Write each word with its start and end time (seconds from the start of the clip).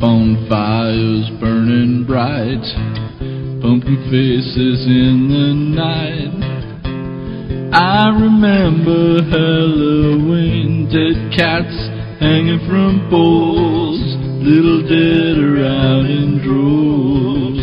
bonfires 0.00 1.28
burning 1.40 2.04
bright, 2.06 2.62
pumpkin 3.60 3.98
faces 4.10 4.86
in 4.86 5.28
the 5.28 5.54
night. 5.74 6.38
I 7.74 8.08
remember 8.08 9.22
Halloween, 9.28 10.86
dead 10.86 11.36
cats 11.36 11.74
hanging 12.20 12.60
from 12.68 13.08
poles, 13.10 14.00
little 14.40 14.82
dead 14.82 15.38
around 15.38 16.06
in 16.06 16.38
droves. 16.46 17.60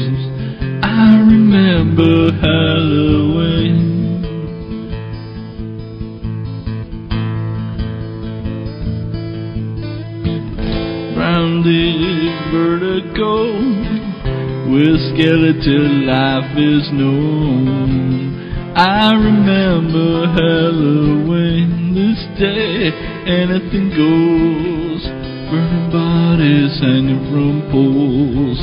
I 0.83 1.15
remember 1.23 2.31
Halloween. 2.41 3.84
Where 14.75 14.99
skeleton 15.15 16.05
life 16.05 16.51
is 16.57 16.91
known. 16.91 18.75
I 18.75 19.13
remember 19.13 20.27
Halloween 20.35 21.95
this 21.95 22.19
day, 22.37 22.91
anything 23.23 23.87
goes. 23.95 24.99
Burning 25.47 25.87
bodies 25.95 26.75
hanging 26.83 27.23
from 27.31 27.63
poles. 27.71 28.59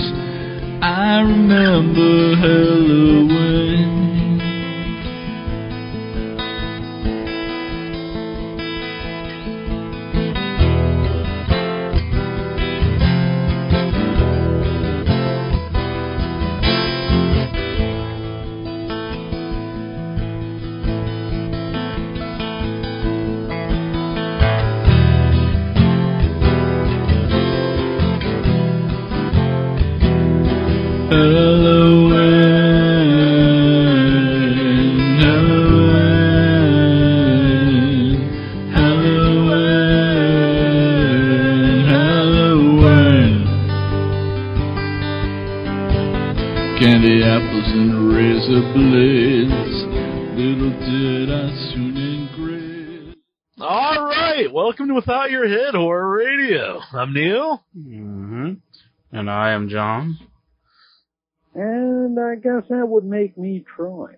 I 0.85 1.21
remember 1.25 2.37
Halloween. 2.37 2.83
Halloween, 2.93 4.12
I'm 57.03 57.13
Neil. 57.13 57.65
hmm 57.75 58.53
And 59.11 59.29
I 59.29 59.51
am 59.55 59.69
John. 59.69 60.21
And 61.53 62.17
I 62.17 62.37
guess 62.37 62.69
that 62.69 62.87
would 62.87 63.05
make 63.05 63.37
me 63.37 63.65
Troy. 63.75 64.15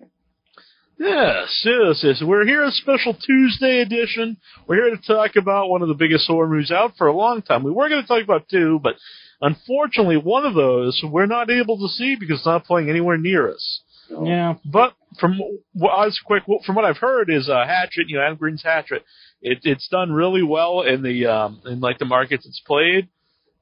Yes, 0.99 1.63
yes, 1.65 2.01
yes. 2.03 2.21
We're 2.23 2.45
here 2.45 2.63
a 2.63 2.69
special 2.69 3.15
Tuesday 3.15 3.81
edition. 3.81 4.37
We're 4.67 4.85
here 4.85 4.95
to 4.95 5.01
talk 5.01 5.35
about 5.35 5.67
one 5.69 5.81
of 5.81 5.87
the 5.87 5.95
biggest 5.95 6.27
horror 6.27 6.47
movies 6.47 6.69
out 6.69 6.91
for 6.95 7.07
a 7.07 7.17
long 7.17 7.41
time. 7.41 7.63
We 7.63 7.71
were 7.71 7.89
going 7.89 8.03
to 8.03 8.07
talk 8.07 8.23
about 8.23 8.47
two, 8.49 8.79
but 8.83 8.97
unfortunately, 9.41 10.17
one 10.17 10.45
of 10.45 10.53
those 10.53 11.01
we're 11.03 11.25
not 11.25 11.49
able 11.49 11.79
to 11.79 11.87
see 11.87 12.15
because 12.15 12.37
it's 12.37 12.45
not 12.45 12.65
playing 12.65 12.91
anywhere 12.91 13.17
near 13.17 13.49
us. 13.49 13.81
Yeah. 14.11 14.55
But 14.63 14.93
from 15.19 15.39
what 15.73 15.89
I 15.91 16.05
was 16.05 16.19
quick, 16.25 16.43
from 16.65 16.75
what 16.75 16.85
I've 16.85 16.97
heard 16.97 17.29
is 17.29 17.49
uh, 17.49 17.65
Hatchet, 17.65 18.05
you 18.07 18.17
know, 18.17 18.23
Adam 18.23 18.37
Green's 18.37 18.63
Hatchet. 18.63 19.03
It, 19.41 19.59
it's 19.63 19.87
done 19.89 20.11
really 20.11 20.43
well 20.43 20.81
in 20.81 21.03
the 21.03 21.27
um, 21.27 21.61
in 21.65 21.79
like 21.79 21.99
the 21.99 22.05
markets 22.05 22.45
it's 22.45 22.61
played, 22.65 23.09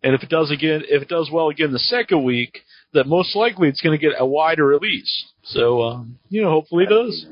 and 0.01 0.16
if 0.16 0.23
it 0.23 0.29
does 0.29 0.51
again, 0.51 0.83
if 0.88 1.01
it 1.01 1.09
does 1.09 1.29
well 1.31 1.50
again 1.50 1.72
the 1.72 1.79
second 1.79 2.23
week, 2.23 2.59
that 2.94 3.07
most 3.07 3.35
likely 3.35 3.67
it's 3.69 3.81
going 3.81 3.97
to 3.97 4.01
get 4.01 4.16
a 4.17 4.25
wider 4.25 4.66
release. 4.66 5.25
So 5.44 5.81
um, 5.83 6.19
you 6.29 6.41
know, 6.41 6.50
hopefully 6.50 6.85
it 6.85 6.89
does. 6.89 7.25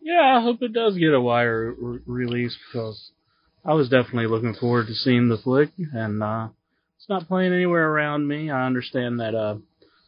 Yeah, 0.00 0.38
I 0.38 0.42
hope 0.42 0.62
it 0.62 0.72
does 0.72 0.96
get 0.96 1.12
a 1.12 1.20
wider 1.20 1.74
re- 1.76 2.00
release 2.06 2.56
because 2.66 3.10
I 3.64 3.74
was 3.74 3.88
definitely 3.88 4.26
looking 4.26 4.54
forward 4.54 4.86
to 4.86 4.94
seeing 4.94 5.28
the 5.28 5.36
flick, 5.36 5.70
and 5.92 6.22
uh, 6.22 6.48
it's 6.96 7.08
not 7.08 7.28
playing 7.28 7.52
anywhere 7.52 7.90
around 7.90 8.26
me. 8.26 8.50
I 8.50 8.66
understand 8.66 9.20
that 9.20 9.34
uh, 9.34 9.56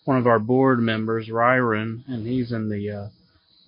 one 0.05 0.19
of 0.19 0.27
our 0.27 0.39
board 0.39 0.81
members, 0.81 1.29
Ryron, 1.29 2.03
and 2.09 2.27
he's 2.27 2.53
in 2.53 2.69
the 2.69 2.91
uh, 2.91 3.09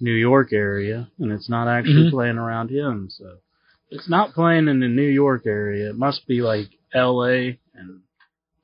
New 0.00 0.12
York 0.14 0.52
area, 0.52 1.08
and 1.18 1.30
it's 1.32 1.48
not 1.48 1.68
actually 1.68 2.08
Mhm. 2.08 2.10
playing 2.10 2.38
around 2.38 2.70
him. 2.70 3.08
So 3.10 3.36
it's 3.90 4.08
not 4.08 4.32
playing 4.34 4.68
in 4.68 4.80
the 4.80 4.88
New 4.88 5.06
York 5.08 5.46
area. 5.46 5.90
It 5.90 5.96
must 5.96 6.26
be 6.26 6.42
like 6.42 6.68
L.A. 6.94 7.58
and 7.74 8.00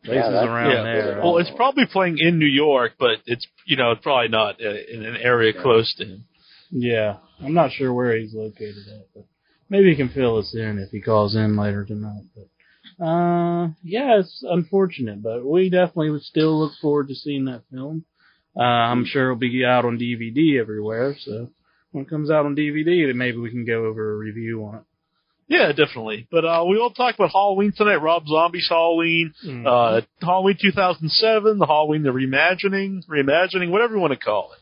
places 0.05 0.23
that's- 0.33 0.47
around 0.49 0.71
yeah. 0.71 0.83
there. 0.83 1.21
Well, 1.23 1.39
it's 1.39 1.51
probably 1.55 1.87
playing 1.87 2.19
in 2.19 2.39
New 2.39 2.47
York, 2.47 2.93
but 2.99 3.19
it's 3.27 3.47
you 3.67 3.77
know 3.77 3.93
it's 3.93 4.03
probably 4.03 4.29
not 4.29 4.61
uh, 4.65 4.69
in 4.93 5.05
an 5.05 5.17
area 5.17 5.53
close 5.53 5.95
to 5.97 6.05
him. 6.05 6.25
Yeah, 6.71 7.17
I'm 7.41 7.55
not 7.55 7.73
sure 7.73 7.93
where 7.93 8.17
he's 8.17 8.35
located 8.35 8.87
at, 8.89 9.07
but 9.15 9.25
maybe 9.71 9.91
he 9.91 9.97
can 9.97 10.09
fill 10.09 10.39
us 10.39 10.55
in 10.55 10.79
if 10.79 10.91
he 10.91 11.01
calls 11.01 11.35
in 11.37 11.57
later 11.57 11.85
tonight. 11.85 12.25
But 12.35 12.49
uh, 13.01 13.69
yeah, 13.83 14.19
it's 14.19 14.45
unfortunate, 14.49 15.23
but 15.23 15.45
we 15.45 15.71
definitely 15.71 16.11
would 16.11 16.23
still 16.23 16.59
look 16.59 16.73
forward 16.81 17.09
to 17.09 17.15
seeing 17.15 17.45
that 17.45 17.63
film. 17.71 18.05
Uh, 18.57 18.63
I'm 18.63 19.05
sure 19.05 19.25
it'll 19.25 19.37
be 19.37 19.65
out 19.65 19.85
on 19.85 19.99
DVD 19.99 20.59
everywhere, 20.61 21.15
so 21.19 21.51
when 21.93 22.05
it 22.05 22.11
comes 22.11 22.31
out 22.31 22.45
on 22.45 22.57
DVD, 22.57 23.07
then 23.07 23.17
maybe 23.17 23.39
we 23.39 23.51
can 23.51 23.65
go 23.65 23.85
over 23.85 24.15
a 24.15 24.17
review 24.17 24.65
on 24.65 24.77
it. 24.77 24.83
Yeah, 25.47 25.69
definitely. 25.69 26.27
But 26.31 26.45
uh, 26.45 26.65
we 26.69 26.77
will 26.77 26.91
talk 26.91 27.15
about 27.15 27.31
Halloween 27.31 27.73
tonight. 27.75 28.03
Rob 28.03 28.27
Zombie's 28.27 28.69
Halloween, 28.69 29.33
uh, 29.67 30.03
Halloween 30.21 30.59
2007, 30.61 31.59
the 31.59 31.67
Halloween, 31.67 32.03
the 32.03 32.11
reimagining, 32.11 33.07
reimagining, 33.09 33.71
whatever 33.71 33.95
you 33.95 34.01
want 34.01 34.13
to 34.13 34.19
call 34.19 34.53
it. 34.53 34.59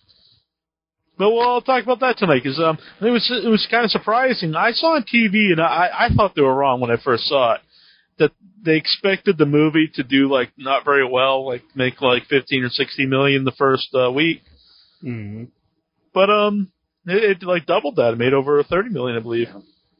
But 1.18 1.30
we'll 1.30 1.62
talk 1.62 1.82
about 1.82 2.00
that 2.00 2.18
tonight 2.18 2.42
because 2.44 2.60
um, 2.60 2.78
it 3.00 3.10
was 3.10 3.28
it 3.30 3.48
was 3.48 3.66
kind 3.70 3.84
of 3.84 3.90
surprising. 3.90 4.54
I 4.54 4.72
saw 4.72 4.96
on 4.96 5.02
TV 5.02 5.50
and 5.50 5.60
I 5.60 5.88
I 5.98 6.08
thought 6.14 6.34
they 6.36 6.42
were 6.42 6.54
wrong 6.54 6.80
when 6.80 6.90
I 6.90 6.98
first 7.02 7.24
saw 7.24 7.54
it 7.54 7.62
that 8.18 8.32
they 8.64 8.76
expected 8.76 9.38
the 9.38 9.46
movie 9.46 9.90
to 9.94 10.02
do 10.02 10.30
like 10.30 10.50
not 10.56 10.84
very 10.84 11.08
well, 11.08 11.46
like 11.46 11.62
make 11.74 12.00
like 12.00 12.26
15 12.26 12.64
or 12.64 12.68
60 12.70 13.06
million 13.06 13.44
the 13.44 13.52
first 13.52 13.88
uh, 13.94 14.10
week. 14.10 14.42
hmm 15.00 15.44
But 16.12 16.30
um, 16.30 16.72
it, 17.06 17.42
it 17.42 17.46
like 17.46 17.66
doubled 17.66 17.96
that. 17.96 18.12
It 18.12 18.18
made 18.18 18.34
over 18.34 18.62
30 18.62 18.90
million, 18.90 19.16
I 19.16 19.22
believe. 19.22 19.48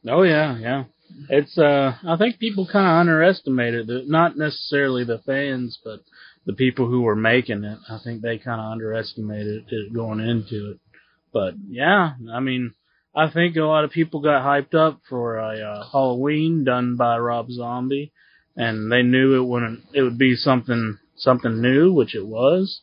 Oh 0.09 0.23
yeah, 0.23 0.59
yeah. 0.59 0.85
It's 1.29 1.57
uh 1.57 1.97
I 2.07 2.17
think 2.17 2.39
people 2.39 2.69
kind 2.71 2.87
of 2.87 3.01
underestimated 3.01 3.89
it. 3.89 4.09
Not 4.09 4.37
necessarily 4.37 5.05
the 5.05 5.23
fans, 5.25 5.79
but 5.85 6.01
the 6.47 6.53
people 6.53 6.89
who 6.89 7.03
were 7.03 7.17
making 7.17 7.65
it. 7.65 7.79
I 7.89 7.99
think 8.03 8.23
they 8.23 8.39
kind 8.39 8.61
of 8.61 8.73
underestimated 8.73 9.65
it 9.69 9.95
going 9.95 10.21
into 10.21 10.73
it. 10.73 10.79
But 11.33 11.55
yeah, 11.69 12.13
I 12.33 12.41
mean, 12.41 12.75
I 13.17 13.31
think 13.31 13.57
a 13.57 13.63
lot 13.63 13.85
of 13.85 13.91
people 13.91 14.21
got 14.21 14.43
hyped 14.43 14.75
up 14.75 15.01
for 15.09 15.39
a 15.39 15.59
uh, 15.59 15.89
Halloween 15.91 16.65
done 16.65 16.97
by 16.97 17.17
Rob 17.17 17.51
Zombie, 17.51 18.13
and 18.55 18.93
they 18.93 19.03
knew 19.03 19.35
it 19.35 19.47
wouldn't. 19.47 19.81
It 19.95 20.03
would 20.03 20.19
be 20.19 20.37
something 20.37 20.99
something 21.17 21.63
new, 21.63 21.95
which 21.95 22.15
it 22.15 22.27
was, 22.27 22.83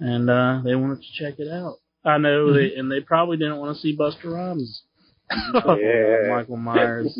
and 0.00 0.28
uh 0.28 0.62
they 0.64 0.74
wanted 0.74 1.02
to 1.02 1.12
check 1.14 1.38
it 1.38 1.48
out. 1.48 1.76
I 2.04 2.18
know 2.18 2.52
they, 2.52 2.74
and 2.74 2.90
they 2.90 3.00
probably 3.00 3.36
didn't 3.36 3.58
want 3.58 3.76
to 3.76 3.80
see 3.80 3.96
Busta 3.96 4.24
Rhymes. 4.24 4.82
Yeah. 5.30 6.28
Michael 6.34 6.56
Myers. 6.56 7.16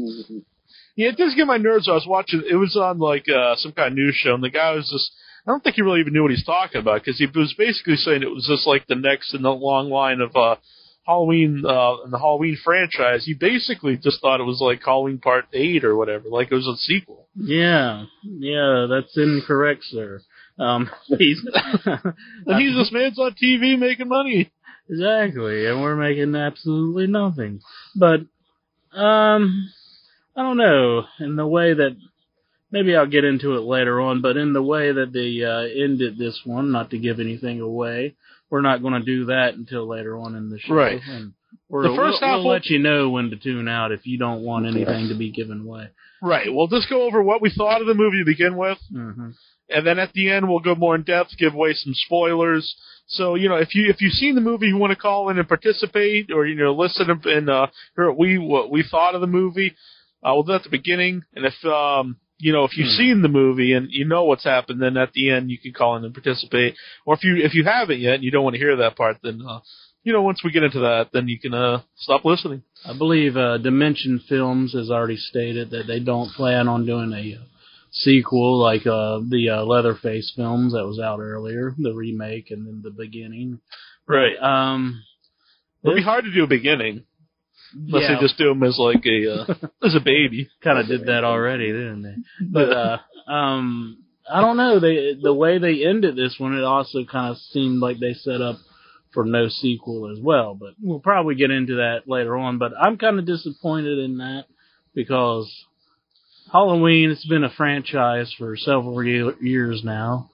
Yeah, 0.97 1.11
it 1.11 1.17
does 1.17 1.35
get 1.37 1.47
my 1.47 1.59
nerves. 1.59 1.89
I 1.89 1.93
was 1.93 2.07
watching. 2.09 2.43
It 2.49 2.57
was 2.57 2.77
on 2.77 2.99
like 2.99 3.27
uh, 3.29 3.55
some 3.57 3.73
kind 3.73 3.93
of 3.93 3.95
news 3.95 4.17
show, 4.17 4.35
and 4.35 4.43
the 4.43 4.51
guy 4.51 4.73
was 4.73 4.89
just. 4.91 5.13
I 5.47 5.53
don't 5.53 5.63
think 5.63 5.77
he 5.77 5.83
really 5.83 6.01
even 6.01 6.13
knew 6.13 6.23
what 6.23 6.31
he's 6.33 6.45
talking 6.45 6.81
about 6.81 7.03
because 7.03 7.19
he 7.19 7.27
was 7.27 7.55
basically 7.57 7.97
saying 7.97 8.23
it 8.23 8.31
was 8.31 8.47
just 8.47 8.67
like 8.67 8.87
the 8.87 8.97
next 8.97 9.33
in 9.33 9.43
the 9.43 9.51
long 9.51 9.89
line 9.89 10.21
of 10.21 10.37
uh, 10.37 10.57
Halloween 11.09 11.65
uh, 11.67 12.05
in 12.05 12.11
the 12.11 12.19
Halloween 12.19 12.59
franchise. 12.63 13.25
He 13.25 13.33
basically 13.33 13.97
just 13.97 14.21
thought 14.21 14.41
it 14.41 14.45
was 14.45 14.61
like 14.61 14.83
Halloween 14.85 15.19
Part 15.19 15.47
Eight 15.55 15.83
or 15.83 15.97
whatever, 15.97 16.29
like 16.29 16.53
it 16.53 16.55
was 16.55 16.67
a 16.69 16.77
sequel. 16.77 17.27
Yeah, 17.35 18.05
yeah, 18.23 18.87
that's 18.91 19.17
incorrect, 19.17 19.85
sir. 19.85 20.21
Um, 20.59 20.91
he's 21.19 21.41
And 21.87 22.61
he's 22.61 22.77
this 22.77 22.93
man's 22.93 23.19
on 23.19 23.35
TV 23.43 23.79
making 23.79 24.09
money. 24.09 24.51
exactly, 24.91 25.65
and 25.67 25.81
we're 25.81 25.97
making 25.97 26.35
absolutely 26.35 27.07
nothing. 27.07 27.61
But 27.97 28.21
um, 28.93 29.71
I 30.37 30.43
don't 30.43 30.59
know. 30.59 31.05
In 31.21 31.37
the 31.37 31.47
way 31.47 31.73
that 31.73 31.97
maybe 32.71 32.95
I'll 32.95 33.07
get 33.07 33.25
into 33.25 33.57
it 33.57 33.61
later 33.61 33.99
on, 33.99 34.21
but 34.21 34.37
in 34.37 34.53
the 34.53 34.63
way 34.63 34.93
that 34.93 35.13
they 35.13 35.43
uh, 35.43 35.83
ended 35.85 36.19
this 36.19 36.43
one, 36.45 36.71
not 36.71 36.91
to 36.91 36.99
give 36.99 37.19
anything 37.19 37.61
away, 37.63 38.15
we're 38.51 38.61
not 38.63 38.83
going 38.83 38.95
to 38.95 39.01
do 39.05 39.27
that 39.27 39.55
until 39.55 39.87
later 39.89 40.17
on 40.17 40.35
in 40.35 40.51
the 40.51 40.59
show. 40.59 40.75
Right. 40.75 41.01
And 41.09 41.33
we're, 41.69 41.83
The 41.83 41.97
first 41.97 42.19
we'll, 42.21 42.31
half 42.31 42.39
we'll 42.45 42.49
let 42.53 42.67
you 42.67 42.79
know 42.79 43.11
when 43.11 43.31
to 43.31 43.37
tune 43.37 43.69
out 43.69 43.93
if 43.93 44.07
you 44.07 44.19
don't 44.19 44.43
want 44.43 44.67
anything 44.67 45.09
to 45.09 45.15
be 45.15 45.31
given 45.31 45.61
away. 45.63 45.89
Right. 46.23 46.47
We'll 46.53 46.67
just 46.69 46.89
go 46.91 47.03
over 47.03 47.23
what 47.23 47.43
we 47.43 47.51
thought 47.51 47.81
of 47.81 47.87
the 47.87 47.95
movie 47.95 48.19
to 48.19 48.25
begin 48.25 48.57
with, 48.57 48.79
hmm 48.93 49.31
and 49.71 49.87
then 49.87 49.99
at 49.99 50.15
the 50.15 50.31
end 50.31 50.49
we'll 50.49 50.61
go 50.61 50.75
more 50.75 50.95
in 50.95 51.03
depth, 51.03 51.37
give 51.37 51.53
away 51.53 51.75
some 51.75 51.93
spoilers. 51.93 52.75
So 53.07 53.35
you 53.35 53.51
know, 53.51 53.57
if 53.57 53.75
you 53.75 53.91
if 53.91 54.01
you've 54.01 54.15
seen 54.15 54.35
the 54.35 54.41
movie, 54.41 54.67
you 54.69 54.79
want 54.79 54.93
to 54.93 54.97
call 54.97 55.29
in 55.29 55.39
and 55.39 55.47
participate, 55.47 56.31
or 56.33 56.47
you 56.47 56.55
know, 56.57 56.73
listen 56.75 57.11
and- 57.11 57.27
and 57.27 57.51
uh, 57.51 57.67
hear 57.95 58.09
what 58.09 58.19
we 58.19 58.39
what 58.39 58.71
we 58.71 58.83
thought 58.83 59.15
of 59.15 59.21
the 59.21 59.27
movie. 59.27 59.75
Uh, 60.25 60.33
we'll 60.33 60.43
do 60.43 60.53
that 60.53 60.61
at 60.61 60.65
the 60.65 60.71
beginning, 60.71 61.23
and 61.35 61.45
if 61.45 61.55
um 61.67 62.17
you 62.39 62.53
know 62.53 62.65
if 62.65 62.77
you've 62.77 62.89
Hmm. 62.89 62.97
seen 62.97 63.23
the 63.23 63.29
movie 63.29 63.73
and 63.73 63.89
you 63.91 64.05
know 64.05 64.25
what's 64.25 64.45
happened, 64.45 64.81
then 64.81 64.97
at 64.97 65.13
the 65.13 65.31
end 65.31 65.51
you 65.51 65.59
can 65.59 65.73
call 65.73 65.97
in 65.97 66.05
and 66.05 66.15
participate. 66.15 66.75
Or 67.05 67.15
if 67.15 67.25
you 67.25 67.37
if 67.37 67.55
you 67.55 67.65
haven't 67.65 68.01
yet 68.01 68.15
and 68.15 68.25
you 68.25 68.31
don't 68.31 68.45
want 68.45 68.55
to 68.55 68.61
hear 68.61 68.77
that 68.77 68.97
part, 68.97 69.19
then 69.23 69.41
uh, 69.47 69.61
you 70.05 70.13
know 70.13 70.23
once 70.23 70.43
we 70.45 70.53
get 70.53 70.63
into 70.63 70.81
that, 70.81 71.09
then 71.13 71.29
you 71.29 71.39
can 71.39 71.55
uh 71.55 71.83
stop 71.97 72.25
listening. 72.25 72.63
I 72.85 72.97
believe 72.97 73.37
uh, 73.37 73.59
Dimension 73.59 74.21
Films 74.29 74.73
has 74.75 74.91
already 74.91 75.17
stated 75.17 75.71
that 75.71 75.87
they 75.87 76.01
don't 76.01 76.31
plan 76.31 76.69
on 76.69 76.87
doing 76.87 77.13
a 77.13 77.39
uh, 77.41 77.45
sequel 77.91 78.59
like 78.61 78.87
uh, 78.87 79.19
the 79.29 79.51
uh, 79.51 79.65
Leatherface 79.65 80.33
films 80.37 80.73
that 80.75 80.87
was 80.87 81.01
out 81.01 81.21
earlier, 81.21 81.75
the 81.79 81.93
remake 81.93 82.51
and 82.51 82.67
then 82.67 82.81
the 82.83 82.91
beginning. 82.91 83.61
Right. 84.07 84.37
Um, 84.41 85.03
It'd 85.85 85.97
be 85.97 86.03
hard 86.03 86.25
to 86.25 86.33
do 86.35 86.45
a 86.45 86.49
beginning 86.49 87.05
unless 87.75 88.03
yeah, 88.03 88.15
they 88.15 88.21
just 88.21 88.39
do 88.39 88.51
him 88.51 88.63
as 88.63 88.79
like 88.79 89.05
a 89.07 89.33
uh, 89.33 89.55
as 89.87 89.95
a 89.95 90.01
baby. 90.01 90.49
kind 90.63 90.79
of 90.79 90.87
did 90.87 91.07
that 91.07 91.25
already, 91.25 91.67
didn't 91.67 92.03
they? 92.03 92.47
But 92.47 92.73
uh, 92.73 92.99
um, 93.31 94.05
I 94.31 94.41
don't 94.41 94.57
know. 94.57 94.81
They 94.81 95.15
the 95.21 95.35
way 95.35 95.59
they 95.59 95.85
ended 95.85 96.17
this 96.17 96.37
one, 96.39 96.57
it 96.57 96.65
also 96.65 97.05
kind 97.05 97.31
of 97.31 97.39
seemed 97.39 97.81
like 97.81 97.99
they 97.99 98.15
set 98.15 98.41
up 98.41 98.57
for 99.13 99.25
no 99.25 99.49
sequel 99.49 100.11
as 100.13 100.23
well. 100.23 100.55
But 100.55 100.75
we'll 100.81 101.01
probably 101.01 101.35
get 101.35 101.51
into 101.51 101.77
that 101.77 102.03
later 102.07 102.37
on. 102.37 102.59
But 102.59 102.73
I'm 102.81 102.99
kind 102.99 103.19
of 103.19 103.27
disappointed 103.27 103.99
in 103.99 104.19
that 104.19 104.45
because 104.95 105.53
Halloween 106.53 107.11
it's 107.11 107.27
been 107.27 107.45
a 107.45 107.51
franchise 107.51 108.33
for 108.39 108.57
several 108.57 109.03
ye- 109.05 109.33
years 109.41 109.83
now, 109.85 110.31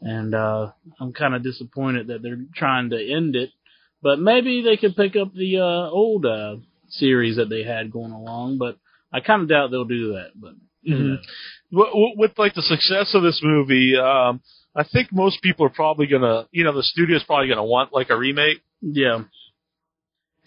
and 0.00 0.34
uh, 0.34 0.72
I'm 1.00 1.12
kind 1.12 1.34
of 1.34 1.42
disappointed 1.42 2.08
that 2.08 2.22
they're 2.22 2.44
trying 2.54 2.90
to 2.90 3.12
end 3.12 3.36
it. 3.36 3.50
But 4.02 4.18
maybe 4.18 4.62
they 4.62 4.76
could 4.76 4.96
pick 4.96 5.16
up 5.16 5.32
the 5.32 5.58
uh, 5.58 5.90
old 5.90 6.26
uh, 6.26 6.56
series 6.98 7.36
that 7.36 7.48
they 7.48 7.62
had 7.62 7.92
going 7.92 8.12
along. 8.12 8.58
But 8.58 8.76
I 9.12 9.20
kind 9.20 9.42
of 9.42 9.48
doubt 9.48 9.70
they'll 9.70 9.84
do 9.84 10.12
that. 10.14 10.30
But 10.34 10.54
who 10.84 10.90
Mhm. 10.90 11.18
With, 11.72 11.88
with 12.16 12.38
like 12.38 12.54
the 12.54 12.62
success 12.62 13.14
of 13.14 13.22
this 13.22 13.40
movie, 13.42 13.96
um, 13.96 14.40
I 14.76 14.84
think 14.84 15.08
most 15.12 15.40
people 15.42 15.66
are 15.66 15.70
probably 15.70 16.06
gonna, 16.06 16.46
you 16.50 16.64
know, 16.64 16.72
the 16.74 16.82
studio's 16.82 17.24
probably 17.24 17.48
gonna 17.48 17.64
want 17.64 17.92
like 17.92 18.10
a 18.10 18.16
remake. 18.16 18.60
Yeah. 18.80 19.24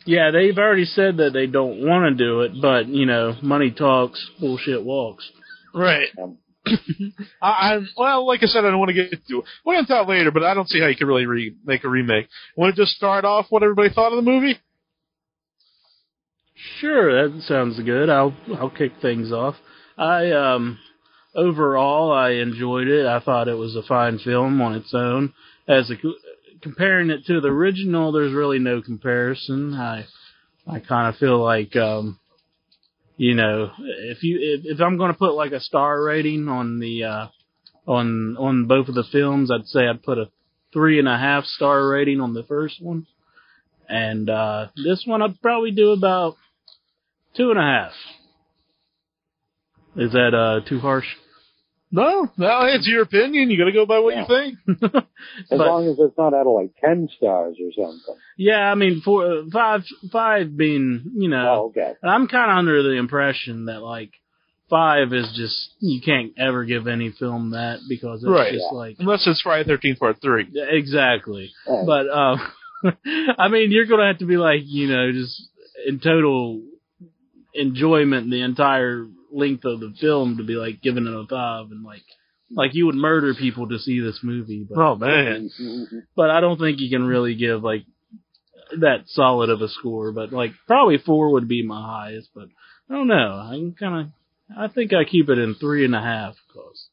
Yeah, 0.06 0.32
they've 0.32 0.58
already 0.58 0.86
said 0.86 1.18
that 1.18 1.34
they 1.34 1.48
don't 1.48 1.86
want 1.86 2.18
to 2.18 2.24
do 2.24 2.42
it, 2.42 2.62
but 2.62 2.88
you 2.88 3.06
know, 3.06 3.36
money 3.42 3.72
talks, 3.72 4.26
bullshit 4.40 4.84
walks. 4.84 5.30
Right. 5.74 6.08
Um, 6.22 6.38
I, 7.42 7.50
I 7.76 7.80
well, 7.98 8.26
like 8.28 8.42
I 8.44 8.46
said, 8.46 8.64
I 8.64 8.70
don't 8.70 8.80
want 8.80 8.90
to 8.90 8.94
get 8.94 9.26
to. 9.28 9.44
We'll 9.66 9.76
get 9.76 9.80
into 9.82 9.94
that 9.94 10.08
later, 10.08 10.32
but 10.32 10.44
I 10.44 10.54
don't 10.54 10.70
see 10.70 10.80
how 10.80 10.88
you 10.88 10.96
could 10.96 11.08
really 11.08 11.26
re- 11.26 11.56
make 11.66 11.84
a 11.84 11.90
remake. 11.90 12.28
Want 12.56 12.76
to 12.76 12.82
just 12.82 12.96
start 12.96 13.26
off 13.26 13.48
what 13.50 13.64
everybody 13.64 13.94
thought 13.94 14.12
of 14.14 14.24
the 14.24 14.30
movie? 14.30 14.58
Sure, 16.80 17.30
that 17.30 17.42
sounds 17.44 17.80
good. 17.80 18.10
I'll 18.10 18.36
I'll 18.60 18.70
kick 18.70 18.94
things 19.02 19.32
off. 19.32 19.56
I 19.98 20.32
um 20.32 20.80
overall 21.36 22.12
I 22.12 22.32
enjoyed 22.32 22.88
it. 22.88 23.06
I 23.06 23.20
thought 23.20 23.48
it 23.48 23.54
was 23.58 23.76
a 23.76 23.84
fine 23.84 24.18
film 24.20 24.60
on 24.62 24.74
its 24.74 24.94
own. 24.94 25.34
As 25.68 25.92
a 25.92 25.96
comparing 26.62 27.12
it 27.12 27.26
to 27.28 27.42
the 27.42 27.50
original, 27.50 28.12
there's 28.12 28.34
really 28.34 28.60
no 28.60 28.82
comparison. 28.82 29.76
I 29.76 30.06
I 30.68 30.80
kind 30.80 31.14
of 31.14 31.20
feel 31.20 31.44
like 31.44 31.76
um 31.76 32.20
you 33.18 33.36
know, 33.36 33.72
if 33.80 34.24
you 34.24 34.40
if, 34.42 34.78
if 34.78 34.82
I'm 34.82 34.98
going 34.98 35.12
to 35.12 35.18
put 35.18 35.34
like 35.36 35.52
a 35.52 35.60
star 35.60 36.02
rating 36.04 36.48
on 36.48 36.80
the 36.80 37.04
uh 37.04 37.28
on 37.86 38.36
on 38.38 38.66
both 38.66 38.88
of 38.88 38.96
the 38.96 39.06
films, 39.12 39.52
I'd 39.52 39.68
say 39.68 39.88
I'd 39.88 40.04
put 40.04 40.18
a 40.18 40.30
three 40.74 40.98
and 40.98 41.08
a 41.08 41.18
half 41.18 41.46
star 41.46 41.88
rating 41.88 42.20
on 42.20 42.34
the 42.34 42.44
first 42.44 42.82
one. 42.82 43.06
And 43.88 44.28
uh 44.28 44.68
this 44.76 45.04
one 45.06 45.22
I'd 45.22 45.40
probably 45.42 45.72
do 45.72 45.92
about 45.92 46.36
two 47.38 47.50
and 47.52 47.60
a 47.60 47.62
half. 47.64 47.92
Is 49.96 50.12
that 50.12 50.34
uh 50.34 50.68
too 50.68 50.80
harsh? 50.80 51.06
No, 51.90 52.28
no, 52.38 52.66
it's 52.66 52.86
your 52.86 53.02
opinion. 53.04 53.50
You 53.50 53.58
got 53.58 53.64
to 53.66 53.72
go 53.72 53.86
by 53.86 54.00
what 54.00 54.14
Yeah. 54.14 54.26
you 54.28 54.28
think. 54.28 54.84
as 54.94 55.48
But- 55.50 55.58
long 55.60 55.88
as 55.88 55.98
it's 55.98 56.18
not 56.18 56.34
out 56.34 56.46
of 56.46 56.54
like 56.54 56.72
ten 56.84 57.08
stars 57.18 57.56
or 57.64 57.72
something. 57.72 58.16
Yeah, 58.38 58.70
I 58.70 58.76
mean, 58.76 59.02
four, 59.04 59.44
five, 59.54 59.84
five 60.12 60.56
being, 60.56 61.12
you 61.16 61.30
know, 61.30 61.48
Oh, 61.50 61.66
okay. 61.70 61.94
I'm 62.04 62.28
kind 62.28 62.52
of 62.52 62.58
under 62.58 62.84
the 62.84 62.98
impression 62.98 63.66
that 63.66 63.82
like 63.82 64.12
five 64.70 65.14
is 65.14 65.32
just 65.38 65.56
you 65.80 66.02
can't 66.02 66.34
ever 66.38 66.66
give 66.66 66.88
any 66.88 67.12
film 67.18 67.52
that 67.52 67.80
because 67.88 68.22
it's 68.22 68.30
Right. 68.30 68.52
just 68.52 68.66
Yeah. 68.70 68.78
like 68.78 68.96
Unless 69.00 69.26
it's 69.26 69.42
Friday 69.42 69.64
Thirteenth 69.68 70.00
Part 70.00 70.22
Three. 70.22 70.46
exactly. 70.54 71.52
All 71.66 71.78
right. 71.78 71.88
But 71.88 72.10
um, 72.94 72.94
I 73.40 73.48
mean, 73.48 73.72
you're 73.72 73.86
gonna 73.86 74.08
have 74.08 74.18
to 74.20 74.26
be 74.26 74.36
like, 74.38 74.60
you 74.66 74.88
know, 74.90 75.10
just 75.14 75.42
in 75.88 76.00
total 76.02 76.62
enjoyment 77.54 78.30
the 78.30 78.42
entire 78.42 79.08
length 79.32 79.66
of 79.66 79.80
the 79.80 79.94
film 80.00 80.38
to 80.38 80.44
be 80.44 80.54
like 80.54 80.82
giving 80.82 81.06
it 81.06 81.14
a 81.14 81.26
five 81.30 81.72
and 81.72 81.84
like 81.84 82.04
like 82.52 82.74
you 82.74 82.86
would 82.86 82.96
murder 82.96 83.34
people 83.34 83.68
to 83.68 83.80
see 83.80 84.00
this 84.00 84.20
movie. 84.24 84.66
But 84.70 84.80
Oh 84.80 84.96
man. 84.96 85.50
But 86.16 86.30
I 86.30 86.40
don't 86.40 86.60
think 86.60 86.80
you 86.80 86.90
can 86.90 87.06
really 87.06 87.36
give 87.36 87.64
like 87.64 87.84
that 88.80 89.04
solid 89.08 89.50
of 89.50 89.62
a 89.62 89.68
score. 89.68 90.12
But 90.12 90.32
like 90.32 90.52
probably 90.66 90.98
four 90.98 91.32
would 91.34 91.48
be 91.48 91.64
my 91.64 91.82
highest. 91.82 92.30
But 92.34 92.48
I 92.90 92.94
don't 92.94 93.08
know. 93.08 93.16
I 93.16 93.74
kind 93.80 94.02
of 94.02 94.58
I 94.58 94.68
think 94.74 94.94
I 94.94 95.04
keep 95.04 95.30
it 95.30 95.40
in 95.40 95.56
three 95.56 95.84
and 95.84 95.96
a 95.96 96.02
half 96.02 96.36
cause. 96.54 96.88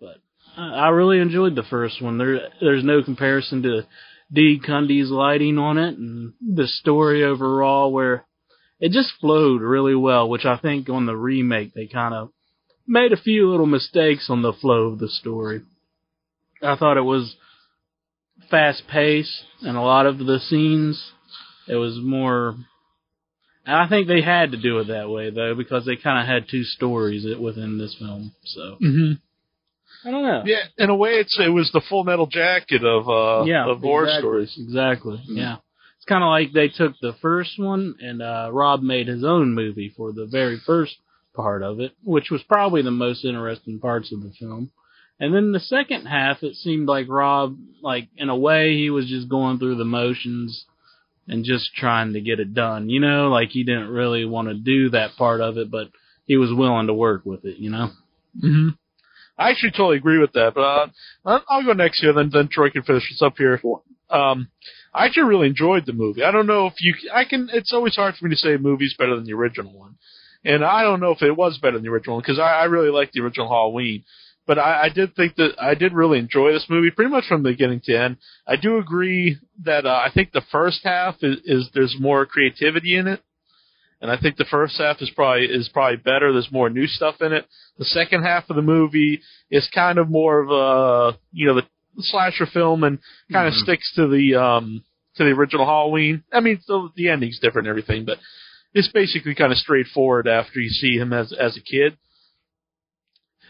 But 0.00 0.16
I, 0.56 0.74
I 0.74 0.88
really 0.88 1.18
enjoyed 1.18 1.54
the 1.54 1.62
first 1.62 2.00
one. 2.00 2.18
There 2.18 2.48
there's 2.60 2.84
no 2.84 3.02
comparison 3.02 3.62
to 3.62 3.86
Dean 4.32 4.62
Cundey's 4.64 5.10
lighting 5.10 5.58
on 5.58 5.76
it 5.76 5.98
and 5.98 6.32
the 6.40 6.66
story 6.66 7.22
overall 7.22 7.92
where 7.92 8.24
it 8.82 8.90
just 8.90 9.12
flowed 9.20 9.62
really 9.62 9.94
well, 9.94 10.28
which 10.28 10.44
I 10.44 10.58
think 10.58 10.88
on 10.88 11.06
the 11.06 11.16
remake 11.16 11.72
they 11.72 11.86
kind 11.86 12.12
of 12.12 12.30
made 12.84 13.12
a 13.12 13.16
few 13.16 13.48
little 13.48 13.64
mistakes 13.64 14.26
on 14.28 14.42
the 14.42 14.52
flow 14.52 14.88
of 14.88 14.98
the 14.98 15.08
story. 15.08 15.62
I 16.60 16.74
thought 16.74 16.96
it 16.96 17.02
was 17.02 17.36
fast 18.50 18.82
paced 18.90 19.44
and 19.62 19.76
a 19.76 19.80
lot 19.80 20.06
of 20.06 20.18
the 20.18 20.40
scenes 20.40 21.12
it 21.68 21.76
was 21.76 21.96
more 22.02 22.56
and 23.64 23.76
I 23.76 23.88
think 23.88 24.08
they 24.08 24.20
had 24.20 24.50
to 24.50 24.60
do 24.60 24.80
it 24.80 24.88
that 24.88 25.08
way 25.08 25.30
though 25.30 25.54
because 25.54 25.86
they 25.86 25.94
kind 25.94 26.20
of 26.20 26.26
had 26.26 26.48
two 26.50 26.64
stories 26.64 27.24
within 27.38 27.78
this 27.78 27.94
film. 27.98 28.32
So 28.44 28.76
hmm 28.80 29.12
I 30.04 30.10
don't 30.10 30.24
know. 30.24 30.42
Yeah, 30.44 30.64
in 30.78 30.90
a 30.90 30.96
way, 30.96 31.10
it's 31.10 31.38
it 31.38 31.50
was 31.50 31.70
the 31.72 31.82
Full 31.88 32.02
Metal 32.02 32.26
Jacket 32.26 32.84
of 32.84 33.08
uh 33.08 33.44
yeah, 33.44 33.68
of 33.68 33.80
war 33.80 34.04
exactly, 34.04 34.20
stories. 34.20 34.56
Exactly. 34.58 35.22
Yeah. 35.28 35.56
It's 36.02 36.08
kind 36.08 36.24
of 36.24 36.30
like 36.30 36.52
they 36.52 36.66
took 36.66 36.94
the 37.00 37.12
first 37.22 37.60
one 37.60 37.94
and 38.00 38.20
uh 38.20 38.48
Rob 38.52 38.82
made 38.82 39.06
his 39.06 39.22
own 39.22 39.54
movie 39.54 39.94
for 39.96 40.10
the 40.12 40.26
very 40.26 40.58
first 40.58 40.96
part 41.32 41.62
of 41.62 41.78
it, 41.78 41.92
which 42.02 42.28
was 42.28 42.42
probably 42.42 42.82
the 42.82 42.90
most 42.90 43.24
interesting 43.24 43.78
parts 43.78 44.12
of 44.12 44.20
the 44.20 44.32
film. 44.36 44.72
And 45.20 45.32
then 45.32 45.52
the 45.52 45.60
second 45.60 46.06
half, 46.06 46.42
it 46.42 46.56
seemed 46.56 46.88
like 46.88 47.06
Rob, 47.08 47.56
like 47.82 48.08
in 48.16 48.30
a 48.30 48.36
way, 48.36 48.74
he 48.76 48.90
was 48.90 49.06
just 49.08 49.28
going 49.28 49.60
through 49.60 49.76
the 49.76 49.84
motions 49.84 50.64
and 51.28 51.44
just 51.44 51.72
trying 51.76 52.14
to 52.14 52.20
get 52.20 52.40
it 52.40 52.52
done. 52.52 52.90
You 52.90 52.98
know, 52.98 53.28
like 53.28 53.50
he 53.50 53.62
didn't 53.62 53.90
really 53.90 54.24
want 54.24 54.48
to 54.48 54.54
do 54.54 54.90
that 54.90 55.14
part 55.16 55.40
of 55.40 55.56
it, 55.56 55.70
but 55.70 55.88
he 56.26 56.36
was 56.36 56.50
willing 56.52 56.88
to 56.88 56.94
work 56.94 57.24
with 57.24 57.44
it. 57.44 57.58
You 57.58 57.70
know. 57.70 57.90
hmm 58.40 58.68
I 59.38 59.50
actually 59.50 59.70
totally 59.70 59.98
agree 59.98 60.18
with 60.18 60.32
that, 60.32 60.54
but 60.54 60.60
uh, 60.62 60.86
I'll- 61.24 61.44
I'll 61.48 61.64
go 61.64 61.74
next 61.74 62.00
here, 62.00 62.12
then 62.12 62.30
then 62.32 62.48
Troy 62.48 62.70
can 62.70 62.82
finish 62.82 63.08
this 63.08 63.22
up 63.22 63.34
here. 63.38 63.58
Sure. 63.60 63.82
Um, 64.10 64.48
I 64.94 65.06
actually 65.06 65.24
really 65.24 65.46
enjoyed 65.46 65.86
the 65.86 65.92
movie. 65.92 66.22
I 66.22 66.30
don't 66.30 66.46
know 66.46 66.66
if 66.66 66.74
you, 66.80 66.94
I 67.12 67.24
can. 67.24 67.48
It's 67.52 67.72
always 67.72 67.96
hard 67.96 68.14
for 68.16 68.26
me 68.26 68.34
to 68.34 68.36
say 68.36 68.54
a 68.54 68.58
movie's 68.58 68.94
better 68.98 69.16
than 69.16 69.24
the 69.24 69.32
original 69.32 69.72
one, 69.72 69.96
and 70.44 70.64
I 70.64 70.82
don't 70.82 71.00
know 71.00 71.12
if 71.12 71.22
it 71.22 71.36
was 71.36 71.58
better 71.58 71.76
than 71.76 71.84
the 71.84 71.90
original 71.90 72.16
one 72.16 72.22
because 72.22 72.38
I, 72.38 72.60
I 72.60 72.64
really 72.64 72.90
liked 72.90 73.12
the 73.12 73.22
original 73.22 73.48
Halloween. 73.48 74.04
But 74.46 74.58
I, 74.58 74.84
I 74.84 74.88
did 74.88 75.14
think 75.14 75.36
that 75.36 75.52
I 75.60 75.74
did 75.74 75.92
really 75.92 76.18
enjoy 76.18 76.52
this 76.52 76.66
movie 76.68 76.90
pretty 76.90 77.10
much 77.10 77.26
from 77.28 77.42
the 77.42 77.50
beginning 77.50 77.80
to 77.84 77.96
end. 77.96 78.16
I 78.46 78.56
do 78.56 78.76
agree 78.78 79.38
that 79.64 79.86
uh, 79.86 79.88
I 80.04 80.10
think 80.12 80.32
the 80.32 80.42
first 80.50 80.80
half 80.82 81.16
is, 81.22 81.38
is 81.44 81.70
there's 81.72 81.96
more 81.98 82.26
creativity 82.26 82.96
in 82.96 83.06
it, 83.06 83.22
and 84.02 84.10
I 84.10 84.18
think 84.18 84.36
the 84.36 84.44
first 84.44 84.76
half 84.78 85.00
is 85.00 85.10
probably 85.14 85.46
is 85.46 85.70
probably 85.72 85.96
better. 85.96 86.32
There's 86.32 86.52
more 86.52 86.68
new 86.68 86.86
stuff 86.86 87.22
in 87.22 87.32
it. 87.32 87.46
The 87.78 87.84
second 87.86 88.24
half 88.24 88.50
of 88.50 88.56
the 88.56 88.62
movie 88.62 89.22
is 89.50 89.70
kind 89.74 89.98
of 89.98 90.10
more 90.10 90.40
of 90.40 90.50
a 90.50 91.18
you 91.32 91.46
know 91.46 91.54
the 91.54 91.66
slasher 91.98 92.46
film 92.46 92.84
and 92.84 92.98
kind 93.32 93.46
of 93.48 93.54
Mhm. 93.54 93.62
sticks 93.62 93.92
to 93.94 94.06
the 94.08 94.34
um 94.34 94.84
to 95.16 95.24
the 95.24 95.30
original 95.30 95.66
Halloween. 95.66 96.24
I 96.32 96.40
mean, 96.40 96.58
the, 96.66 96.88
the 96.96 97.08
ending's 97.10 97.38
different 97.38 97.68
and 97.68 97.70
everything, 97.72 98.04
but 98.04 98.18
it's 98.74 98.88
basically 98.88 99.34
kind 99.34 99.52
of 99.52 99.58
straightforward 99.58 100.26
after 100.26 100.58
you 100.60 100.70
see 100.70 100.96
him 100.96 101.12
as 101.12 101.32
as 101.32 101.56
a 101.56 101.60
kid. 101.60 101.96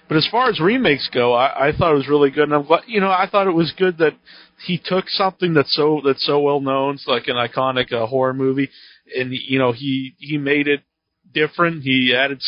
But 0.09 0.17
as 0.17 0.27
far 0.31 0.51
as 0.51 0.61
remakes 0.61 1.09
go, 1.15 1.33
I, 1.33 1.69
I 1.69 1.73
thought 1.73 1.93
it 1.93 1.97
was 1.97 2.09
really 2.09 2.31
good, 2.31 2.45
and 2.45 2.55
I'm 2.55 2.65
glad. 2.65 2.83
You 2.87 3.01
know, 3.01 3.11
I 3.11 3.29
thought 3.31 3.47
it 3.47 3.53
was 3.53 3.73
good 3.73 3.99
that 3.99 4.15
he 4.67 4.79
took 4.85 5.09
something 5.09 5.55
that's 5.55 5.75
so 5.75 6.01
that's 6.05 6.27
so 6.27 6.41
well 6.41 6.61
known, 6.61 6.95
it's 6.95 7.07
like 7.07 7.29
an 7.29 7.37
iconic 7.37 7.93
uh, 7.93 8.07
horror 8.07 8.35
movie, 8.35 8.69
and 9.17 9.33
you 9.33 9.59
know 9.59 9.73
he 9.73 10.15
he 10.19 10.37
made 10.39 10.67
it 10.69 10.83
different. 11.33 11.83
He 11.83 12.15
added, 12.17 12.41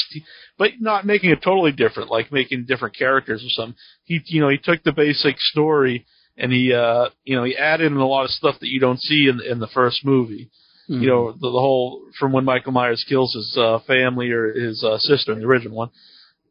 but 0.58 0.72
not 0.80 1.06
making 1.06 1.30
it 1.30 1.42
totally 1.42 1.72
different, 1.72 2.10
like 2.10 2.32
making 2.32 2.66
different 2.66 2.96
characters 2.96 3.42
or 3.44 3.50
something. 3.50 3.76
He, 4.04 4.20
you 4.26 4.40
know, 4.40 4.48
he 4.48 4.58
took 4.58 4.82
the 4.82 4.92
basic 4.92 5.38
story 5.38 6.06
and 6.36 6.52
he, 6.52 6.72
uh, 6.72 7.10
you 7.24 7.36
know, 7.36 7.44
he 7.44 7.56
added 7.56 7.90
in 7.90 7.98
a 7.98 8.06
lot 8.06 8.24
of 8.24 8.30
stuff 8.30 8.56
that 8.60 8.68
you 8.68 8.80
don't 8.80 9.00
see 9.00 9.28
in 9.28 9.40
in 9.40 9.60
the 9.60 9.68
first 9.68 10.04
movie. 10.04 10.50
Mm-hmm. 10.88 11.02
You 11.02 11.08
know, 11.08 11.32
the, 11.32 11.38
the 11.38 11.50
whole 11.50 12.02
from 12.18 12.32
when 12.32 12.44
Michael 12.44 12.72
Myers 12.72 13.04
kills 13.08 13.34
his 13.34 13.56
uh, 13.58 13.78
family 13.86 14.30
or 14.30 14.52
his 14.52 14.84
uh, 14.84 14.98
sister 14.98 15.32
in 15.32 15.40
the 15.40 15.46
original 15.46 15.76
one. 15.76 15.90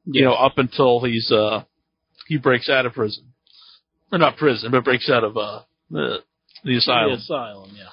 You 0.06 0.24
know, 0.24 0.34
up 0.34 0.58
until 0.58 1.02
he's 1.04 1.32
uh, 1.32 1.64
he 2.28 2.38
breaks 2.38 2.68
out 2.68 2.86
of 2.86 2.94
prison, 2.94 3.34
or 4.12 4.18
not 4.18 4.38
prison, 4.38 4.72
but 4.72 4.84
breaks 4.84 5.10
out 5.10 5.24
of 5.24 5.38
uh, 5.38 5.62
the 5.90 6.18
the 6.64 6.78
asylum. 6.78 7.12
The 7.12 7.18
asylum, 7.18 7.72
yeah. 7.78 7.90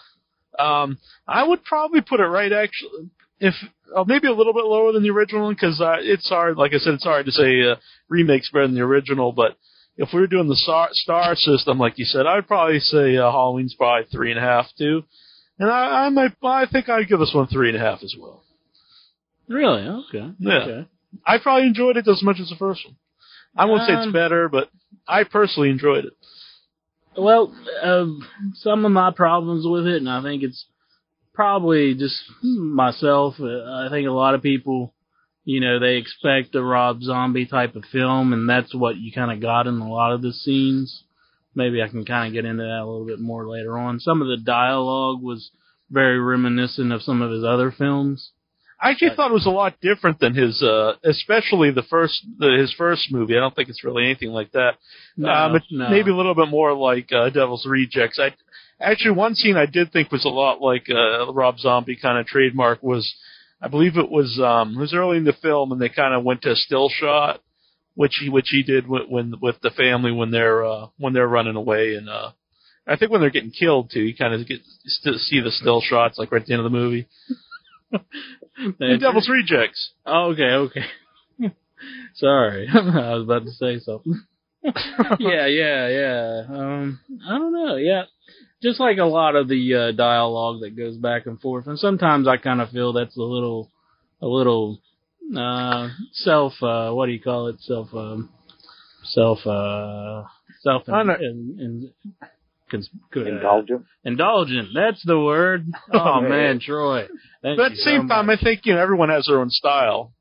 Um, 0.59 0.99
I 1.27 1.47
would 1.47 1.63
probably 1.65 2.01
put 2.01 2.21
it 2.21 2.25
right 2.25 2.53
actually, 2.53 3.11
if 3.41 3.55
uh, 3.97 4.05
maybe 4.07 4.29
a 4.29 4.33
little 4.33 4.53
bit 4.53 4.65
lower 4.65 4.93
than 4.93 5.03
the 5.03 5.11
original 5.11 5.45
one 5.45 5.55
because 5.55 5.81
uh, 5.81 5.97
it's 5.99 6.29
hard. 6.29 6.57
Like 6.57 6.73
I 6.75 6.79
said, 6.79 6.95
it's 6.95 7.05
hard 7.05 7.27
to 7.27 7.33
say 7.33 7.63
uh, 7.63 7.77
remakes 8.09 8.51
better 8.51 8.67
than 8.67 8.77
the 8.77 8.83
original. 8.83 9.33
But 9.33 9.57
if 9.97 10.11
we 10.13 10.21
were 10.21 10.27
doing 10.27 10.49
the 10.49 10.57
star, 10.57 10.89
star 10.93 11.35
system, 11.35 11.79
like 11.79 11.99
you 11.99 12.05
said, 12.05 12.27
I'd 12.27 12.47
probably 12.47 12.81
say 12.81 13.17
uh, 13.17 13.31
Halloween's 13.31 13.75
probably 13.75 14.07
three 14.13 14.31
and 14.31 14.39
a 14.39 14.43
half 14.43 14.67
too. 14.79 15.03
And 15.59 15.71
I, 15.71 16.07
I 16.07 16.09
might, 16.11 16.33
I 16.43 16.67
think 16.71 16.89
I'd 16.89 17.09
give 17.09 17.19
this 17.19 17.35
one 17.35 17.49
three 17.49 17.69
and 17.69 17.77
a 17.77 17.81
half 17.81 18.03
as 18.03 18.15
well. 18.19 18.45
Really? 19.49 19.83
Okay. 19.83 20.31
Yeah. 20.39 20.53
Okay. 20.53 20.89
I 21.27 21.39
probably 21.39 21.67
enjoyed 21.67 21.97
it 21.97 22.07
as 22.07 22.23
much 22.23 22.37
as 22.41 22.49
the 22.49 22.57
first 22.57 22.85
one. 22.87 22.97
I 23.57 23.65
won't 23.65 23.87
say 23.87 23.95
Um, 23.95 24.09
it's 24.09 24.13
better, 24.13 24.49
but 24.49 24.71
I 25.09 25.25
personally 25.25 25.71
enjoyed 25.71 26.05
it. 26.05 26.13
Well, 27.19 27.53
um, 27.83 28.27
some 28.55 28.85
of 28.85 28.93
my 28.93 29.11
problems 29.11 29.67
with 29.67 29.87
it, 29.87 29.97
and 29.97 30.09
I 30.09 30.23
think 30.23 30.45
it's 30.45 30.65
probably 31.35 31.95
just 31.95 32.23
myself. 32.43 33.35
uh, 33.41 33.45
I 33.87 33.89
think 33.91 34.09
a 34.09 34.13
lot 34.13 34.35
of 34.35 34.43
people, 34.43 34.93
you 35.45 35.61
know, 35.61 35.79
they 35.79 35.97
expect 35.97 36.55
a 36.55 36.63
Rob 36.63 37.03
Zombie 37.03 37.47
type 37.47 37.77
of 37.77 37.85
film, 37.93 38.33
and 38.33 38.49
that's 38.49 38.75
what 38.75 38.97
you 38.97 39.13
kind 39.13 39.33
of 39.33 39.41
got 39.41 39.67
in 39.67 39.79
a 39.79 39.91
lot 39.91 40.13
of 40.13 40.23
the 40.23 40.33
scenes. 40.33 41.03
Maybe 41.55 41.83
I 41.83 41.89
can 41.89 42.05
kind 42.05 42.29
of 42.29 42.33
get 42.33 42.49
into 42.49 42.63
that 42.63 42.81
a 42.83 42.87
little 42.87 43.07
bit 43.07 43.21
more 43.21 43.49
later 43.49 43.77
on. 43.79 43.99
Some 44.01 44.23
of 44.23 44.29
the 44.29 44.37
dialogue 44.37 45.21
was 45.23 45.51
very 45.91 46.21
reminiscent 46.21 46.93
of 46.93 47.03
some 47.03 47.23
of 47.23 47.33
his 47.33 47.43
other 47.45 47.73
films. 47.73 48.31
I 48.83 48.91
actually 48.91 49.09
But- 49.09 49.17
thought 49.17 49.31
it 49.33 49.35
was 49.35 49.47
a 49.47 49.51
lot 49.51 49.75
different 49.83 50.21
than 50.21 50.35
his, 50.35 50.63
uh, 50.63 50.95
especially 51.05 51.71
the 51.71 51.83
first, 51.83 52.25
the, 52.39 52.53
his 52.57 52.73
first 52.73 53.13
movie. 53.13 53.37
I 53.37 53.41
don't 53.41 53.55
think 53.55 53.69
it's 53.69 53.85
really 53.85 54.05
anything 54.05 54.31
like 54.31 54.53
that. 54.53 54.77
um, 55.23 55.61
no. 55.71 55.91
maybe 55.91 56.11
a 56.11 56.17
little 56.17 56.35
bit 56.37 56.49
more 56.49 56.73
like 56.73 57.13
uh, 57.13 57.29
Devil's 57.31 57.67
Rejects. 57.67 58.19
I 58.19 58.33
actually 58.81 59.13
one 59.13 59.35
scene 59.35 59.57
I 59.57 59.67
did 59.67 59.93
think 59.93 60.11
was 60.11 60.25
a 60.25 60.29
lot 60.29 60.61
like 60.61 60.87
uh, 60.91 61.33
Rob 61.33 61.59
Zombie 61.59 61.99
kind 62.01 62.19
of 62.19 62.27
trademark 62.27 62.83
was, 62.83 63.13
I 63.61 63.69
believe 63.69 63.97
it 63.97 64.11
was 64.11 64.41
um, 64.43 64.77
it 64.77 64.81
was 64.81 64.95
early 64.95 65.19
in 65.19 65.25
the 65.25 65.33
film, 65.33 65.73
and 65.73 65.81
they 65.81 65.89
kind 65.89 66.15
of 66.15 66.25
went 66.25 66.43
to 66.43 66.53
a 66.53 66.57
still 66.57 66.89
shot, 66.89 67.43
which 67.95 68.19
he 68.21 68.29
which 68.29 68.49
he 68.51 68.63
did 68.63 68.89
when, 68.89 69.03
when 69.03 69.35
with 69.41 69.57
the 69.63 69.71
family 69.71 70.13
when 70.13 70.31
they're 70.31 70.65
uh, 70.65 70.87
when 70.99 71.13
they're 71.13 71.29
running 71.29 71.57
away, 71.57 71.95
and 71.95 72.09
uh, 72.09 72.31
I 72.87 72.97
think 72.97 73.11
when 73.11 73.21
they're 73.21 73.31
getting 73.31 73.51
killed 73.51 73.91
too, 73.93 74.01
you 74.01 74.17
kind 74.17 74.35
of 74.35 74.47
get 74.47 74.61
st- 74.85 75.21
see 75.21 75.41
the 75.41 75.51
still 75.51 75.81
shots 75.81 76.19
like 76.19 76.33
right 76.33 76.43
at 76.43 76.47
the 76.47 76.55
end 76.55 76.65
of 76.65 76.71
the 76.71 76.79
movie. 76.79 77.07
And 78.79 79.01
Devil's 79.01 79.29
Rejects. 79.29 79.93
Oh, 80.05 80.33
okay, 80.33 80.43
okay. 80.43 80.85
Sorry, 82.15 82.69
I 82.75 83.15
was 83.15 83.23
about 83.25 83.45
to 83.45 83.53
say 83.53 83.79
something. 83.79 84.23
yeah, 85.19 85.47
yeah, 85.47 85.89
yeah. 85.89 86.43
Um, 86.49 87.01
I 87.27 87.39
don't 87.39 87.53
know. 87.53 87.77
Yeah, 87.77 88.03
just 88.63 88.81
like 88.81 88.99
a 88.99 89.05
lot 89.05 89.37
of 89.37 89.49
the 89.49 89.75
uh, 89.75 89.93
dialogue 89.93 90.61
that 90.61 90.77
goes 90.77 90.97
back 90.97 91.27
and 91.27 91.41
forth, 91.41 91.67
and 91.67 91.79
sometimes 91.79 92.29
I 92.29 92.37
kind 92.37 92.61
of 92.61 92.71
feel 92.71 92.93
that's 92.93 93.17
a 93.17 93.23
little, 93.23 93.71
a 94.21 94.27
little 94.27 94.81
uh, 95.37 95.89
self. 96.13 96.53
Uh, 96.63 96.91
what 96.93 97.07
do 97.07 97.13
you 97.13 97.21
call 97.21 97.49
it? 97.49 97.61
Self. 97.61 97.89
Um, 97.95 98.31
self. 99.05 99.39
Uh, 99.47 100.25
self. 100.63 100.83
I. 100.89 101.01
In, 101.03 101.11
in, 101.59 101.93
cons- 102.71 102.91
uh, 103.17 103.25
Indulgent. 103.25 103.85
Indulgent. 104.05 104.69
That's 104.75 105.03
the 105.05 105.19
word. 105.19 105.67
Oh, 105.93 105.99
Oh, 105.99 106.21
man, 106.21 106.61
Troy. 106.61 107.07
Thank 107.43 107.57
But 107.57 107.67
at 107.67 107.71
you 107.73 107.77
the 107.77 107.83
so 107.83 107.91
same 107.91 108.09
time, 108.09 108.29
I 108.31 108.37
think 108.37 108.67
you 108.67 108.75
know 108.75 108.81
everyone 108.81 109.09
has 109.09 109.27
their 109.27 109.41
own 109.41 109.51
style. 109.51 110.13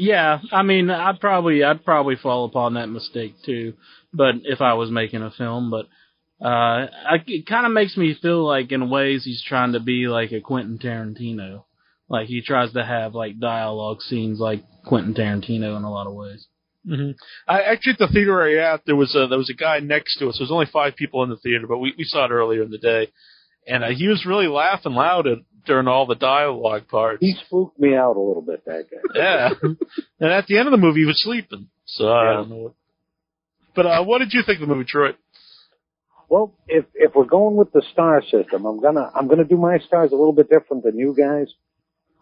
Yeah, 0.00 0.38
I 0.52 0.62
mean, 0.62 0.90
I'd 0.90 1.18
probably 1.20 1.64
I'd 1.64 1.84
probably 1.84 2.14
fall 2.16 2.44
upon 2.44 2.74
that 2.74 2.86
mistake 2.88 3.34
too, 3.44 3.74
but 4.14 4.36
if 4.44 4.60
I 4.60 4.74
was 4.74 4.90
making 4.92 5.22
a 5.22 5.30
film, 5.32 5.70
but 5.72 5.86
uh, 6.40 6.86
I, 6.86 7.16
it 7.26 7.46
kind 7.46 7.66
of 7.66 7.72
makes 7.72 7.96
me 7.96 8.16
feel 8.20 8.46
like 8.46 8.70
in 8.70 8.90
ways 8.90 9.24
he's 9.24 9.42
trying 9.42 9.72
to 9.72 9.80
be 9.80 10.06
like 10.06 10.30
a 10.30 10.40
Quentin 10.40 10.78
Tarantino, 10.78 11.64
like 12.08 12.28
he 12.28 12.42
tries 12.42 12.72
to 12.74 12.84
have 12.84 13.14
like 13.14 13.40
dialogue 13.40 14.00
scenes 14.02 14.38
like 14.38 14.62
Quentin 14.86 15.14
Tarantino 15.14 15.76
in 15.76 15.82
a 15.82 15.90
lot 15.90 16.06
of 16.06 16.14
ways. 16.14 16.46
hmm 16.86 17.10
I 17.48 17.62
actually 17.62 17.94
at 17.94 17.98
the 17.98 18.08
theater 18.08 18.40
I 18.40 18.72
at 18.72 18.86
there 18.86 18.94
was 18.94 19.16
a 19.16 19.26
there 19.26 19.38
was 19.38 19.50
a 19.50 19.54
guy 19.54 19.80
next 19.80 20.18
to 20.18 20.28
us. 20.28 20.38
There 20.38 20.44
was 20.44 20.52
only 20.52 20.66
five 20.72 20.94
people 20.94 21.24
in 21.24 21.30
the 21.30 21.36
theater, 21.36 21.66
but 21.66 21.78
we 21.78 21.92
we 21.98 22.04
saw 22.04 22.24
it 22.26 22.30
earlier 22.30 22.62
in 22.62 22.70
the 22.70 22.78
day, 22.78 23.08
and 23.66 23.82
uh, 23.82 23.88
he 23.88 24.06
was 24.06 24.24
really 24.24 24.46
laughing 24.46 24.92
loud 24.92 25.26
at, 25.26 25.38
during 25.66 25.88
all 25.88 26.06
the 26.06 26.14
dialogue 26.14 26.86
parts. 26.86 27.18
He 27.20 27.34
spooked 27.46 27.80
me 27.80 27.96
out 27.96 28.16
a 28.16 28.20
little 28.20 28.42
bit, 28.42 28.64
that 28.64 28.86
guy. 28.90 28.98
yeah, 29.14 29.50
and 30.20 30.32
at 30.32 30.46
the 30.46 30.56
end 30.56 30.68
of 30.68 30.72
the 30.72 30.78
movie, 30.78 31.00
he 31.00 31.06
was 31.06 31.20
sleeping. 31.20 31.68
So 31.84 32.08
I 32.08 32.32
don't 32.34 32.50
know. 32.50 32.56
What, 32.56 32.74
but 33.74 33.86
uh, 33.86 34.02
what 34.04 34.18
did 34.18 34.32
you 34.32 34.42
think 34.44 34.60
of 34.60 34.68
the 34.68 34.74
movie, 34.74 34.88
Troy? 34.88 35.10
Well, 36.28 36.54
if 36.66 36.84
if 36.94 37.14
we're 37.14 37.24
going 37.24 37.56
with 37.56 37.72
the 37.72 37.82
star 37.92 38.22
system, 38.22 38.66
I'm 38.66 38.80
gonna 38.80 39.10
I'm 39.14 39.28
gonna 39.28 39.44
do 39.44 39.56
my 39.56 39.78
stars 39.78 40.12
a 40.12 40.16
little 40.16 40.32
bit 40.34 40.50
different 40.50 40.84
than 40.84 40.98
you 40.98 41.14
guys. 41.16 41.48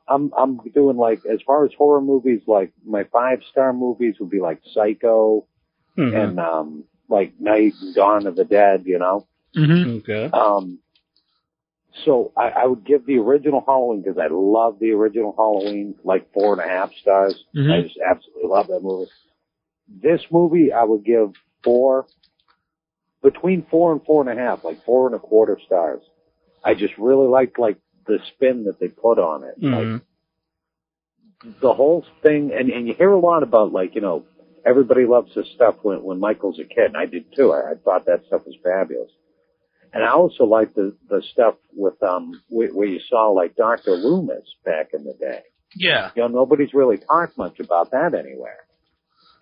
I'm 0.08 0.32
I'm 0.38 0.60
doing 0.75 0.96
like 0.96 1.20
as 1.30 1.40
far 1.44 1.64
as 1.64 1.72
horror 1.76 2.00
movies, 2.00 2.42
like 2.46 2.72
my 2.84 3.04
five 3.04 3.40
star 3.50 3.72
movies 3.72 4.14
would 4.20 4.30
be 4.30 4.40
like 4.40 4.60
Psycho 4.72 5.46
Mm-hmm. 5.98 6.14
and 6.14 6.38
um 6.38 6.84
like 7.08 7.32
Night 7.40 7.72
and 7.80 7.94
Dawn 7.94 8.26
of 8.26 8.36
the 8.36 8.44
Dead, 8.44 8.82
you 8.84 8.98
know. 8.98 9.26
Mm-hmm. 9.56 9.96
okay. 10.10 10.28
Um, 10.30 10.78
so 12.04 12.32
I, 12.36 12.48
I 12.50 12.66
would 12.66 12.84
give 12.84 13.06
the 13.06 13.16
original 13.16 13.62
Halloween 13.66 14.02
because 14.02 14.18
I 14.18 14.26
love 14.30 14.78
the 14.78 14.90
original 14.90 15.32
Halloween, 15.34 15.94
like 16.04 16.30
four 16.34 16.52
and 16.52 16.60
a 16.60 16.68
half 16.68 16.92
stars. 17.00 17.42
Mhm. 17.56 17.72
I 17.72 17.82
just 17.82 17.98
absolutely 17.98 18.50
love 18.50 18.66
that 18.66 18.80
movie. 18.82 19.10
This 19.88 20.20
movie 20.30 20.70
I 20.72 20.84
would 20.84 21.04
give 21.04 21.32
four, 21.64 22.06
between 23.30 23.66
four 23.71 23.90
and 23.92 24.00
four 24.04 24.21
and 24.28 24.30
a 24.38 24.40
half, 24.40 24.62
like 24.62 24.85
four 24.85 25.06
and 25.06 25.16
a 25.16 25.18
quarter 25.18 25.59
stars. 25.66 26.02
I 26.64 26.75
just 26.75 26.95
really 26.97 27.26
liked 27.26 27.59
like 27.59 27.76
the 28.06 28.18
spin 28.35 28.64
that 28.64 28.78
they 28.78 28.88
put 28.88 29.18
on 29.18 29.42
it. 29.45 29.54
Like 29.61 29.87
Mhm. 29.87 30.02
the 31.61 31.75
whole 31.75 32.04
thing, 32.23 32.52
and, 32.59 32.71
and 32.71 32.87
you 32.87 32.95
hear 32.95 33.11
a 33.11 33.18
lot 33.18 33.42
about 33.42 33.73
like, 33.73 33.95
you 33.97 34.00
know, 34.00 34.25
everybody 34.64 35.04
loves 35.06 35.35
this 35.35 35.49
stuff 35.54 35.75
when, 35.83 36.02
when 36.02 36.18
Michael's 36.21 36.59
a 36.61 36.64
kid, 36.64 36.87
and 36.87 36.97
I 36.97 37.06
did 37.06 37.35
too. 37.35 37.52
I, 37.52 37.73
I 37.73 37.75
thought 37.75 38.06
that 38.06 38.25
stuff 38.26 38.42
was 38.47 38.56
fabulous. 38.62 39.11
And 39.92 40.04
I 40.04 40.11
also 40.11 40.45
like 40.45 40.75
the, 40.75 40.95
the 41.09 41.23
stuff 41.33 41.54
with, 41.75 42.00
um, 42.02 42.40
where, 42.49 42.68
where 42.68 42.87
you 42.87 43.00
saw 43.09 43.30
like 43.30 43.56
Dr. 43.56 43.92
Loomis 43.92 44.47
back 44.64 44.88
in 44.95 45.04
the 45.04 45.14
day. 45.14 45.42
Yeah. 45.75 46.11
You 46.14 46.23
know, 46.23 46.28
nobody's 46.28 46.75
really 46.75 46.99
talked 46.99 47.37
much 47.38 47.59
about 47.61 47.90
that 47.92 48.14
anywhere. 48.14 48.65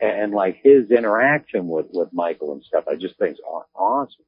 And, 0.00 0.10
and 0.22 0.32
like 0.32 0.60
his 0.62 0.90
interaction 0.90 1.68
with, 1.68 1.86
with 1.92 2.08
Michael 2.12 2.52
and 2.52 2.62
stuff, 2.64 2.84
I 2.88 2.96
just 2.96 3.16
think 3.18 3.32
is 3.34 3.40
aw- 3.46 3.62
awesome. 3.74 4.24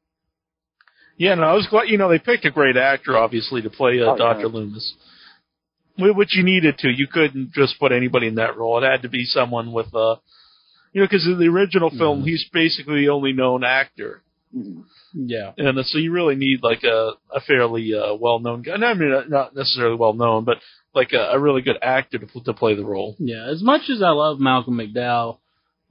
Yeah, 1.18 1.34
no, 1.34 1.44
I 1.44 1.54
was 1.54 1.66
glad. 1.68 1.88
You 1.88 1.96
know, 1.98 2.08
they 2.10 2.18
picked 2.18 2.44
a 2.44 2.50
great 2.50 2.76
actor, 2.76 3.16
obviously, 3.16 3.62
to 3.62 3.70
play 3.70 4.00
uh, 4.02 4.06
Oh, 4.06 4.10
yeah. 4.12 4.16
Doctor 4.18 4.48
Loomis. 4.48 4.94
Which 5.98 6.36
you 6.36 6.42
needed 6.44 6.76
to. 6.80 6.88
You 6.90 7.06
couldn't 7.06 7.52
just 7.54 7.80
put 7.80 7.90
anybody 7.90 8.26
in 8.26 8.34
that 8.34 8.58
role. 8.58 8.82
It 8.82 8.86
had 8.86 9.02
to 9.02 9.08
be 9.08 9.24
someone 9.24 9.72
with, 9.72 9.94
uh, 9.94 10.16
you 10.92 11.00
know, 11.00 11.06
because 11.06 11.24
in 11.26 11.38
the 11.38 11.48
original 11.48 11.88
film, 11.88 12.20
Mhm. 12.22 12.26
he's 12.26 12.44
basically 12.52 13.00
the 13.00 13.08
only 13.08 13.32
known 13.32 13.64
actor, 13.64 14.22
Mhm. 14.54 14.84
Yeah. 15.14 15.52
and 15.56 15.78
uh, 15.78 15.82
so 15.84 15.96
you 15.96 16.12
really 16.12 16.34
need 16.34 16.62
like 16.62 16.84
a 16.84 17.12
a 17.34 17.40
fairly 17.40 17.94
uh, 17.94 18.14
well 18.14 18.38
known 18.40 18.60
guy. 18.60 18.76
No, 18.76 18.86
I 18.88 18.94
mean, 18.94 19.10
uh, 19.12 19.24
not 19.26 19.56
necessarily 19.56 19.96
well 19.96 20.12
known, 20.12 20.44
but 20.44 20.58
like 20.94 21.12
a, 21.14 21.30
a 21.32 21.38
really 21.38 21.62
good 21.62 21.78
actor 21.80 22.18
to 22.18 22.40
to 22.44 22.52
play 22.52 22.74
the 22.74 22.84
role. 22.84 23.16
Yeah, 23.18 23.46
as 23.46 23.62
much 23.62 23.88
as 23.88 24.02
I 24.02 24.10
love 24.10 24.38
Malcolm 24.38 24.76
McDowell, 24.78 25.38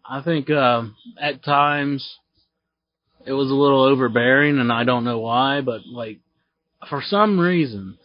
I 0.07 0.21
think 0.21 0.49
um, 0.49 0.95
at 1.19 1.43
times 1.43 2.17
it 3.25 3.33
was 3.33 3.49
a 3.49 3.55
little 3.55 3.83
overbearing, 3.83 4.59
and 4.59 4.71
I 4.71 4.83
don't 4.83 5.03
know 5.03 5.19
why, 5.19 5.61
but 5.61 5.81
like 5.85 6.19
for 6.89 7.01
some 7.03 7.39
reason, 7.39 7.97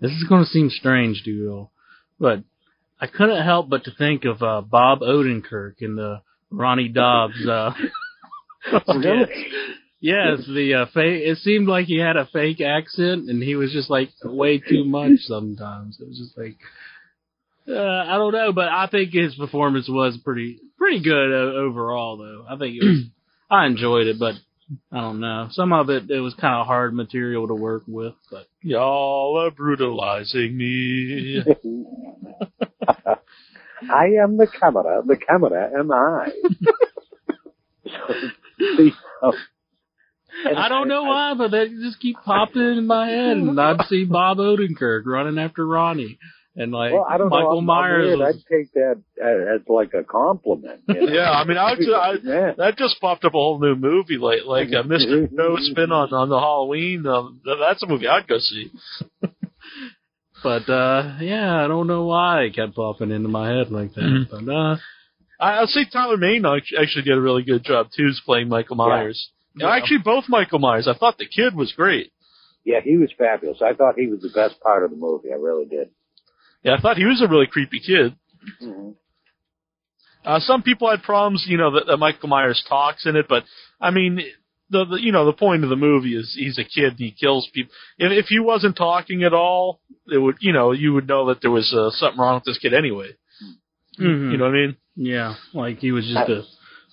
this 0.00 0.12
is 0.12 0.24
going 0.28 0.44
to 0.44 0.50
seem 0.50 0.70
strange 0.70 1.22
to 1.24 1.30
you, 1.30 1.50
all, 1.50 1.72
but 2.18 2.42
I 3.00 3.06
couldn't 3.06 3.44
help 3.44 3.68
but 3.68 3.84
to 3.84 3.90
think 3.96 4.24
of 4.24 4.42
uh, 4.42 4.62
Bob 4.62 5.00
Odenkirk 5.00 5.74
in 5.80 5.96
the 5.96 6.22
Ronnie 6.50 6.88
Dobbs. 6.88 7.46
Uh, 7.46 7.72
sketch. 8.70 9.30
Yes, 10.02 10.46
the 10.46 10.74
uh, 10.74 10.86
fake. 10.94 11.22
It 11.24 11.38
seemed 11.38 11.68
like 11.68 11.86
he 11.86 11.98
had 11.98 12.16
a 12.16 12.28
fake 12.32 12.62
accent, 12.62 13.28
and 13.28 13.42
he 13.42 13.54
was 13.54 13.72
just 13.72 13.90
like 13.90 14.10
way 14.24 14.58
too 14.58 14.84
much 14.84 15.20
sometimes. 15.20 15.98
It 16.00 16.08
was 16.08 16.18
just 16.18 16.38
like 16.38 16.56
uh, 17.70 18.04
I 18.08 18.16
don't 18.16 18.32
know, 18.32 18.52
but 18.52 18.68
I 18.68 18.88
think 18.90 19.12
his 19.12 19.34
performance 19.34 19.88
was 19.88 20.18
pretty 20.24 20.58
pretty 20.78 21.02
good 21.02 21.32
uh, 21.32 21.56
overall, 21.56 22.16
though. 22.16 22.44
I 22.48 22.56
think 22.58 22.76
it 22.76 22.84
was. 22.84 23.04
I 23.50 23.66
enjoyed 23.66 24.06
it, 24.06 24.18
but 24.18 24.34
I 24.92 25.00
don't 25.00 25.20
know. 25.20 25.48
Some 25.50 25.72
of 25.72 25.90
it 25.90 26.10
it 26.10 26.20
was 26.20 26.34
kind 26.34 26.54
of 26.54 26.66
hard 26.66 26.94
material 26.94 27.48
to 27.48 27.54
work 27.54 27.82
with, 27.86 28.14
but 28.30 28.46
Y'all 28.62 29.38
are 29.40 29.50
brutalizing 29.50 30.56
me. 30.56 31.42
I 33.90 34.04
am 34.22 34.36
the 34.36 34.46
camera. 34.46 35.02
The 35.06 35.16
camera 35.16 35.70
am 35.78 35.90
I. 35.90 36.28
so, 39.22 39.32
and 40.44 40.58
I 40.58 40.68
don't 40.68 40.88
know 40.88 41.04
why, 41.04 41.34
but 41.36 41.50
they 41.50 41.68
just 41.68 42.00
keep 42.00 42.16
popping 42.24 42.60
in 42.62 42.86
my 42.86 43.08
head, 43.08 43.38
and 43.38 43.58
I'd 43.58 43.86
see 43.88 44.04
Bob 44.04 44.38
Odenkirk 44.38 45.02
running 45.06 45.38
after 45.38 45.66
Ronnie, 45.66 46.18
and 46.56 46.72
like 46.72 46.92
Well, 46.92 47.06
I 47.08 47.16
don't 47.18 47.28
Michael 47.30 47.62
know. 47.62 47.72
I'm- 47.72 47.80
I'm 47.80 47.90
Myers. 47.90 48.18
weird. 48.18 48.28
I'd 48.28 48.42
take 48.50 48.72
that 48.74 49.02
as, 49.22 49.60
as 49.62 49.68
like 49.68 49.94
a 49.94 50.02
compliment. 50.04 50.80
you 50.88 50.94
know? 51.06 51.12
yeah, 51.12 51.30
I 51.30 51.44
mean, 51.44 51.56
I, 51.56 51.74
would, 51.74 51.92
I 51.94 52.12
Yeah. 52.22 52.52
that 52.58 52.76
just 52.76 53.00
popped 53.00 53.24
up 53.24 53.34
a 53.34 53.38
whole 53.38 53.60
new 53.60 53.74
movie, 53.76 54.16
like 54.18 54.40
like 54.46 54.68
uh, 54.68 54.82
Mr. 54.82 55.30
No 55.30 55.56
spin 55.58 55.92
on 55.92 56.12
on 56.12 56.28
the 56.28 56.38
Halloween. 56.38 57.06
Um, 57.06 57.40
that's 57.44 57.82
a 57.82 57.86
movie 57.86 58.08
I'd 58.08 58.26
go 58.28 58.38
see. 58.38 58.70
but 60.42 60.68
uh 60.68 61.16
yeah, 61.20 61.64
I 61.64 61.68
don't 61.68 61.86
know 61.86 62.04
why 62.06 62.42
it 62.44 62.54
kept 62.56 62.74
popping 62.74 63.10
into 63.10 63.28
my 63.28 63.48
head 63.50 63.70
like 63.70 63.94
that. 63.94 64.00
Mhm. 64.00 64.30
But 64.30 64.52
uh 64.52 64.76
I, 65.38 65.58
I'll 65.58 65.66
say 65.66 65.84
Tyler 65.90 66.16
Mane 66.16 66.44
act- 66.44 66.74
actually 66.78 67.02
did 67.04 67.16
a 67.16 67.20
really 67.20 67.42
good 67.42 67.64
job 67.64 67.88
too, 67.96 68.08
is 68.08 68.20
playing 68.24 68.48
Michael 68.48 68.76
Myers. 68.76 69.30
Yeah. 69.56 69.70
Actually, 69.74 69.98
both 70.04 70.24
Michael 70.28 70.58
Myers. 70.58 70.86
I 70.88 70.94
thought 70.96 71.18
the 71.18 71.26
kid 71.26 71.54
was 71.54 71.72
great. 71.72 72.12
yeah, 72.64 72.80
he 72.84 72.96
was 72.96 73.10
fabulous. 73.18 73.60
I 73.62 73.72
thought 73.74 73.94
he 73.98 74.06
was 74.06 74.20
the 74.20 74.28
best 74.34 74.60
part 74.60 74.84
of 74.84 74.90
the 74.90 74.96
movie. 74.96 75.28
I 75.32 75.36
really 75.36 75.64
did. 75.64 75.90
Yeah, 76.62 76.74
I 76.74 76.80
thought 76.80 76.96
he 76.98 77.04
was 77.06 77.22
a 77.22 77.28
really 77.28 77.46
creepy 77.46 77.80
kid. 77.80 78.14
Mhm. 78.62 78.94
Uh, 80.24 80.38
some 80.40 80.62
people 80.62 80.90
had 80.90 81.02
problems, 81.02 81.46
you 81.48 81.56
know, 81.56 81.70
that, 81.72 81.86
that 81.86 81.96
Michael 81.96 82.28
Myers 82.28 82.62
talks 82.68 83.06
in 83.06 83.16
it, 83.16 83.26
but 83.28 83.44
I 83.80 83.90
mean, 83.90 84.20
the, 84.68 84.84
the 84.84 84.96
you 85.00 85.12
know 85.12 85.24
the 85.24 85.32
point 85.32 85.64
of 85.64 85.70
the 85.70 85.76
movie 85.76 86.14
is 86.14 86.34
he's 86.38 86.58
a 86.58 86.64
kid 86.64 86.90
and 86.90 86.98
he 86.98 87.10
kills 87.10 87.48
people. 87.52 87.72
If, 87.98 88.12
if 88.12 88.26
he 88.26 88.38
wasn't 88.38 88.76
talking 88.76 89.24
at 89.24 89.32
all, 89.32 89.80
it 90.12 90.18
would 90.18 90.36
you 90.40 90.52
know 90.52 90.72
you 90.72 90.92
would 90.92 91.08
know 91.08 91.26
that 91.28 91.40
there 91.40 91.50
was 91.50 91.72
uh, 91.74 91.90
something 91.90 92.20
wrong 92.20 92.34
with 92.36 92.44
this 92.44 92.58
kid 92.58 92.74
anyway. 92.74 93.12
mhm. 93.98 94.30
You 94.32 94.36
know 94.36 94.44
what 94.44 94.54
I 94.54 94.66
mean? 94.66 94.76
yeah, 94.96 95.34
like 95.54 95.78
he 95.78 95.90
was 95.92 96.04
just 96.06 96.28
a, 96.28 96.44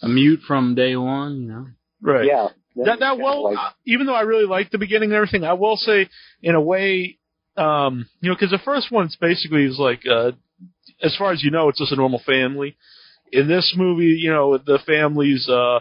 a 0.01 0.07
mute 0.07 0.39
from 0.47 0.75
day 0.75 0.95
one, 0.95 1.41
you 1.41 1.47
know. 1.49 1.67
Right. 2.01 2.25
Yeah. 2.27 2.47
That 2.77 2.99
that 2.99 2.99
kinda 2.99 3.23
well, 3.23 3.43
like- 3.43 3.57
uh, 3.57 3.71
even 3.85 4.05
though 4.05 4.15
I 4.15 4.21
really 4.21 4.45
liked 4.45 4.71
the 4.71 4.77
beginning 4.77 5.09
and 5.09 5.15
everything, 5.17 5.43
I 5.43 5.53
will 5.53 5.75
say 5.77 6.07
in 6.41 6.55
a 6.55 6.61
way, 6.61 7.17
um, 7.57 8.07
you 8.21 8.29
know, 8.29 8.35
because 8.35 8.51
the 8.51 8.63
first 8.63 8.91
one's 8.91 9.15
basically 9.19 9.65
is 9.65 9.77
like, 9.79 10.01
uh, 10.09 10.31
as 11.01 11.15
far 11.17 11.31
as 11.31 11.43
you 11.43 11.51
know, 11.51 11.69
it's 11.69 11.79
just 11.79 11.91
a 11.91 11.95
normal 11.95 12.21
family. 12.25 12.77
In 13.31 13.47
this 13.47 13.73
movie, 13.77 14.17
you 14.19 14.31
know, 14.31 14.57
the 14.57 14.79
family's, 14.85 15.49
uh, 15.49 15.79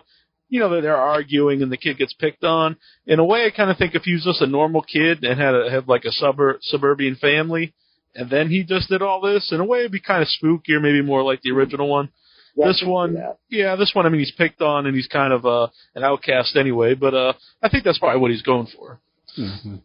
you 0.48 0.60
know, 0.60 0.80
they're 0.80 0.96
arguing 0.96 1.62
and 1.62 1.70
the 1.70 1.76
kid 1.76 1.98
gets 1.98 2.12
picked 2.12 2.44
on. 2.44 2.76
In 3.06 3.18
a 3.18 3.24
way, 3.24 3.46
I 3.46 3.56
kind 3.56 3.70
of 3.70 3.78
think 3.78 3.94
if 3.94 4.02
he 4.02 4.14
was 4.14 4.24
just 4.24 4.42
a 4.42 4.46
normal 4.46 4.82
kid 4.82 5.24
and 5.24 5.40
had 5.40 5.54
a, 5.54 5.70
had 5.70 5.88
like 5.88 6.04
a 6.04 6.12
suburb 6.12 6.58
suburban 6.62 7.16
family, 7.16 7.74
and 8.14 8.30
then 8.30 8.48
he 8.48 8.64
just 8.64 8.88
did 8.88 9.02
all 9.02 9.20
this, 9.20 9.52
in 9.52 9.60
a 9.60 9.64
way, 9.64 9.80
it'd 9.80 9.92
be 9.92 10.00
kind 10.00 10.22
of 10.22 10.28
spookier, 10.28 10.80
maybe 10.80 11.02
more 11.02 11.22
like 11.22 11.42
the 11.42 11.50
original 11.50 11.88
one 11.88 12.10
yeah, 12.56 12.66
this 12.68 12.82
one, 12.84 13.16
yeah, 13.50 13.76
this 13.76 13.90
one. 13.92 14.06
I 14.06 14.08
mean, 14.08 14.20
he's 14.20 14.32
picked 14.32 14.62
on 14.62 14.86
and 14.86 14.96
he's 14.96 15.06
kind 15.08 15.32
of 15.32 15.44
uh, 15.44 15.68
an 15.94 16.02
outcast 16.02 16.56
anyway. 16.56 16.94
But 16.94 17.12
uh, 17.12 17.32
I 17.62 17.68
think 17.68 17.84
that's 17.84 17.98
probably 17.98 18.20
what 18.20 18.30
he's 18.30 18.42
going 18.42 18.66
for. 18.74 18.98
Mm-hmm. 19.38 19.76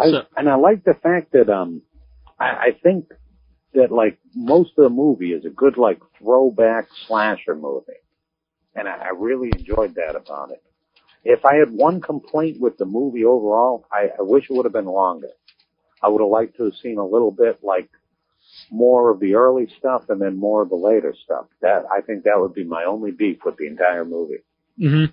I, 0.00 0.10
So- 0.10 0.26
and 0.36 0.48
I 0.48 0.54
like 0.56 0.84
the 0.84 0.94
fact 0.94 1.32
that 1.32 1.48
um, 1.50 1.82
I, 2.38 2.44
I 2.44 2.68
think 2.82 3.06
that 3.74 3.92
like 3.92 4.18
most 4.34 4.70
of 4.78 4.84
the 4.84 4.90
movie 4.90 5.32
is 5.32 5.44
a 5.44 5.50
good 5.50 5.76
like 5.76 6.00
throwback 6.18 6.88
slasher 7.06 7.54
movie, 7.54 7.92
and 8.74 8.88
I, 8.88 8.96
I 8.96 9.08
really 9.16 9.50
enjoyed 9.56 9.94
that 9.96 10.16
about 10.16 10.50
it. 10.50 10.62
If 11.22 11.44
I 11.44 11.56
had 11.56 11.70
one 11.70 12.00
complaint 12.00 12.60
with 12.60 12.78
the 12.78 12.86
movie 12.86 13.24
overall, 13.24 13.86
I, 13.92 14.08
I 14.18 14.22
wish 14.22 14.44
it 14.48 14.54
would 14.54 14.64
have 14.64 14.72
been 14.72 14.86
longer. 14.86 15.28
I 16.02 16.08
would 16.08 16.22
have 16.22 16.30
liked 16.30 16.56
to 16.56 16.64
have 16.64 16.74
seen 16.82 16.96
a 16.96 17.04
little 17.06 17.30
bit 17.30 17.60
like 17.62 17.90
more 18.70 19.10
of 19.10 19.20
the 19.20 19.34
early 19.34 19.68
stuff 19.78 20.04
and 20.08 20.20
then 20.20 20.36
more 20.36 20.62
of 20.62 20.70
the 20.70 20.76
later 20.76 21.14
stuff. 21.24 21.44
That 21.60 21.84
I 21.92 22.00
think 22.00 22.24
that 22.24 22.40
would 22.40 22.54
be 22.54 22.64
my 22.64 22.84
only 22.84 23.10
beef 23.10 23.38
with 23.44 23.56
the 23.58 23.66
entire 23.66 24.04
movie. 24.06 24.42
Mm-hmm. 24.80 25.12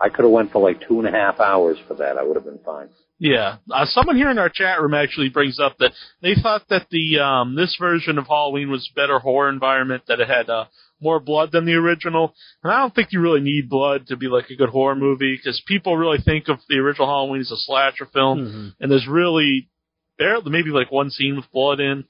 I 0.00 0.08
could 0.10 0.24
have 0.24 0.30
went 0.32 0.52
for 0.52 0.62
like 0.62 0.86
two 0.86 1.00
and 1.00 1.08
a 1.08 1.10
half 1.10 1.40
hours 1.40 1.76
for 1.88 1.94
that. 1.94 2.16
I 2.16 2.22
would 2.22 2.36
have 2.36 2.44
been 2.44 2.60
fine. 2.64 2.88
Yeah, 3.20 3.56
uh, 3.70 3.84
someone 3.86 4.16
here 4.16 4.30
in 4.30 4.38
our 4.38 4.48
chat 4.48 4.80
room 4.80 4.94
actually 4.94 5.28
brings 5.28 5.58
up 5.58 5.76
that 5.78 5.90
they 6.22 6.34
thought 6.40 6.62
that 6.70 6.86
the 6.90 7.18
um, 7.18 7.56
this 7.56 7.76
version 7.78 8.16
of 8.16 8.26
Halloween 8.28 8.70
was 8.70 8.88
a 8.90 8.94
better 8.94 9.18
horror 9.18 9.48
environment, 9.48 10.04
that 10.06 10.20
it 10.20 10.28
had 10.28 10.48
uh, 10.48 10.66
more 11.00 11.18
blood 11.18 11.50
than 11.50 11.64
the 11.64 11.74
original. 11.74 12.32
And 12.62 12.72
I 12.72 12.78
don't 12.78 12.94
think 12.94 13.08
you 13.10 13.20
really 13.20 13.40
need 13.40 13.68
blood 13.68 14.06
to 14.08 14.16
be 14.16 14.28
like 14.28 14.50
a 14.50 14.54
good 14.56 14.68
horror 14.68 14.94
movie 14.94 15.36
because 15.36 15.60
people 15.66 15.96
really 15.96 16.18
think 16.24 16.46
of 16.48 16.58
the 16.68 16.76
original 16.76 17.08
Halloween 17.08 17.40
as 17.40 17.50
a 17.50 17.56
slasher 17.56 18.06
film. 18.06 18.38
Mhm. 18.38 18.74
and 18.80 18.90
there's 18.92 19.08
really 19.08 19.68
barely 20.16 20.50
maybe 20.50 20.70
like 20.70 20.92
one 20.92 21.10
scene 21.10 21.34
with 21.34 21.50
blood 21.52 21.80
in. 21.80 22.04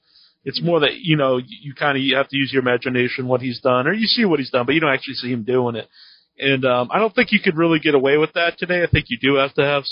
It's 0.45 0.61
more 0.61 0.79
that 0.81 0.95
you 1.01 1.17
know 1.17 1.37
you, 1.37 1.57
you 1.63 1.73
kind 1.73 1.97
of 1.97 2.03
you 2.03 2.17
have 2.17 2.29
to 2.29 2.37
use 2.37 2.53
your 2.53 2.61
imagination 2.61 3.27
what 3.27 3.41
he's 3.41 3.59
done, 3.61 3.87
or 3.87 3.93
you 3.93 4.05
see 4.05 4.25
what 4.25 4.39
he's 4.39 4.51
done, 4.51 4.67
but 4.67 4.75
you 4.75 4.81
don't 4.81 4.93
actually 4.93 5.15
see 5.15 5.31
him 5.31 5.43
doing 5.43 5.75
it. 5.75 5.87
And 6.37 6.63
um, 6.65 6.89
I 6.91 6.99
don't 6.99 7.13
think 7.15 7.31
you 7.31 7.39
could 7.41 7.57
really 7.57 7.79
get 7.79 7.95
away 7.95 8.17
with 8.17 8.33
that 8.33 8.57
today. 8.59 8.83
I 8.83 8.87
think 8.87 9.05
you 9.09 9.17
do 9.19 9.35
have 9.35 9.53
to 9.55 9.63
have 9.65 9.83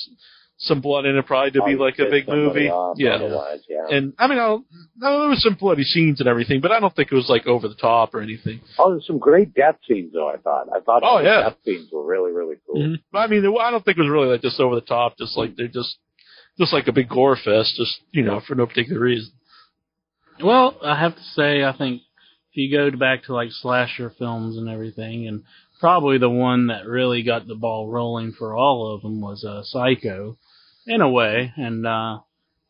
some 0.60 0.82
blood 0.82 1.06
in 1.06 1.16
it, 1.16 1.26
probably 1.28 1.52
to 1.52 1.60
be 1.66 1.76
Probably 1.76 1.76
like 1.78 2.00
a 2.00 2.10
big 2.10 2.28
movie. 2.28 2.68
off 2.70 2.98
Yeah. 3.00 3.20
Yeah. 3.70 3.96
And 3.96 4.14
I 4.18 4.28
mean, 4.28 4.40
I'll, 4.40 4.66
no, 4.98 5.20
there 5.20 5.30
was 5.30 5.44
some 5.44 5.54
bloody 5.54 5.84
scenes 5.84 6.20
and 6.20 6.28
everything, 6.28 6.62
but 6.62 6.72
I 6.72 6.80
don't 6.80 6.96
think 6.96 7.12
it 7.12 7.16
was 7.16 7.30
like 7.30 7.46
over 7.46 7.68
the 7.68 7.76
top 7.76 8.16
or 8.16 8.22
anything. 8.22 8.62
Oh, 8.80 8.90
there's 8.92 9.06
some 9.06 9.20
great 9.20 9.54
death 9.54 9.76
scenes 9.88 10.14
though. 10.14 10.30
I 10.30 10.38
thought. 10.38 10.68
I 10.76 10.80
thought 10.80 11.04
Oh, 11.06 11.20
yeah. 11.20 11.44
death 11.44 11.58
scenes 11.64 11.90
were 11.92 12.04
really, 12.06 12.32
really 12.32 12.56
cool. 12.66 12.82
Mhm. 12.82 12.96
But 13.12 13.20
I 13.20 13.28
mean, 13.28 13.46
I 13.46 13.70
don't 13.72 13.86
think 13.86 13.98
it 13.98 14.02
was 14.02 14.10
really 14.10 14.30
like 14.30 14.42
just 14.42 14.60
over 14.60 14.74
the 14.74 14.82
top, 14.82 15.18
just 15.18 15.38
like 15.38 15.56
they're 15.56 15.68
just 15.68 15.98
just 16.58 16.74
like 16.74 16.88
a 16.88 16.92
big 16.92 17.08
gore 17.08 17.36
fest, 17.36 17.76
just 17.78 18.00
you 18.12 18.24
know, 18.24 18.40
for 18.48 18.56
no 18.56 18.66
particular 18.66 19.00
reason. 19.00 19.32
Well, 20.44 20.78
I 20.84 21.00
have 21.00 21.16
to 21.16 21.24
say, 21.36 21.64
I 21.64 21.76
think 21.78 22.02
if 22.52 22.58
you 22.58 22.72
go 22.76 22.96
back 22.98 23.24
to 23.26 23.34
like 23.34 23.50
slasher 23.52 24.12
films 24.18 24.58
and 24.58 24.70
everything, 24.70 25.28
and 25.28 25.44
probably 25.80 26.18
the 26.18 26.30
one 26.30 26.68
that 26.68 26.86
really 26.88 27.22
got 27.24 27.48
the 27.48 27.56
ball 27.56 27.88
rolling 27.90 28.32
for 28.34 28.56
all 28.56 28.94
of 28.96 29.02
them 29.04 29.22
was 29.22 29.44
uh, 29.44 29.62
Psycho, 29.64 30.38
in 30.88 31.02
a 31.02 31.10
way. 31.10 31.54
And 31.58 31.86
uh, 31.86 32.20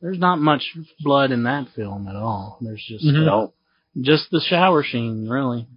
there's 0.01 0.19
not 0.19 0.39
much 0.39 0.63
blood 1.01 1.31
in 1.31 1.43
that 1.43 1.67
film 1.75 2.07
at 2.07 2.15
all. 2.15 2.57
There's 2.61 2.83
just 2.87 3.05
Mhm. 3.05 3.21
uh, 3.21 3.25
No. 3.25 3.53
just 4.01 4.29
the 4.31 4.41
shower 4.41 4.83
scene, 4.83 5.27
really. 5.29 5.67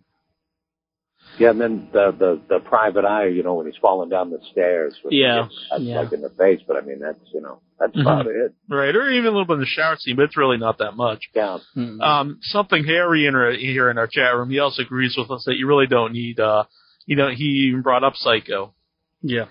Yeah, 1.38 1.50
and 1.50 1.60
then 1.60 1.88
the 1.92 2.10
the 2.18 2.40
the 2.48 2.58
private 2.60 3.04
eye, 3.04 3.28
you 3.28 3.42
know, 3.42 3.54
when 3.54 3.66
he's 3.66 3.76
falling 3.80 4.10
down 4.10 4.30
the 4.30 4.40
stairs. 4.50 4.94
With 5.02 5.12
Yeah, 5.12 5.46
That's 5.70 5.82
yeah. 5.82 6.00
like 6.00 6.12
in 6.12 6.20
the 6.20 6.28
face, 6.30 6.60
but 6.66 6.76
I 6.76 6.80
mean, 6.82 6.98
that's 6.98 7.18
you 7.32 7.40
know, 7.40 7.60
that's 7.78 7.94
Mhm. 7.96 8.02
about 8.02 8.26
it. 8.26 8.52
Right, 8.68 8.94
or 8.94 9.08
even 9.08 9.26
a 9.28 9.30
little 9.30 9.46
bit 9.46 9.54
in 9.54 9.60
the 9.60 9.66
shower 9.66 9.96
scene, 9.96 10.16
but 10.16 10.24
it's 10.24 10.36
really 10.36 10.58
not 10.58 10.78
that 10.78 10.96
much. 10.96 11.30
Yeah. 11.34 11.58
Mm. 11.76 12.00
Um, 12.02 12.38
something 12.42 12.84
Harry 12.84 13.26
in 13.26 13.34
our, 13.36 13.52
here 13.52 13.88
in 13.90 13.96
our 13.96 14.06
chat 14.08 14.34
room, 14.34 14.50
he 14.50 14.58
also 14.58 14.82
agrees 14.82 15.16
with 15.16 15.30
us 15.30 15.44
that 15.46 15.56
you 15.56 15.66
really 15.66 15.86
don't 15.86 16.12
need, 16.12 16.40
uh, 16.40 16.64
you 17.06 17.16
know, 17.16 17.28
he 17.30 17.44
even 17.68 17.80
brought 17.82 18.04
up 18.04 18.16
Psycho. 18.16 18.74
yeah. 19.22 19.46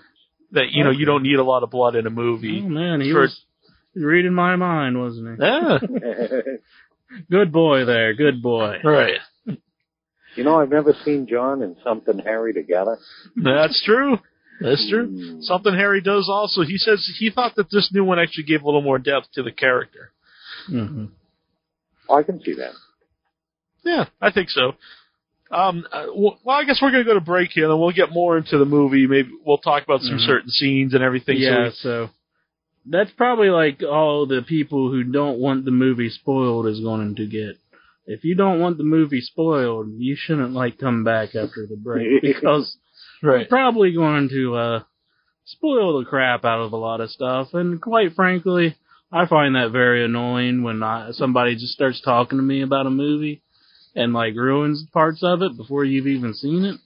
That, 0.52 0.70
you 0.72 0.82
know, 0.84 0.90
you 0.90 1.06
don't 1.06 1.22
need 1.22 1.36
a 1.38 1.44
lot 1.44 1.62
of 1.62 1.70
blood 1.70 1.94
in 1.94 2.06
a 2.06 2.10
movie. 2.10 2.62
Oh 2.64 2.68
man, 2.68 3.00
he 3.00 3.12
For- 3.12 3.20
was 3.22 3.44
reading 3.94 4.34
my 4.34 4.56
mind, 4.56 4.98
wasn't 5.00 5.38
he? 5.38 5.44
Yeah, 5.44 5.78
Good 7.30 7.52
boy 7.52 7.84
there, 7.84 8.14
good 8.14 8.42
boy. 8.42 8.78
right. 8.84 9.18
you 10.36 10.44
know, 10.44 10.60
I've 10.60 10.70
never 10.70 10.94
seen 11.04 11.26
John 11.28 11.62
and 11.62 11.76
something 11.84 12.18
Harry 12.20 12.52
together. 12.52 12.98
That's 13.36 13.82
true. 13.84 14.18
That's 14.60 14.88
true. 14.90 15.08
Mm. 15.08 15.42
Something 15.42 15.74
Harry 15.74 16.00
does 16.02 16.28
also, 16.30 16.62
he 16.62 16.76
says 16.76 17.08
he 17.18 17.30
thought 17.30 17.54
that 17.56 17.70
this 17.70 17.90
new 17.92 18.04
one 18.04 18.18
actually 18.18 18.44
gave 18.44 18.62
a 18.62 18.66
little 18.66 18.82
more 18.82 18.98
depth 18.98 19.28
to 19.34 19.42
the 19.42 19.52
character. 19.52 20.12
hmm 20.66 21.06
Oh, 22.08 22.16
I 22.16 22.22
can 22.24 22.40
see 22.42 22.54
that. 22.54 22.72
Yeah, 23.84 24.06
I 24.20 24.30
think 24.32 24.50
so. 24.50 24.72
Um, 25.50 25.84
uh, 25.92 26.06
well, 26.14 26.38
I 26.48 26.64
guess 26.64 26.78
we're 26.80 26.92
going 26.92 27.04
to 27.04 27.08
go 27.10 27.14
to 27.14 27.20
break 27.24 27.50
here, 27.50 27.64
and 27.64 27.72
then 27.72 27.80
we'll 27.80 27.90
get 27.92 28.12
more 28.12 28.36
into 28.38 28.56
the 28.58 28.64
movie. 28.64 29.06
Maybe 29.06 29.30
we'll 29.44 29.58
talk 29.58 29.82
about 29.82 30.00
some 30.02 30.18
Mhm. 30.18 30.26
certain 30.26 30.50
scenes 30.50 30.94
and 30.94 31.02
everything. 31.02 31.36
so 31.38 31.42
Yeah, 31.42 31.64
we- 31.64 31.70
so 31.72 32.10
that's 32.86 33.10
probably 33.12 33.50
like 33.50 33.82
all 33.82 34.26
the 34.26 34.42
people 34.42 34.90
who 34.90 35.02
don't 35.04 35.38
want 35.38 35.64
the 35.64 35.70
movie 35.70 36.08
spoiled 36.10 36.66
is 36.66 36.80
going 36.80 37.16
to 37.16 37.26
get. 37.26 37.56
If 38.06 38.24
you 38.24 38.34
don't 38.34 38.60
want 38.60 38.78
the 38.78 38.84
movie 38.84 39.20
spoiled, 39.20 39.88
you 39.98 40.16
shouldn't 40.16 40.52
like 40.52 40.78
come 40.78 41.04
back 41.04 41.34
after 41.34 41.66
the 41.68 41.76
break 41.76 42.22
because 42.22 42.76
right. 43.22 43.40
we're 43.40 43.44
probably 43.46 43.92
going 43.92 44.28
to 44.30 44.54
uh 44.56 44.80
spoil 45.44 45.98
the 45.98 46.04
crap 46.06 46.44
out 46.44 46.60
of 46.60 46.72
a 46.72 46.76
lot 46.76 47.00
of 47.00 47.10
stuff. 47.10 47.54
And 47.54 47.80
quite 47.80 48.14
frankly, 48.14 48.76
I 49.12 49.26
find 49.26 49.54
that 49.56 49.72
very 49.72 50.04
annoying 50.04 50.62
when 50.62 50.82
I, 50.82 51.10
somebody 51.12 51.54
just 51.56 51.72
starts 51.72 52.00
talking 52.00 52.38
to 52.38 52.42
me 52.44 52.62
about 52.62 52.86
a 52.86 52.90
movie 52.90 53.42
and 53.94 54.12
like 54.12 54.34
ruins 54.34 54.84
parts 54.92 55.22
of 55.22 55.42
it 55.42 55.56
before 55.56 55.84
you've 55.84 56.06
even 56.06 56.34
seen 56.34 56.64
it. 56.64 56.80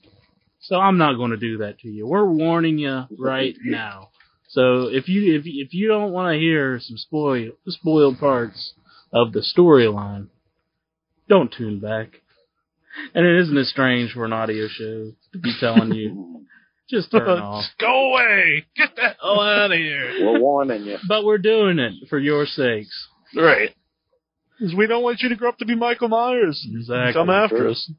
So 0.61 0.77
I'm 0.77 0.97
not 0.97 1.17
going 1.17 1.31
to 1.31 1.37
do 1.37 1.59
that 1.59 1.79
to 1.79 1.87
you. 1.87 2.07
We're 2.07 2.25
warning 2.25 2.77
you 2.77 3.03
right 3.17 3.55
now. 3.63 4.09
So 4.49 4.87
if 4.87 5.07
you 5.07 5.35
if 5.35 5.43
if 5.45 5.73
you 5.73 5.87
don't 5.87 6.11
want 6.11 6.33
to 6.33 6.39
hear 6.39 6.79
some 6.81 6.97
spoil 6.97 7.51
spoiled 7.67 8.19
parts 8.19 8.73
of 9.11 9.33
the 9.33 9.45
storyline, 9.55 10.27
don't 11.27 11.53
tune 11.53 11.79
back. 11.79 12.21
And 13.13 13.25
it 13.25 13.41
isn't 13.41 13.57
as 13.57 13.69
strange 13.69 14.13
for 14.13 14.23
an 14.23 14.31
audio 14.31 14.67
show 14.69 15.11
to 15.33 15.39
be 15.39 15.53
telling 15.59 15.93
you 15.93 16.45
Just 16.89 17.11
turn 17.11 17.39
off. 17.39 17.65
Go 17.79 18.11
away! 18.11 18.65
Get 18.77 18.95
the 18.95 19.15
hell 19.19 19.41
out 19.41 19.71
of 19.71 19.77
here! 19.77 20.23
We're 20.23 20.39
warning 20.39 20.83
you. 20.83 20.97
But 21.07 21.25
we're 21.25 21.39
doing 21.39 21.79
it 21.79 22.07
for 22.09 22.19
your 22.19 22.45
sakes. 22.45 23.07
Right. 23.35 23.75
Because 24.59 24.73
we 24.75 24.87
don't 24.87 25.03
want 25.03 25.19
you 25.21 25.29
to 25.29 25.35
grow 25.35 25.49
up 25.49 25.57
to 25.57 25.65
be 25.65 25.75
Michael 25.75 26.07
Myers. 26.07 26.63
and 26.65 26.77
Exactly. 26.79 27.13
Come 27.13 27.29
after 27.29 27.57
Sure. 27.57 27.69
us. 27.71 27.91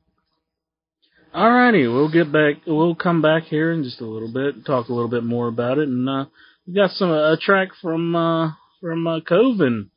Alrighty, 1.34 1.92
we'll 1.92 2.10
get 2.10 2.32
back. 2.32 2.62
We'll 2.66 2.94
come 2.94 3.20
back 3.20 3.44
here 3.44 3.70
in 3.72 3.82
just 3.84 4.00
a 4.00 4.06
little 4.06 4.32
bit, 4.32 4.64
talk 4.64 4.88
a 4.88 4.92
little 4.94 5.10
bit 5.10 5.22
more 5.22 5.48
about 5.48 5.76
it, 5.78 5.86
and 5.88 6.08
uh, 6.08 6.24
we 6.66 6.72
got 6.72 6.90
some 6.92 7.10
a 7.10 7.36
track 7.36 7.68
from 7.82 8.16
uh, 8.16 8.52
from 8.80 9.06
uh, 9.06 9.20
Coven. 9.20 9.90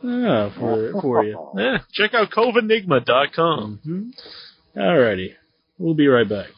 Yeah, 0.00 0.50
for 0.56 0.92
for 1.00 1.24
you. 1.24 1.50
Yeah. 1.56 1.78
Check 1.92 2.14
out 2.14 2.30
covenigma.com. 2.30 3.80
Mm-hmm. 3.84 4.78
Alrighty, 4.78 5.30
we'll 5.76 5.94
be 5.94 6.06
right 6.06 6.28
back. 6.28 6.50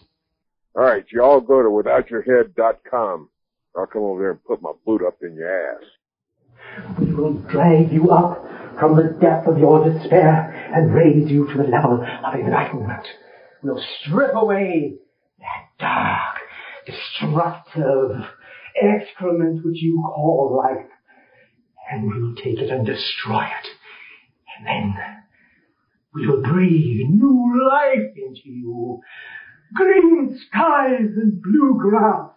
All 0.76 0.82
right, 0.84 1.06
y'all 1.10 1.40
go 1.40 1.62
to 1.62 1.68
withoutyourhead.com. 1.70 3.30
I'll 3.76 3.86
come 3.86 4.02
over 4.02 4.20
there 4.20 4.30
and 4.32 4.44
put 4.44 4.60
my 4.60 4.72
boot 4.84 5.00
up 5.06 5.16
in 5.22 5.36
your 5.36 5.72
ass. 5.72 5.82
We 6.98 7.14
will 7.14 7.32
drag 7.34 7.90
you 7.92 8.10
up 8.10 8.44
from 8.80 8.96
the 8.96 9.14
depth 9.20 9.46
of 9.46 9.58
your 9.58 9.84
despair 9.84 10.72
and 10.74 10.94
raise 10.94 11.30
you 11.30 11.46
to 11.46 11.58
the 11.58 11.68
level 11.68 12.02
of 12.02 12.34
enlightenment. 12.34 13.06
We'll 13.62 13.82
strip 14.00 14.34
away 14.34 14.94
that 15.38 15.68
dark, 15.78 16.38
destructive 16.86 18.24
excrement 18.80 19.64
which 19.64 19.82
you 19.82 20.02
call 20.02 20.62
life, 20.64 20.86
and 21.92 22.08
we'll 22.08 22.34
take 22.36 22.58
it 22.58 22.70
and 22.70 22.86
destroy 22.86 23.44
it. 23.44 23.68
And 24.58 24.66
then 24.66 24.94
we 26.14 26.26
will 26.26 26.42
breathe 26.42 27.08
new 27.10 27.68
life 27.70 28.12
into 28.16 28.48
you. 28.48 29.00
Green 29.74 30.40
skies 30.48 31.10
and 31.16 31.40
blue 31.42 31.78
grass. 31.78 32.30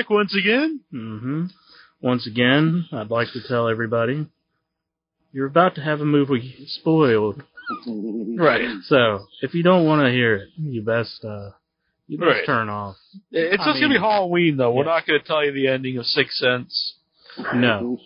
Back 0.00 0.10
once 0.10 0.34
again. 0.36 0.80
hmm 0.90 1.46
Once 2.00 2.26
again, 2.26 2.86
I'd 2.92 3.10
like 3.10 3.28
to 3.32 3.40
tell 3.46 3.68
everybody 3.68 4.26
you're 5.32 5.46
about 5.46 5.76
to 5.76 5.80
have 5.80 6.00
a 6.00 6.04
movie 6.04 6.56
spoiled. 6.66 7.42
Right. 8.36 8.68
So 8.86 9.26
if 9.42 9.54
you 9.54 9.62
don't 9.62 9.84
want 9.86 10.02
to 10.04 10.10
hear 10.10 10.34
it, 10.36 10.48
you 10.58 10.82
best 10.82 11.24
uh, 11.24 11.50
you 12.08 12.18
best 12.18 12.28
Right. 12.28 12.46
turn 12.46 12.68
off. 12.68 12.96
It's 13.30 13.62
I 13.62 13.66
just 13.66 13.78
going 13.80 13.92
to 13.92 13.98
be 13.98 14.00
Halloween, 14.00 14.56
though. 14.56 14.72
We're 14.72 14.84
not 14.84 15.06
going 15.06 15.20
to 15.20 15.26
tell 15.26 15.44
you 15.44 15.52
the 15.52 15.68
ending 15.68 15.98
of 15.98 16.06
Six 16.06 16.36
Sense. 16.40 16.94
No. 17.54 17.96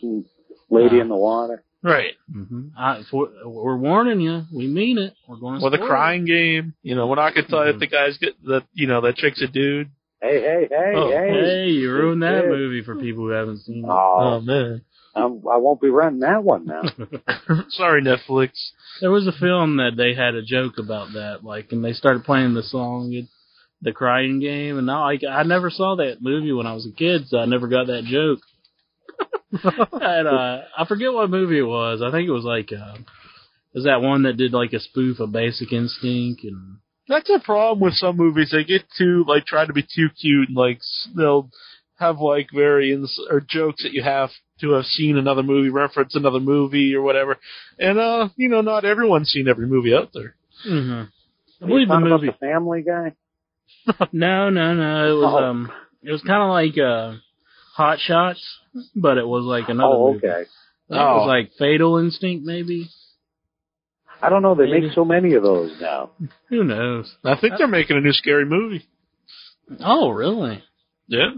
Lady 0.68 0.98
in 1.00 1.08
the 1.08 1.16
water. 1.16 1.62
Right. 1.82 2.12
hmm 2.30 2.68
I, 2.76 3.02
for, 3.10 3.30
we're 3.44 3.76
warning 3.78 4.20
you. 4.20 4.42
We 4.54 4.66
mean 4.66 4.98
it. 4.98 5.14
We're 5.28 5.36
going 5.36 5.60
to 5.60 5.66
Or 5.66 5.70
the 5.70 5.78
crying 5.78 6.26
game. 6.26 6.74
You 6.82 6.94
know, 6.94 7.06
we're 7.06 7.16
not 7.16 7.34
going 7.34 7.44
to 7.46 7.50
tell 7.50 7.64
you 7.66 7.72
Mhm. 7.72 7.74
if 7.74 7.80
the 7.80 7.86
guys 7.86 8.18
get 8.18 8.34
that. 8.44 8.64
You 8.74 8.86
know, 8.86 9.00
that 9.02 9.16
chick's 9.16 9.40
a 9.40 9.46
dude. 9.46 9.88
Hey, 10.24 10.40
hey, 10.40 10.68
hey, 10.70 10.92
Oh, 10.96 11.10
hey. 11.10 11.44
Hey, 11.44 11.66
you 11.66 11.92
ruined 11.92 12.22
that 12.22 12.44
Yeah. 12.46 12.50
movie 12.50 12.82
for 12.82 12.94
people 12.96 13.24
who 13.24 13.30
haven't 13.30 13.58
seen 13.58 13.84
it. 13.84 13.90
Oh 13.90 14.16
Oh, 14.18 14.40
man. 14.40 14.80
I'm, 15.14 15.42
I 15.46 15.58
won't 15.58 15.82
be 15.82 15.90
renting 15.90 16.20
that 16.20 16.42
one 16.42 16.64
now. 16.66 16.82
Sorry, 17.68 18.02
Netflix. 18.02 18.52
There 19.02 19.10
was 19.10 19.26
a 19.26 19.32
film 19.38 19.76
that 19.76 19.96
they 19.98 20.14
had 20.14 20.34
a 20.34 20.42
joke 20.42 20.78
about 20.78 21.12
that, 21.12 21.44
like, 21.44 21.72
and 21.72 21.84
they 21.84 21.92
started 21.92 22.24
playing 22.24 22.54
the 22.54 22.62
song, 22.62 23.12
it, 23.12 23.26
the 23.82 23.92
crying 23.92 24.40
game, 24.40 24.78
and 24.78 24.86
now 24.86 25.02
like 25.02 25.20
I 25.28 25.42
never 25.42 25.68
saw 25.68 25.96
that 25.96 26.22
movie 26.22 26.52
when 26.52 26.66
I 26.66 26.72
was 26.72 26.86
a 26.86 26.96
kid, 26.96 27.28
so 27.28 27.38
I 27.38 27.44
never 27.44 27.68
got 27.68 27.88
that 27.88 28.04
joke. 28.04 28.38
and 30.00 30.26
uh, 30.26 30.62
I 30.76 30.86
forget 30.88 31.12
what 31.12 31.28
movie 31.28 31.58
it 31.58 31.62
was. 31.64 32.00
I 32.02 32.10
think 32.10 32.26
it 32.26 32.32
was 32.32 32.44
like, 32.44 32.72
uh, 32.72 32.96
was 33.74 33.84
that 33.84 34.00
one 34.00 34.22
that 34.22 34.38
did 34.38 34.54
like 34.54 34.72
a 34.72 34.80
spoof 34.80 35.20
of 35.20 35.32
Basic 35.32 35.70
Instinct 35.70 36.44
and 36.44 36.78
That's 37.08 37.28
a 37.30 37.38
problem 37.38 37.80
with 37.80 37.94
some 37.94 38.16
movies. 38.16 38.50
They 38.52 38.64
get 38.64 38.82
too 38.96 39.24
like 39.28 39.44
try 39.46 39.66
to 39.66 39.72
be 39.72 39.82
too 39.82 40.08
cute 40.20 40.48
and 40.48 40.56
like 40.56 40.80
they'll 41.16 41.50
have 41.98 42.18
like 42.20 42.48
variants 42.54 43.20
or 43.30 43.40
jokes 43.40 43.82
that 43.82 43.92
you 43.92 44.02
have 44.02 44.30
to 44.60 44.70
have 44.72 44.84
seen 44.86 45.16
another 45.18 45.42
movie, 45.42 45.68
reference 45.68 46.14
another 46.14 46.40
movie 46.40 46.94
or 46.94 47.02
whatever. 47.02 47.38
And 47.78 47.98
uh, 47.98 48.28
you 48.36 48.48
know, 48.48 48.62
not 48.62 48.84
everyone's 48.84 49.30
seen 49.30 49.48
every 49.48 49.66
movie 49.66 49.94
out 49.94 50.10
there. 50.14 50.34
mm-hmm. 50.68 51.04
I 51.62 51.66
believe 51.66 51.88
the 51.88 51.94
talking 51.94 52.06
about 52.06 52.20
movie. 52.22 52.32
the 52.32 52.46
Family 52.46 52.82
Guy? 52.82 53.12
No, 54.12 54.50
no, 54.50 54.74
no. 54.74 55.10
It 55.10 55.16
was 55.20 55.34
Oh. 55.34 55.44
um, 55.44 55.72
it 56.02 56.10
was 56.12 56.22
kind 56.22 56.42
of 56.42 56.50
like 56.50 56.76
uh, 56.78 57.18
Hot 57.74 57.98
Shots, 57.98 58.40
but 58.96 59.18
it 59.18 59.26
was 59.26 59.44
like 59.44 59.68
another. 59.68 59.94
Oh, 59.94 60.12
movie. 60.14 60.26
okay. 60.26 60.32
I 60.32 60.36
think 60.38 60.48
It 60.90 60.94
was 60.94 61.22
Oh. 61.24 61.26
like 61.26 61.50
Fatal 61.58 61.98
Instinct, 61.98 62.44
maybe. 62.46 62.88
I 64.22 64.28
don't 64.30 64.42
know. 64.42 64.54
They 64.54 64.66
Maybe. 64.66 64.86
make 64.86 64.92
so 64.94 65.04
many 65.04 65.34
of 65.34 65.42
those 65.42 65.72
now. 65.80 66.10
Who 66.48 66.64
knows? 66.64 67.14
I 67.24 67.36
think 67.38 67.54
they're 67.58 67.68
making 67.68 67.96
a 67.96 68.00
new 68.00 68.12
scary 68.12 68.44
movie. 68.46 68.86
Oh, 69.80 70.10
really? 70.10 70.62
Yeah. 71.08 71.30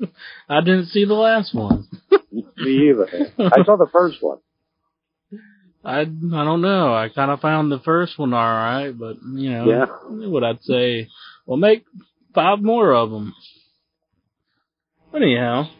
I 0.48 0.60
didn't 0.60 0.86
see 0.86 1.04
the 1.04 1.14
last 1.14 1.54
one. 1.54 1.86
Me 2.56 2.90
either. 2.90 3.08
I 3.38 3.64
saw 3.64 3.76
the 3.76 3.88
first 3.92 4.18
one. 4.20 4.38
I 5.84 6.00
I 6.00 6.04
don't 6.04 6.60
know. 6.60 6.92
I 6.94 7.08
kind 7.08 7.30
of 7.30 7.40
found 7.40 7.70
the 7.70 7.78
first 7.80 8.18
one 8.18 8.32
all 8.34 8.40
right, 8.40 8.90
but 8.90 9.16
you 9.22 9.50
know, 9.50 9.66
Yeah. 9.66 9.86
what 10.28 10.42
I'd 10.44 10.62
say, 10.62 11.08
well, 11.46 11.56
make 11.56 11.84
five 12.34 12.60
more 12.60 12.92
of 12.92 13.10
them. 13.10 13.32
Anyhow, 15.14 15.70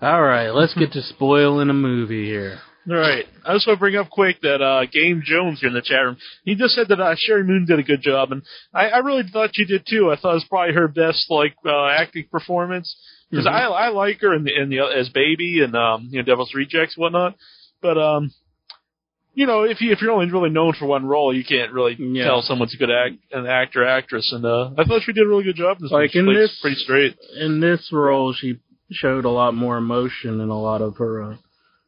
all 0.00 0.22
right, 0.22 0.48
let's 0.50 0.74
get 0.74 0.92
to 0.92 1.02
spoiling 1.02 1.68
a 1.70 1.74
movie 1.74 2.24
here. 2.24 2.58
All 2.90 2.96
right. 2.96 3.24
I 3.44 3.54
just 3.54 3.66
want 3.66 3.76
to 3.76 3.80
bring 3.80 3.94
up 3.96 4.10
quick 4.10 4.40
that 4.42 4.60
uh, 4.60 4.86
Game 4.86 5.22
Jones 5.24 5.60
here 5.60 5.68
in 5.68 5.74
the 5.74 5.82
chat 5.82 6.02
room. 6.04 6.16
He 6.44 6.56
just 6.56 6.74
said 6.74 6.88
that 6.88 7.00
uh, 7.00 7.14
Sheri 7.14 7.46
Moon 7.46 7.64
did 7.64 7.78
a 7.78 7.82
good 7.84 8.02
job, 8.02 8.32
and 8.32 8.42
I, 8.74 8.88
I 8.88 8.98
really 8.98 9.22
thought 9.32 9.50
she 9.54 9.64
did 9.64 9.86
too. 9.88 10.10
I 10.10 10.16
thought 10.16 10.32
it 10.32 10.42
was 10.42 10.46
probably 10.48 10.74
her 10.74 10.88
best 10.88 11.26
like 11.30 11.54
uh, 11.64 11.86
acting 11.86 12.26
performance 12.30 12.94
because 13.30 13.46
Mhm. 13.46 13.52
I 13.52 13.62
I 13.66 13.88
like 13.90 14.20
her 14.22 14.34
in 14.34 14.44
the 14.44 14.50
in 14.60 14.68
the 14.68 14.80
as 14.80 15.08
Baby 15.10 15.62
and 15.62 15.74
um 15.76 16.08
you 16.10 16.18
know 16.18 16.24
Devil's 16.24 16.54
Rejects 16.54 16.96
and 16.96 17.02
whatnot, 17.02 17.36
but 17.80 17.98
um. 17.98 18.30
You 19.34 19.46
know, 19.46 19.62
if 19.62 19.80
you 19.80 19.92
if 19.92 20.02
you're 20.02 20.10
only 20.10 20.30
really 20.30 20.50
known 20.50 20.74
for 20.74 20.84
one 20.84 21.06
role, 21.06 21.34
you 21.34 21.42
can't 21.42 21.72
really 21.72 21.96
Yeah. 21.98 22.24
tell 22.24 22.42
someone's 22.42 22.74
a 22.74 22.76
good 22.76 22.90
act, 22.90 23.14
an 23.32 23.46
actor, 23.46 23.82
actress, 23.82 24.30
and 24.30 24.44
uh, 24.44 24.72
I 24.76 24.84
thought 24.84 25.00
she 25.04 25.14
did 25.14 25.24
a 25.24 25.26
really 25.26 25.44
good 25.44 25.56
job. 25.56 25.78
in 25.78 25.84
This 25.84 25.90
Like 25.90 26.14
in 26.14 26.26
this- 26.26 26.58
pretty 26.60 26.76
straight. 26.76 27.16
In 27.40 27.58
this 27.58 27.88
role, 27.90 28.34
she 28.34 28.58
showed 28.90 29.24
a 29.24 29.30
lot 29.30 29.54
more 29.54 29.78
emotion 29.78 30.38
in 30.42 30.50
a 30.50 30.60
lot 30.60 30.82
of 30.82 30.98
her, 30.98 31.22
uh, 31.22 31.36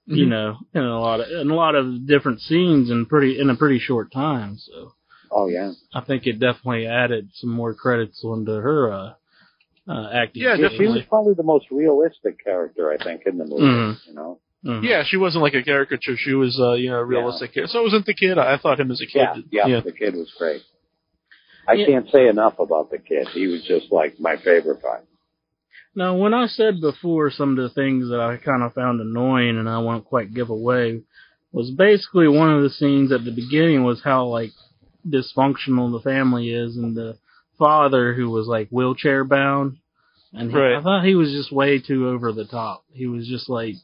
you 0.07 0.27
Mhm. 0.27 0.31
know, 0.31 0.57
in 0.75 0.83
a 0.83 1.01
lot 1.01 1.21
of 1.21 1.31
in 1.31 1.51
a 1.51 1.55
lot 1.55 1.75
of 1.75 2.07
different 2.07 2.41
scenes 2.41 2.91
in 2.91 3.07
pretty 3.07 3.39
in 3.39 3.51
a 3.51 3.57
pretty 3.57 3.79
short 3.79 4.13
time. 4.13 4.57
So 4.59 4.93
Oh 5.31 5.49
yeah. 5.49 5.73
I 5.95 6.01
think 6.01 6.27
it 6.27 6.39
definitely 6.39 6.87
added 6.87 7.31
some 7.35 7.51
more 7.51 7.75
credits 7.75 8.23
onto 8.25 8.53
her 8.53 8.93
uh, 8.93 9.13
uh, 9.89 10.11
acting. 10.13 10.43
Yeah, 10.43 10.57
Yeah, 10.57 10.69
she 10.77 10.87
was 10.87 11.03
probably 11.09 11.35
the 11.35 11.43
most 11.43 11.67
realistic 11.71 12.43
character, 12.43 12.93
I 12.93 13.03
think, 13.03 13.23
in 13.27 13.39
the 13.39 13.45
movie. 13.45 13.63
Mhm. 13.63 14.07
You 14.07 14.15
know. 14.15 14.41
Mhm. 14.65 14.83
Yeah, 14.85 15.03
she 15.05 15.17
wasn't 15.17 15.43
like 15.43 15.55
a 15.55 15.63
caricature. 15.63 16.17
She 16.17 16.33
was, 16.35 16.59
uh, 16.59 16.73
you 16.73 16.89
know, 16.91 16.97
a 16.99 17.05
realistic. 17.05 17.53
character. 17.53 17.73
So 17.73 17.81
it 17.81 17.85
wasn't 17.85 18.07
the 18.07 18.15
kid. 18.15 18.39
I 18.39 18.57
thought 18.57 18.81
him 18.81 18.91
as 18.91 19.01
a 19.03 19.07
kid. 19.07 19.45
Yeah, 19.51 19.67
yeah, 19.67 19.81
The 19.81 19.93
kid 19.93 20.15
was 20.15 20.31
great. 20.39 20.63
I 21.69 21.75
Yeah. 21.75 21.87
can't 21.87 22.09
say 22.11 22.29
enough 22.29 22.59
about 22.59 22.91
the 22.91 22.99
kid. 22.99 23.29
He 23.29 23.47
was 23.47 23.63
just 23.65 23.91
like 23.93 24.19
my 24.21 24.37
favorite 24.37 24.81
part. 24.83 25.07
Now, 25.97 26.17
when 26.17 26.35
I 26.35 26.47
said 26.47 26.81
before 26.81 27.31
some 27.31 27.57
of 27.57 27.57
the 27.57 27.75
things 27.75 28.09
that 28.09 28.21
I 28.21 28.37
kind 28.37 28.63
of 28.63 28.75
found 28.75 29.01
annoying 29.01 29.59
and 29.59 29.69
I 29.69 29.79
won't 29.79 30.05
quite 30.05 30.35
give 30.35 30.51
away 30.51 31.03
was 31.53 31.71
basically 31.71 32.27
one 32.27 32.53
of 32.53 32.63
the 32.63 32.71
scenes 32.71 33.13
at 33.13 33.25
the 33.25 33.31
beginning 33.31 33.85
was 33.85 34.03
how 34.03 34.27
like 34.27 34.51
dysfunctional 35.09 35.93
the 35.93 36.01
family 36.03 36.51
is 36.51 36.77
and 36.77 36.97
the 36.97 37.17
father 37.59 38.15
who 38.15 38.29
was 38.31 38.49
like 38.49 38.69
wheelchair 38.71 39.23
bound 39.25 39.77
and 40.33 40.51
he, 40.51 40.57
Right. 40.57 40.75
I 40.77 40.83
thought 40.83 41.05
he 41.05 41.15
was 41.15 41.31
just 41.31 41.53
way 41.53 41.79
too 41.79 42.09
over 42.09 42.33
the 42.33 42.45
top. 42.45 42.85
He 42.93 43.07
was 43.07 43.29
just 43.29 43.49
like 43.49 43.77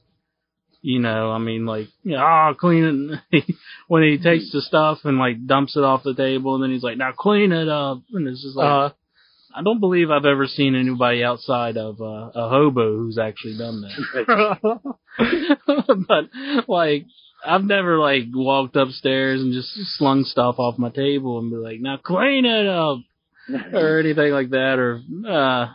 you 0.82 0.98
know, 0.98 1.30
I 1.30 1.38
mean, 1.38 1.66
like, 1.66 1.88
you 2.02 2.12
know, 2.12 2.22
ah, 2.22 2.54
clean 2.54 3.20
it. 3.30 3.44
when 3.88 4.02
he 4.02 4.16
takes 4.16 4.50
the 4.50 4.62
stuff 4.62 5.00
and 5.04 5.18
like 5.18 5.46
dumps 5.46 5.76
it 5.76 5.84
off 5.84 6.02
the 6.02 6.14
table, 6.14 6.54
and 6.54 6.64
then 6.64 6.70
he's 6.70 6.82
like, 6.82 6.96
"Now 6.96 7.12
clean 7.12 7.52
it 7.52 7.68
up," 7.68 8.02
and 8.12 8.26
it's 8.26 8.42
just 8.42 8.56
like, 8.56 8.66
Uh, 8.66 8.90
I 9.54 9.62
don't 9.62 9.80
believe 9.80 10.10
I've 10.10 10.24
ever 10.24 10.46
seen 10.46 10.74
anybody 10.74 11.24
outside 11.24 11.76
of 11.76 12.00
uh, 12.00 12.30
a 12.34 12.48
hobo 12.48 12.96
who's 12.96 13.18
actually 13.18 13.58
done 13.58 13.82
that. 13.82 14.94
but 16.08 16.68
like, 16.68 17.06
I've 17.44 17.64
never 17.64 17.98
like 17.98 18.24
walked 18.32 18.76
upstairs 18.76 19.40
and 19.40 19.52
just 19.52 19.70
slung 19.98 20.24
stuff 20.24 20.56
off 20.58 20.78
my 20.78 20.90
table 20.90 21.38
and 21.38 21.50
be 21.50 21.56
like, 21.56 21.80
"Now 21.80 21.96
clean 21.96 22.44
it 22.44 22.66
up," 22.66 22.98
or 23.72 23.98
anything 24.04 24.32
like 24.32 24.50
that. 24.50 24.78
Or 24.78 25.00
uh, 25.26 25.66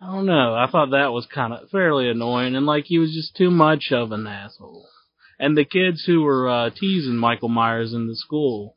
I 0.00 0.06
don't 0.12 0.26
know. 0.26 0.54
I 0.54 0.68
thought 0.70 0.90
that 0.90 1.12
was 1.12 1.26
kind 1.32 1.52
of 1.52 1.70
fairly 1.70 2.08
annoying, 2.08 2.56
and 2.56 2.66
like 2.66 2.84
he 2.86 2.98
was 2.98 3.12
just 3.12 3.36
too 3.36 3.50
much 3.50 3.92
of 3.92 4.12
an 4.12 4.26
asshole. 4.26 4.88
And 5.38 5.56
the 5.56 5.64
kids 5.64 6.04
who 6.06 6.22
were 6.22 6.48
uh, 6.48 6.70
teasing 6.70 7.16
Michael 7.16 7.50
Myers 7.50 7.92
in 7.92 8.06
the 8.06 8.16
school, 8.16 8.75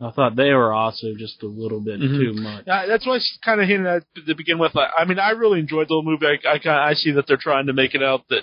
I 0.00 0.10
thought 0.10 0.36
they 0.36 0.52
were 0.52 0.72
also 0.74 1.14
just 1.16 1.42
a 1.42 1.46
little 1.46 1.80
bit 1.80 2.00
Mhm. 2.00 2.18
too 2.18 2.32
much. 2.42 2.64
Yeah, 2.66 2.86
that's 2.86 3.06
what 3.06 3.20
I 3.20 3.24
kind 3.44 3.60
of 3.62 3.68
hinted 3.68 3.86
at 3.86 4.02
to 4.26 4.34
begin 4.34 4.58
with. 4.58 4.76
I, 4.76 4.90
I 4.98 5.04
mean, 5.06 5.18
I 5.18 5.30
really 5.30 5.58
enjoyed 5.60 5.88
the 5.88 5.94
whole 5.94 6.02
movie. 6.02 6.26
I, 6.26 6.32
I 6.54 6.58
kind 6.58 6.78
I 6.80 6.94
see 6.94 7.12
that 7.12 7.26
they're 7.26 7.36
trying 7.38 7.66
to 7.66 7.72
make 7.72 7.94
it 7.94 8.02
out 8.02 8.28
that 8.28 8.42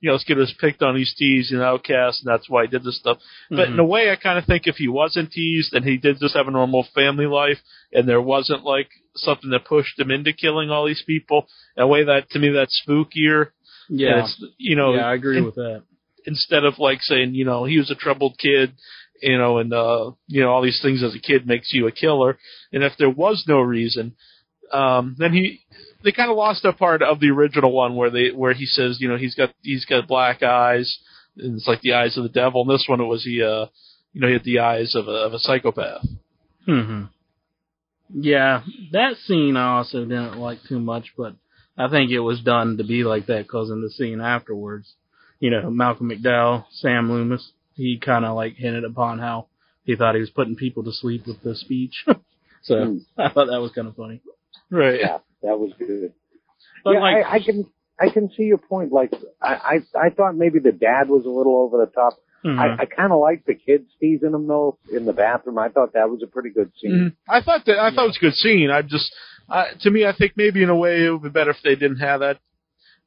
you 0.00 0.08
know 0.10 0.16
this 0.16 0.24
kid 0.24 0.36
was 0.36 0.52
picked 0.60 0.82
on, 0.82 0.96
he's 0.96 1.14
teased 1.14 1.52
and 1.52 1.62
outcast, 1.62 2.22
and 2.24 2.32
that's 2.32 2.48
why 2.48 2.62
he 2.62 2.68
did 2.68 2.84
this 2.84 2.98
stuff. 2.98 3.18
But 3.50 3.68
in 3.68 3.78
a 3.78 3.84
way, 3.84 4.10
I 4.10 4.16
kind 4.16 4.38
of 4.38 4.44
think 4.44 4.66
if 4.66 4.76
he 4.76 4.88
wasn't 4.88 5.30
teased 5.32 5.74
and 5.74 5.84
he 5.84 5.96
did 5.96 6.18
just 6.20 6.34
have 6.36 6.48
a 6.48 6.52
normal 6.52 6.84
family 6.94 7.26
life, 7.26 7.58
and 7.92 8.08
there 8.08 8.20
wasn't 8.20 8.64
like 8.64 8.88
something 9.14 9.50
that 9.50 9.64
pushed 9.64 9.98
him 9.98 10.10
into 10.10 10.32
killing 10.32 10.70
all 10.70 10.86
these 10.86 11.02
people, 11.06 11.46
in 11.76 11.82
a 11.84 11.86
way 11.86 12.04
that 12.04 12.30
to 12.30 12.38
me 12.38 12.48
that's 12.50 12.80
spookier. 12.86 13.48
Yeah, 13.88 14.20
it's, 14.24 14.44
you 14.58 14.76
know, 14.76 14.94
yeah, 14.94 15.06
I 15.06 15.14
agree 15.14 15.38
in- 15.38 15.44
with 15.44 15.56
that. 15.56 15.82
instead 16.24 16.64
of 16.64 16.78
like 16.78 17.02
saying, 17.02 17.34
you 17.34 17.44
know, 17.44 17.64
he 17.64 17.78
was 17.78 17.90
a 17.90 17.94
troubled 17.96 18.38
kid, 18.38 18.72
you 19.22 19.38
know, 19.38 19.58
and 19.58 19.72
uh, 19.72 20.12
you 20.26 20.42
know, 20.42 20.50
all 20.50 20.62
these 20.62 20.80
things 20.82 21.02
as 21.02 21.14
a 21.14 21.20
kid 21.20 21.46
makes 21.46 21.72
you 21.72 21.86
a 21.86 21.92
killer. 21.92 22.38
And 22.72 22.82
if 22.82 22.92
there 22.98 23.10
was 23.10 23.44
no 23.46 23.60
reason, 23.60 24.14
um, 24.72 25.16
then 25.18 25.32
he 25.32 25.60
they 26.04 26.12
kind 26.12 26.30
of 26.30 26.36
lost 26.36 26.62
that 26.64 26.78
part 26.78 27.02
of 27.02 27.20
the 27.20 27.30
original 27.30 27.72
one 27.72 27.94
where 27.94 28.10
they 28.10 28.30
where 28.30 28.54
he 28.54 28.66
says, 28.66 28.98
you 29.00 29.08
know, 29.08 29.16
he's 29.16 29.34
got 29.34 29.50
he's 29.62 29.84
got 29.84 30.08
black 30.08 30.42
eyes, 30.42 30.98
and 31.36 31.56
it's 31.56 31.68
like 31.68 31.80
the 31.80 31.94
eyes 31.94 32.16
of 32.16 32.24
the 32.24 32.28
devil. 32.28 32.62
And 32.62 32.70
this 32.70 32.86
one 32.88 33.00
it 33.00 33.04
was 33.04 33.24
he, 33.24 33.42
uh, 33.42 33.66
you 34.12 34.20
know, 34.20 34.26
he 34.26 34.34
had 34.34 34.44
the 34.44 34.58
eyes 34.60 34.94
of 34.94 35.08
a 35.08 35.10
of 35.10 35.32
a 35.32 35.38
psychopath. 35.38 36.04
hmm 36.66 37.04
Yeah, 38.12 38.62
that 38.92 39.16
scene 39.24 39.56
I 39.56 39.76
also 39.76 40.00
didn't 40.04 40.38
like 40.38 40.58
too 40.68 40.80
much, 40.80 41.12
but 41.16 41.34
I 41.76 41.88
think 41.88 42.10
it 42.10 42.20
was 42.20 42.40
done 42.40 42.76
to 42.76 42.84
be 42.84 43.04
like 43.04 43.26
that 43.26 43.44
because 43.44 43.70
in 43.70 43.82
the 43.82 43.90
scene 43.90 44.20
afterwards, 44.20 44.94
you 45.40 45.50
know, 45.50 45.70
Malcolm 45.70 46.10
McDowell, 46.10 46.64
Sam 46.72 47.10
Loomis, 47.10 47.52
he 47.74 47.98
kind 47.98 48.24
of 48.24 48.34
like 48.36 48.54
hinted 48.56 48.84
upon 48.84 49.18
how 49.18 49.46
he 49.84 49.96
thought 49.96 50.14
he 50.14 50.20
was 50.20 50.30
putting 50.30 50.56
people 50.56 50.84
to 50.84 50.92
sleep 50.92 51.26
with 51.26 51.42
the 51.42 51.54
speech. 51.54 52.04
so 52.62 52.84
Hmm. 52.84 52.98
I 53.18 53.28
thought 53.30 53.46
that 53.48 53.60
was 53.60 53.72
kind 53.72 53.88
of 53.88 53.96
funny. 53.96 54.20
Right. 54.70 55.00
Yeah, 55.00 55.18
that 55.42 55.58
was 55.58 55.72
good. 55.78 56.12
But 56.84 56.92
yeah, 56.94 57.00
like, 57.00 57.26
I, 57.26 57.34
I 57.36 57.38
can 57.40 57.66
I 58.00 58.08
can 58.10 58.30
see 58.36 58.44
your 58.44 58.58
point. 58.58 58.92
Like 58.92 59.12
I, 59.40 59.54
I 59.94 60.06
I 60.06 60.10
thought 60.10 60.36
maybe 60.36 60.58
the 60.58 60.72
dad 60.72 61.08
was 61.08 61.24
a 61.24 61.30
little 61.30 61.56
over 61.58 61.78
the 61.84 61.90
top. 61.92 62.14
mhm. 62.44 62.58
I, 62.58 62.82
I 62.82 62.86
kind 62.86 63.12
of 63.12 63.20
liked 63.20 63.46
the 63.46 63.54
kids 63.54 63.84
teasing 64.00 64.32
him 64.34 64.46
though 64.48 64.78
in 64.92 65.04
the 65.04 65.12
bathroom. 65.12 65.58
I 65.58 65.68
thought 65.68 65.92
that 65.94 66.10
was 66.10 66.22
a 66.22 66.26
pretty 66.26 66.50
good 66.50 66.72
scene. 66.80 67.12
Mhm. 67.12 67.16
I 67.32 67.40
thought 67.42 67.64
that 67.66 67.78
I 67.78 67.90
thought 67.94 68.04
it 68.04 68.08
was 68.08 68.16
a 68.16 68.26
good 68.26 68.34
scene. 68.34 68.70
I 68.70 68.82
just 68.82 69.12
uh, 69.48 69.64
to 69.80 69.90
me, 69.90 70.06
I 70.06 70.12
think 70.16 70.32
maybe 70.36 70.62
in 70.62 70.70
a 70.70 70.76
way 70.76 71.04
it 71.04 71.10
would 71.10 71.22
be 71.22 71.28
better 71.28 71.50
if 71.50 71.58
they 71.62 71.74
didn't 71.74 71.98
have 71.98 72.20
that. 72.20 72.38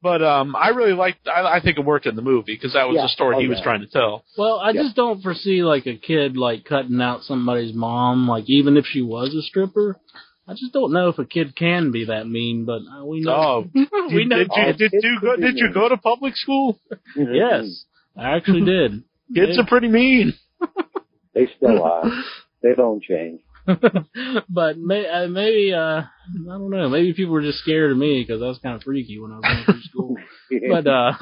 But 0.05 0.21
um, 0.21 0.55
I 0.55 0.69
really 0.69 0.93
liked. 0.93 1.27
I, 1.27 1.55
I 1.57 1.59
think 1.63 1.79
it 1.79 1.83
worked 1.83 2.05
in 2.05 2.15
the 2.15 2.21
movie 2.21 2.53
because 2.53 2.73
that 2.73 2.87
was 2.87 2.95
Yeah. 2.95 3.01
the 3.05 3.07
story 3.09 3.37
Oh, 3.37 3.39
he 3.39 3.47
was 3.47 3.57
yeah. 3.57 3.63
trying 3.63 3.81
to 3.81 3.87
tell. 3.87 4.23
well, 4.37 4.59
I 4.59 4.69
yeah. 4.69 4.83
just 4.83 4.95
don't 4.95 5.19
foresee 5.23 5.63
like 5.63 5.87
a 5.87 5.95
kid 5.97 6.37
like 6.37 6.63
cutting 6.63 7.01
out 7.01 7.23
somebody's 7.23 7.73
mom, 7.73 8.27
like 8.27 8.43
even 8.47 8.77
if 8.77 8.85
she 8.85 9.01
was 9.01 9.33
a 9.33 9.41
stripper. 9.41 9.97
I 10.47 10.53
just 10.53 10.73
don't 10.73 10.93
know 10.93 11.07
if 11.09 11.17
a 11.17 11.25
kid 11.25 11.55
can 11.55 11.91
be 11.91 12.05
that 12.05 12.27
mean, 12.27 12.65
but 12.65 12.81
uh, 12.87 13.03
we 13.03 13.21
know. 13.21 13.33
Oh, 13.33 13.69
we 13.73 14.27
did, 14.27 14.29
know. 14.29 14.37
did 14.37 14.51
you 14.55 14.63
Oh, 14.63 14.71
did 14.77 14.91
you 15.01 15.17
go 15.21 15.35
did 15.37 15.57
you 15.57 15.73
go 15.73 15.89
to 15.89 15.97
public 15.97 16.35
school? 16.37 16.79
Yes, 17.15 17.85
I 18.15 18.35
actually 18.37 18.61
did. 18.75 19.03
Kids 19.33 19.57
are 19.57 19.65
pretty 19.65 19.87
mean. 19.87 20.35
They 21.33 21.47
still 21.57 21.81
are. 21.93 22.03
They 22.61 22.75
don't 22.75 23.01
change. 23.01 23.41
but 24.49 24.78
may, 24.78 25.08
uh, 25.08 25.28
maybe 25.28 25.73
uh, 25.73 25.78
I 26.01 26.08
don't 26.45 26.69
know. 26.69 26.89
Maybe 26.89 27.13
people 27.13 27.34
were 27.34 27.41
just 27.41 27.60
scared 27.60 27.91
of 27.91 27.97
me 27.97 28.23
because 28.25 28.41
I 28.41 28.45
was 28.45 28.60
kind 28.60 28.75
of 28.75 28.84
freaky 28.84 29.19
when 29.19 29.32
I 29.32 29.38
was 29.38 29.45
going 29.45 29.65
through 29.65 29.82
school. 29.82 30.17
but 30.69 30.88
uh, 30.88 31.13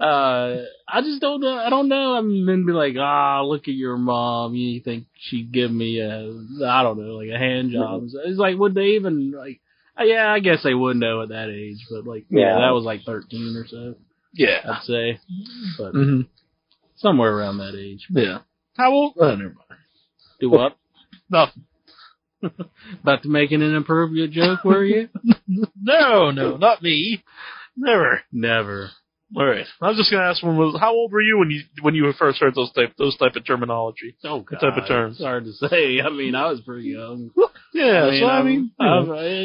uh, 0.02 0.56
I 0.88 1.00
just 1.02 1.20
don't 1.20 1.40
know. 1.40 1.56
I 1.56 1.70
don't 1.70 1.88
know. 1.88 2.14
I'm 2.14 2.46
then 2.46 2.66
be 2.66 2.72
like, 2.72 2.94
ah, 2.98 3.42
look 3.42 3.68
at 3.68 3.74
your 3.74 3.96
mom. 3.96 4.54
You 4.54 4.80
think 4.80 5.06
she'd 5.14 5.52
give 5.52 5.70
me 5.70 6.00
a, 6.00 6.20
I 6.66 6.82
don't 6.82 6.98
know, 6.98 7.14
like 7.14 7.30
a 7.34 7.38
hand 7.38 7.70
job? 7.70 8.02
It's 8.24 8.38
like, 8.38 8.56
would 8.58 8.74
they 8.74 8.96
even 8.96 9.32
like? 9.32 9.60
uh, 9.98 10.04
Yeah, 10.04 10.30
I 10.32 10.40
guess 10.40 10.62
they 10.62 10.74
would 10.74 10.96
know 10.96 11.22
at 11.22 11.28
that 11.30 11.48
age, 11.50 11.86
but 11.90 12.06
like, 12.06 12.26
yeah, 12.30 12.40
Yeah. 12.40 12.58
that 12.60 12.70
was 12.74 12.84
like 12.84 13.02
13 13.04 13.56
or 13.56 13.66
so, 13.66 13.94
Yeah. 14.34 14.60
I'd 14.64 14.82
say, 14.82 15.20
but 15.78 15.92
hmm 15.92 16.20
somewhere 16.96 17.36
around 17.36 17.58
that 17.58 17.74
age. 17.78 18.06
Yeah. 18.10 18.38
How 18.76 18.90
old? 18.92 19.14
Oh, 19.18 19.30
never 19.34 19.54
mind. 19.54 19.80
Do 20.40 20.50
what? 20.50 20.76
Nothing. 21.30 21.64
About 23.02 23.22
to 23.22 23.28
make 23.28 23.50
an 23.52 23.62
inappropriate 23.62 24.30
joke, 24.30 24.64
were 24.64 24.84
you? 24.84 25.08
No, 25.80 26.30
no, 26.32 26.56
not 26.56 26.82
me. 26.82 27.22
Never. 27.76 28.22
Never. 28.32 28.90
All 29.34 29.44
right. 29.44 29.66
I 29.80 29.88
was 29.88 29.96
just 29.96 30.10
gonna 30.10 30.24
ask 30.24 30.42
when 30.42 30.56
was 30.56 30.78
how 30.78 30.92
old 30.92 31.10
were 31.12 31.20
you 31.20 31.38
when 31.38 31.50
you 31.50 31.62
when 31.82 31.94
you 31.94 32.12
first 32.18 32.38
heard 32.40 32.54
those 32.54 32.72
type 32.72 32.92
those 32.96 33.16
type 33.16 33.34
of 33.34 33.44
terminology? 33.44 34.16
Oh, 34.24 34.44
What 34.48 34.60
type 34.60 34.76
of 34.76 34.86
terms? 34.86 35.16
It's 35.16 35.24
hard 35.24 35.44
to 35.46 35.52
say. 35.52 36.00
I 36.04 36.10
mean, 36.10 36.34
I 36.34 36.46
was 36.50 36.60
pretty 36.60 36.88
young. 36.90 37.30
Yeah. 37.74 38.04
I 38.04 38.10
mean, 38.10 38.20
so 38.22 38.26
I 38.26 38.42
mean, 38.42 38.70
you 38.80 38.86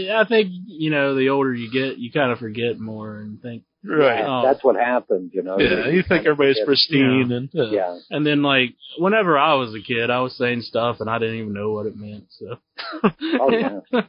know, 0.07 0.13
I'm- 0.15 0.25
think 0.27 0.51
you 0.67 0.89
know, 0.89 1.15
the 1.15 1.29
older 1.29 1.53
you 1.53 1.69
get, 1.69 1.97
you 1.97 2.11
kind 2.13 2.31
of 2.31 2.37
forget 2.39 2.79
more 2.79 3.17
and 3.17 3.41
think. 3.41 3.63
right. 3.83 4.23
Oh. 4.23 4.41
That's 4.45 4.63
what 4.63 4.77
happens, 4.77 5.31
you 5.33 5.41
know. 5.41 5.59
Yeah. 5.59 5.87
You 5.89 6.01
think 6.07 6.25
everybody's 6.25 6.57
Yeah. 6.59 6.65
pristine 6.65 7.31
and 7.33 7.49
yeah. 7.51 7.71
Yeah. 7.71 7.97
And 8.09 8.25
then, 8.25 8.41
like, 8.41 8.75
whenever 8.97 9.37
I 9.37 9.55
was 9.55 9.75
a 9.75 9.81
kid, 9.85 10.09
I 10.09 10.21
was 10.21 10.37
saying 10.37 10.61
stuff 10.61 10.97
and 11.01 11.09
I 11.09 11.19
didn't 11.19 11.39
even 11.39 11.51
know 11.53 11.71
what 11.71 11.87
it 11.87 11.97
meant. 11.97 12.25
So. 12.29 12.57
Oh, 13.03 13.51
yeah. 13.51 13.79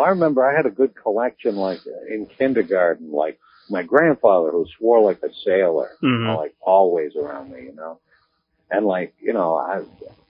I 0.00 0.08
remember 0.08 0.44
I 0.44 0.56
had 0.56 0.66
a 0.66 0.70
good 0.74 0.94
collection, 1.00 1.54
like 1.54 1.80
in 2.08 2.26
kindergarten. 2.36 3.12
Like 3.12 3.38
my 3.70 3.82
grandfather, 3.82 4.50
who 4.50 4.66
swore 4.78 5.00
like 5.00 5.22
a 5.22 5.32
sailor, 5.44 5.90
Mhm. 6.02 6.36
like 6.36 6.54
always 6.60 7.16
around 7.16 7.50
me, 7.50 7.62
you 7.64 7.74
know. 7.74 8.00
And 8.70 8.86
like, 8.86 9.14
you 9.20 9.32
know, 9.32 9.56
I, 9.56 9.82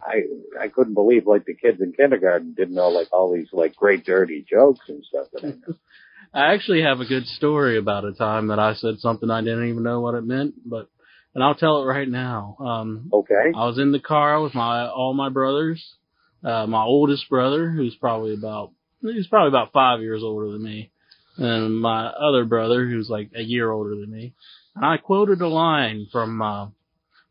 I, 0.03 0.23
I 0.59 0.69
couldn't 0.69 0.95
believe 0.95 1.27
like 1.27 1.45
the 1.45 1.55
kids 1.55 1.81
in 1.81 1.93
kindergarten 1.93 2.55
didn't 2.55 2.75
know 2.75 2.89
like 2.89 3.09
all 3.13 3.33
these 3.33 3.49
like 3.53 3.77
great 3.77 4.05
dirty 4.05 4.45
jokes 4.49 4.89
and 4.89 5.05
stuff 5.05 5.27
that 5.33 5.45
I 5.45 5.49
know. 5.49 5.75
I 6.35 6.55
actually 6.55 6.83
have 6.83 7.01
a 7.01 7.07
good 7.07 7.27
story 7.27 7.77
about 7.77 8.05
a 8.05 8.13
time 8.13 8.49
that 8.49 8.59
I 8.59 8.75
said 8.75 8.99
something 8.99 9.31
I 9.31 9.41
didn't 9.41 9.69
even 9.69 9.83
know 9.83 10.01
what 10.01 10.15
it 10.15 10.25
meant, 10.25 10.55
but 10.65 10.89
and 11.35 11.43
I'll 11.45 11.55
tell 11.55 11.83
it 11.83 11.87
right 11.87 12.09
now. 12.09 12.57
Um, 12.61 13.11
Okay. 13.13 13.53
I 13.55 13.67
was 13.67 13.79
in 13.79 13.93
the 13.93 14.01
car 14.01 14.41
with 14.41 14.55
my 14.55 14.89
all 14.89 15.13
my 15.15 15.29
brothers. 15.29 15.97
Uh, 16.43 16.67
my 16.67 16.83
oldest 16.83 17.29
brother, 17.29 17.71
who's 17.71 17.95
probably 17.97 18.33
about 18.35 18.71
he's 19.03 19.27
probably 19.27 19.49
about 19.49 19.73
five 19.73 20.01
years 20.01 20.23
older 20.23 20.51
than 20.53 20.63
me, 20.63 20.93
and 21.37 21.81
my 21.81 22.07
other 22.07 22.45
brother, 22.45 22.87
who's 22.87 23.09
like 23.09 23.31
a 23.35 23.43
year 23.43 23.71
older 23.71 23.91
than 23.91 24.11
me. 24.11 24.35
And 24.75 24.85
I 24.85 24.97
quoted 24.99 25.41
a 25.41 25.49
line 25.49 26.07
from 26.13 26.41
uh, 26.43 26.69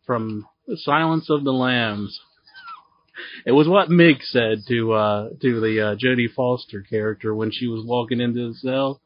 from 0.06 0.48
Silence 0.76 1.30
of 1.30 1.44
the 1.44 1.54
Lambs. 1.54 2.20
It 3.46 3.52
was 3.52 3.68
what 3.68 3.90
Mig 3.90 4.18
said 4.24 4.60
to 4.68 4.94
uh, 4.94 5.30
to 5.42 5.60
the 5.60 5.82
uh, 5.82 5.96
Jodie 5.96 6.34
Foster 6.34 6.82
character 6.82 7.34
when 7.34 7.52
she 7.52 7.68
was 7.68 7.86
walking 7.86 8.22
into 8.22 8.50
the 8.50 8.56
cell. 8.56 9.02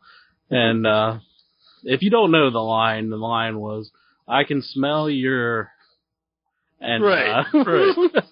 And 0.50 0.86
uh, 0.86 1.20
if 1.84 2.02
you 2.02 2.10
don't 2.10 2.32
know 2.32 2.52
the 2.52 2.60
line, 2.60 3.10
the 3.10 3.18
line 3.18 3.60
was, 3.60 3.92
"I 4.28 4.44
can 4.44 4.62
smell 4.62 5.10
your." 5.10 5.72
And 6.80 7.04
Right, 7.04 7.46
uh, 7.54 7.64
right. 7.64 7.96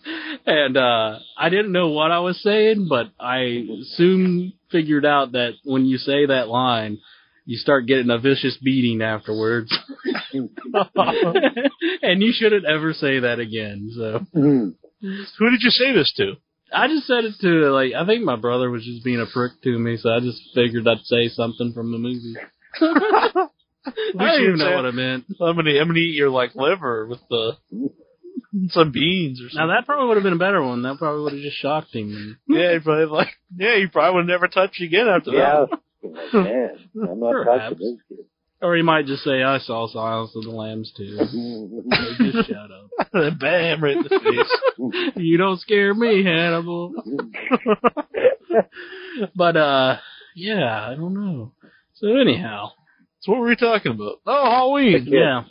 and 0.46 0.78
uh 0.78 1.20
I 1.38 1.50
didn't 1.50 1.72
know 1.72 1.90
what 1.90 2.12
I 2.12 2.20
was 2.20 2.42
saying, 2.42 2.88
but 2.90 3.08
I 3.20 3.66
soon 3.96 4.54
figured 4.72 5.06
out 5.06 5.34
that 5.34 5.54
when 5.64 5.86
you 5.86 5.98
say 5.98 6.26
that 6.28 6.48
line, 6.48 7.00
you 7.46 7.58
start 7.58 7.86
getting 7.88 8.10
a 8.10 8.18
vicious 8.18 8.58
beating 8.64 9.02
afterwards. 9.02 9.74
and 10.34 12.22
you 12.22 12.32
shouldn't 12.34 12.66
ever 12.66 12.94
say 12.94 13.20
that 13.20 13.40
again. 13.40 13.92
So 13.96 14.26
Mhm. 14.36 14.76
Who 15.40 15.50
did 15.50 15.62
you 15.64 15.72
say 15.72 15.94
this 15.94 16.14
to? 16.18 16.36
I 16.74 16.88
just 16.88 17.08
said 17.08 17.26
it 17.26 17.34
to 17.42 17.72
like 17.72 17.94
I 17.94 18.06
think 18.06 18.24
my 18.24 18.36
brother 18.38 18.70
was 18.70 18.86
just 18.86 19.04
being 19.04 19.20
a 19.20 19.26
prick 19.26 19.54
to 19.64 19.78
me, 19.78 19.98
so 19.98 20.10
I 20.10 20.20
just 20.20 20.42
figured 20.56 20.88
I'd 20.88 21.04
say 21.04 21.28
something 21.28 21.74
from 21.74 21.92
the 21.92 21.98
movie. 21.98 22.36
I 22.82 23.50
don't 24.14 24.42
even 24.44 24.58
know 24.58 24.76
what 24.76 24.86
I 24.86 24.92
meant. 24.92 25.26
I'm 25.42 25.56
gonna 25.56 25.72
I'm 25.72 25.88
gonna 25.88 26.00
eat 26.00 26.16
your 26.16 26.30
like 26.30 26.56
liver 26.56 27.08
with 27.08 27.20
the 27.30 27.58
some 28.70 28.92
beans 28.92 29.40
or 29.42 29.50
something. 29.50 29.68
Now 29.68 29.76
that 29.76 29.86
probably 29.86 30.08
would 30.08 30.18
have 30.18 30.24
been 30.24 30.34
a 30.34 30.38
better 30.38 30.62
one. 30.64 30.82
That 30.84 30.98
probably 30.98 31.24
would 31.24 31.34
have 31.34 31.42
just 31.42 31.58
shocked 31.58 31.94
him. 31.96 32.38
yeah, 32.48 32.74
he 32.74 32.80
probably 32.80 33.06
like 33.06 33.30
yeah, 33.56 33.78
he 33.78 33.88
probably 33.88 34.18
would 34.20 34.28
never 34.28 34.48
touch 34.48 34.76
you 34.80 34.88
again 34.88 35.08
after 35.08 35.32
that. 35.32 35.68
Yeah. 35.70 35.78
Like, 36.04 36.34
man, 36.34 36.70
I'm 36.96 37.20
not 37.20 37.32
Perhaps. 37.32 37.74
touching 37.76 37.78
this 38.10 38.18
kid. 38.18 38.26
Or 38.60 38.76
he 38.76 38.82
might 38.82 39.06
just 39.06 39.24
say, 39.24 39.44
"I 39.44 39.60
saw 39.60 39.88
Silence 39.88 40.32
of 40.36 40.44
the 40.44 40.50
Lambs 40.50 40.92
too." 40.98 41.16
Like, 41.16 42.18
just 42.34 42.48
shut 42.50 42.58
up. 42.72 42.90
that. 43.14 43.38
Bam, 43.40 43.84
right 43.84 43.98
in 43.98 44.02
the 44.04 44.10
face. 44.10 45.14
You 45.16 45.38
don't 45.38 45.60
scare 45.60 45.94
me, 45.94 46.24
Hannibal. 46.24 46.94
but 49.36 49.58
uh, 49.58 49.98
yeah, 50.36 50.88
I 50.90 50.96
don't 50.96 51.14
know. 51.14 51.54
So 51.96 52.08
anyhow, 52.18 52.72
So 53.22 53.32
what 53.34 53.42
were 53.42 53.48
we 53.48 53.56
talking 53.56 53.92
about? 53.94 54.22
Oh, 54.26 54.50
Halloween. 54.50 55.06
yeah, 55.08 55.44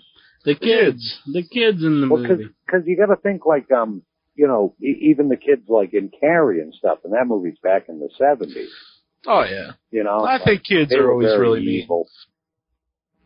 the 0.44 0.55
kids, 0.55 1.18
the 1.26 1.42
kids 1.42 1.83
in 1.83 2.00
the 2.00 2.09
Well, 2.09 2.22
movie. 2.22 2.48
because 2.66 2.83
you 2.87 2.96
got 2.96 3.07
to 3.14 3.16
think 3.20 3.44
like 3.46 3.70
um, 3.70 4.03
you 4.35 4.46
know, 4.46 4.74
e- 4.83 5.11
even 5.11 5.29
the 5.29 5.37
kids 5.37 5.62
like 5.68 5.92
in 5.94 6.11
Carrie 6.20 6.61
and 6.61 6.72
stuff, 6.74 6.98
and 7.05 7.12
that 7.12 7.26
movie's 7.26 7.59
back 7.62 7.88
in 7.88 7.98
the 8.00 8.09
seventies. 8.18 8.70
Oh 9.26 9.44
yeah. 9.44 9.72
You 9.90 10.03
know, 10.05 10.24
I 10.24 10.38
think 10.42 10.64
kids 10.64 10.92
are 10.94 11.11
always 11.11 11.26
very 11.29 11.40
really 11.40 11.61
mean. 11.61 11.83
evil. 11.83 12.09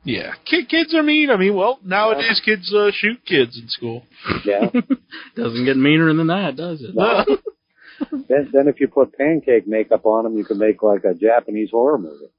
Yeah, 0.07 0.35
Kid, 0.44 0.68
kids 0.68 0.92
are 0.94 1.03
mean. 1.03 1.31
I 1.31 1.37
mean, 1.38 1.55
well, 1.57 1.79
nowadays 1.83 2.38
kids 2.44 2.70
uh, 2.74 2.90
shoot 2.92 3.24
kids 3.24 3.59
in 3.59 3.68
school. 3.68 4.05
Yeah. 4.44 4.68
Doesn't 5.37 5.64
get 5.64 5.79
meaner 5.79 6.12
than 6.12 6.27
that, 6.27 6.57
does 6.57 6.83
it? 6.83 6.94
No. 6.94 7.24
then, 8.29 8.50
then 8.53 8.68
if 8.68 8.81
you 8.81 8.88
put 8.88 9.16
pancake 9.16 9.66
makeup 9.66 10.05
on 10.05 10.24
them, 10.24 10.37
you 10.37 10.44
can 10.44 10.59
make 10.59 10.83
like 10.83 11.05
a 11.05 11.14
Japanese 11.14 11.70
horror 11.70 11.96
movie. 11.96 12.33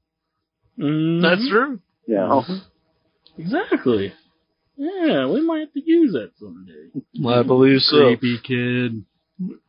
Mhm. 0.78 1.22
That's 1.22 1.48
true. 1.48 1.80
You 2.06 2.14
know. 2.14 2.44
exactly. 3.36 4.12
Yeah, 4.76 5.26
we 5.28 5.40
might 5.40 5.60
have 5.60 5.72
to 5.72 5.82
use 5.84 6.12
that 6.12 6.32
someday. 6.38 6.90
I 7.28 7.42
believe 7.42 7.80
so. 7.80 8.14
Creepy 8.16 8.38
kid. 8.42 9.04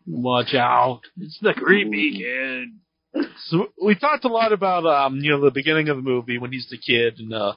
Watch 0.05 0.53
out. 0.53 1.01
It's 1.19 1.39
the 1.41 1.53
creepy 1.53 2.17
kid. 2.17 3.25
So 3.47 3.67
we 3.83 3.95
talked 3.95 4.25
a 4.25 4.29
lot 4.29 4.53
about 4.53 4.85
um, 4.85 5.17
you 5.19 5.31
know, 5.31 5.41
the 5.41 5.51
beginning 5.51 5.89
of 5.89 5.97
the 5.97 6.03
movie 6.03 6.37
when 6.37 6.51
he's 6.51 6.67
the 6.69 6.77
kid, 6.77 7.19
and 7.19 7.33
uh, 7.33 7.53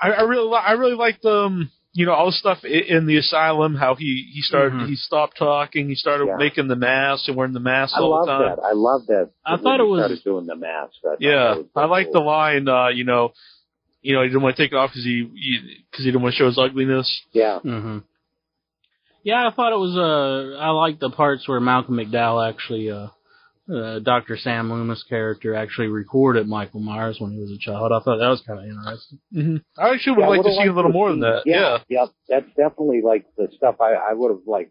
I, 0.00 0.10
I 0.10 0.22
really, 0.22 0.48
li- 0.48 0.62
I 0.64 0.72
really 0.72 0.94
liked 0.94 1.24
um, 1.24 1.70
you 1.92 2.06
know, 2.06 2.12
all 2.12 2.26
the 2.26 2.32
stuff 2.32 2.58
i- 2.64 2.68
in 2.68 3.06
the 3.06 3.16
asylum. 3.18 3.74
How 3.74 3.94
he 3.94 4.30
he 4.32 4.40
started, 4.42 4.72
Mhm. 4.74 4.88
he 4.88 4.96
stopped 4.96 5.36
talking, 5.38 5.88
he 5.88 5.94
started 5.96 6.26
Yeah. 6.28 6.36
making 6.38 6.68
the 6.68 6.76
mask 6.76 7.28
and 7.28 7.36
wearing 7.36 7.52
the 7.52 7.60
mask 7.60 7.94
I 7.96 8.00
all 8.00 8.10
love 8.10 8.26
the 8.26 8.32
time. 8.32 8.56
that. 8.56 8.62
I 8.62 8.72
love 8.72 9.06
that. 9.08 9.30
I 9.44 9.56
thought 9.56 9.80
it 9.80 9.84
was- 9.86 10.22
doing 10.22 10.46
the 10.46 10.56
mask. 10.56 10.94
I 11.04 11.16
Yeah, 11.20 11.56
was 11.56 11.66
I 11.76 11.84
like 11.86 12.10
the 12.12 12.20
line. 12.20 12.66
Uh, 12.68 12.88
you 12.88 13.04
know, 13.04 13.32
you 14.06 14.14
know, 14.14 14.22
he 14.22 14.28
didn't 14.28 14.42
want 14.42 14.56
to 14.56 14.62
take 14.62 14.72
it 14.72 14.76
off 14.76 14.90
because 14.90 15.04
he 15.04 15.22
because 15.90 16.04
he, 16.04 16.10
didn't 16.10 16.22
want 16.22 16.34
to 16.34 16.38
show 16.38 16.46
his 16.46 16.58
ugliness. 16.58 17.08
Yeah. 17.32 17.58
hmm 17.60 17.98
Yeah, 19.24 19.48
I 19.48 19.54
thought 19.54 19.72
it 19.72 19.78
was. 19.78 19.96
Uh, 19.96 20.58
I 20.58 20.70
liked 20.70 21.00
the 21.00 21.10
parts 21.10 21.48
where 21.48 21.58
Malcolm 21.60 21.96
McDowell 21.96 22.48
actually, 22.48 22.90
uh, 22.90 23.08
uh, 23.72 23.98
Dr. 23.98 24.36
Sam 24.36 24.70
Loomis' 24.70 25.04
character 25.08 25.56
actually 25.56 25.88
recorded 25.88 26.46
Michael 26.46 26.80
Myers 26.80 27.16
when 27.18 27.32
he 27.32 27.38
was 27.40 27.50
a 27.50 27.58
child. 27.58 27.90
I 27.92 27.98
thought 28.04 28.18
that 28.18 28.28
was 28.28 28.42
kind 28.46 28.60
of 28.60 28.66
interesting. 28.66 29.18
Mm-hmm. 29.34 29.56
I 29.82 29.90
actually 29.94 30.12
would 30.16 30.22
Yeah, 30.22 30.28
like 30.28 30.42
to 30.42 30.48
would've 30.48 30.62
see 30.62 30.68
a 30.68 30.72
little 30.72 30.90
to 30.92 30.96
more 30.98 31.10
than 31.10 31.20
that. 31.20 31.42
Yeah, 31.44 31.56
Yeah. 31.56 31.78
yeah, 31.88 32.06
that's 32.28 32.46
definitely 32.56 33.00
like 33.02 33.26
the 33.36 33.48
stuff 33.56 33.80
I, 33.80 33.94
I 33.94 34.12
would 34.14 34.30
have 34.30 34.46
like. 34.46 34.70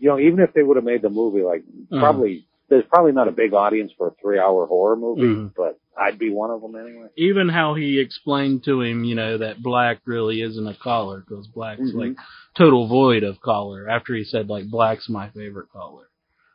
You 0.00 0.10
know, 0.10 0.18
even 0.18 0.38
if 0.40 0.54
they 0.54 0.62
would 0.62 0.76
have 0.76 0.84
made 0.84 1.02
the 1.02 1.10
movie, 1.10 1.42
like 1.42 1.64
Mhm. 1.92 1.98
probably 2.00 2.46
there's 2.70 2.84
probably 2.88 3.12
not 3.12 3.28
a 3.28 3.32
big 3.32 3.52
audience 3.52 3.90
for 3.98 4.08
a 4.08 4.14
three-hour 4.22 4.66
horror 4.66 4.94
movie, 4.96 5.22
Mhm. 5.22 5.52
but 5.56 5.76
I'd 6.00 6.18
be 6.18 6.30
one 6.30 6.50
of 6.50 6.60
them 6.60 6.76
anyway. 6.76 7.08
Even 7.16 7.48
how 7.48 7.74
he 7.74 7.98
explained 7.98 8.64
to 8.64 8.80
him, 8.82 9.04
you 9.04 9.14
know, 9.14 9.38
that 9.38 9.62
black 9.62 10.00
really 10.04 10.40
isn't 10.42 10.66
a 10.66 10.74
color 10.74 11.24
because 11.26 11.46
black's 11.48 11.80
Mhm. 11.80 11.94
like 11.94 12.16
total 12.56 12.86
void 12.86 13.24
of 13.24 13.40
color. 13.40 13.88
After 13.88 14.14
he 14.14 14.24
said 14.24 14.48
like 14.48 14.70
black's 14.70 15.08
my 15.08 15.28
favorite 15.30 15.70
color. 15.72 16.04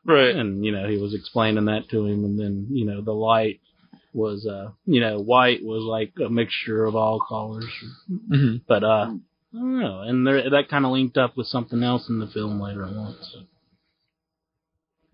Right. 0.06 0.36
and 0.36 0.65
you 0.65 0.73
know 0.73 0.86
he 0.89 0.97
was 0.97 1.13
explaining 1.13 1.65
that 1.65 1.88
to 1.89 2.06
him 2.06 2.25
and 2.25 2.38
then 2.38 2.67
you 2.71 2.86
know 2.86 2.99
the 3.01 3.13
light 3.13 3.62
was 4.13 4.45
uh 4.45 4.71
you 4.86 4.99
know 4.99 5.19
white 5.19 5.63
was 5.63 5.82
like 5.84 6.12
a 6.23 6.29
mixture 6.29 6.84
of 6.84 6.93
all 6.97 7.21
colors 7.21 7.63
hmm 8.29 8.58
but 8.67 8.84
uh 8.84 9.08
I 9.08 9.58
don't 9.58 9.79
know 9.79 10.01
and 10.01 10.27
there, 10.27 10.49
that 10.49 10.67
kind 10.67 10.86
of 10.86 10.91
linked 10.91 11.15
up 11.17 11.38
with 11.38 11.47
something 11.47 11.82
else 11.84 12.10
in 12.10 12.19
the 12.19 12.27
film 12.27 12.60
later 12.60 12.84
on 12.84 13.15
so. 13.21 13.39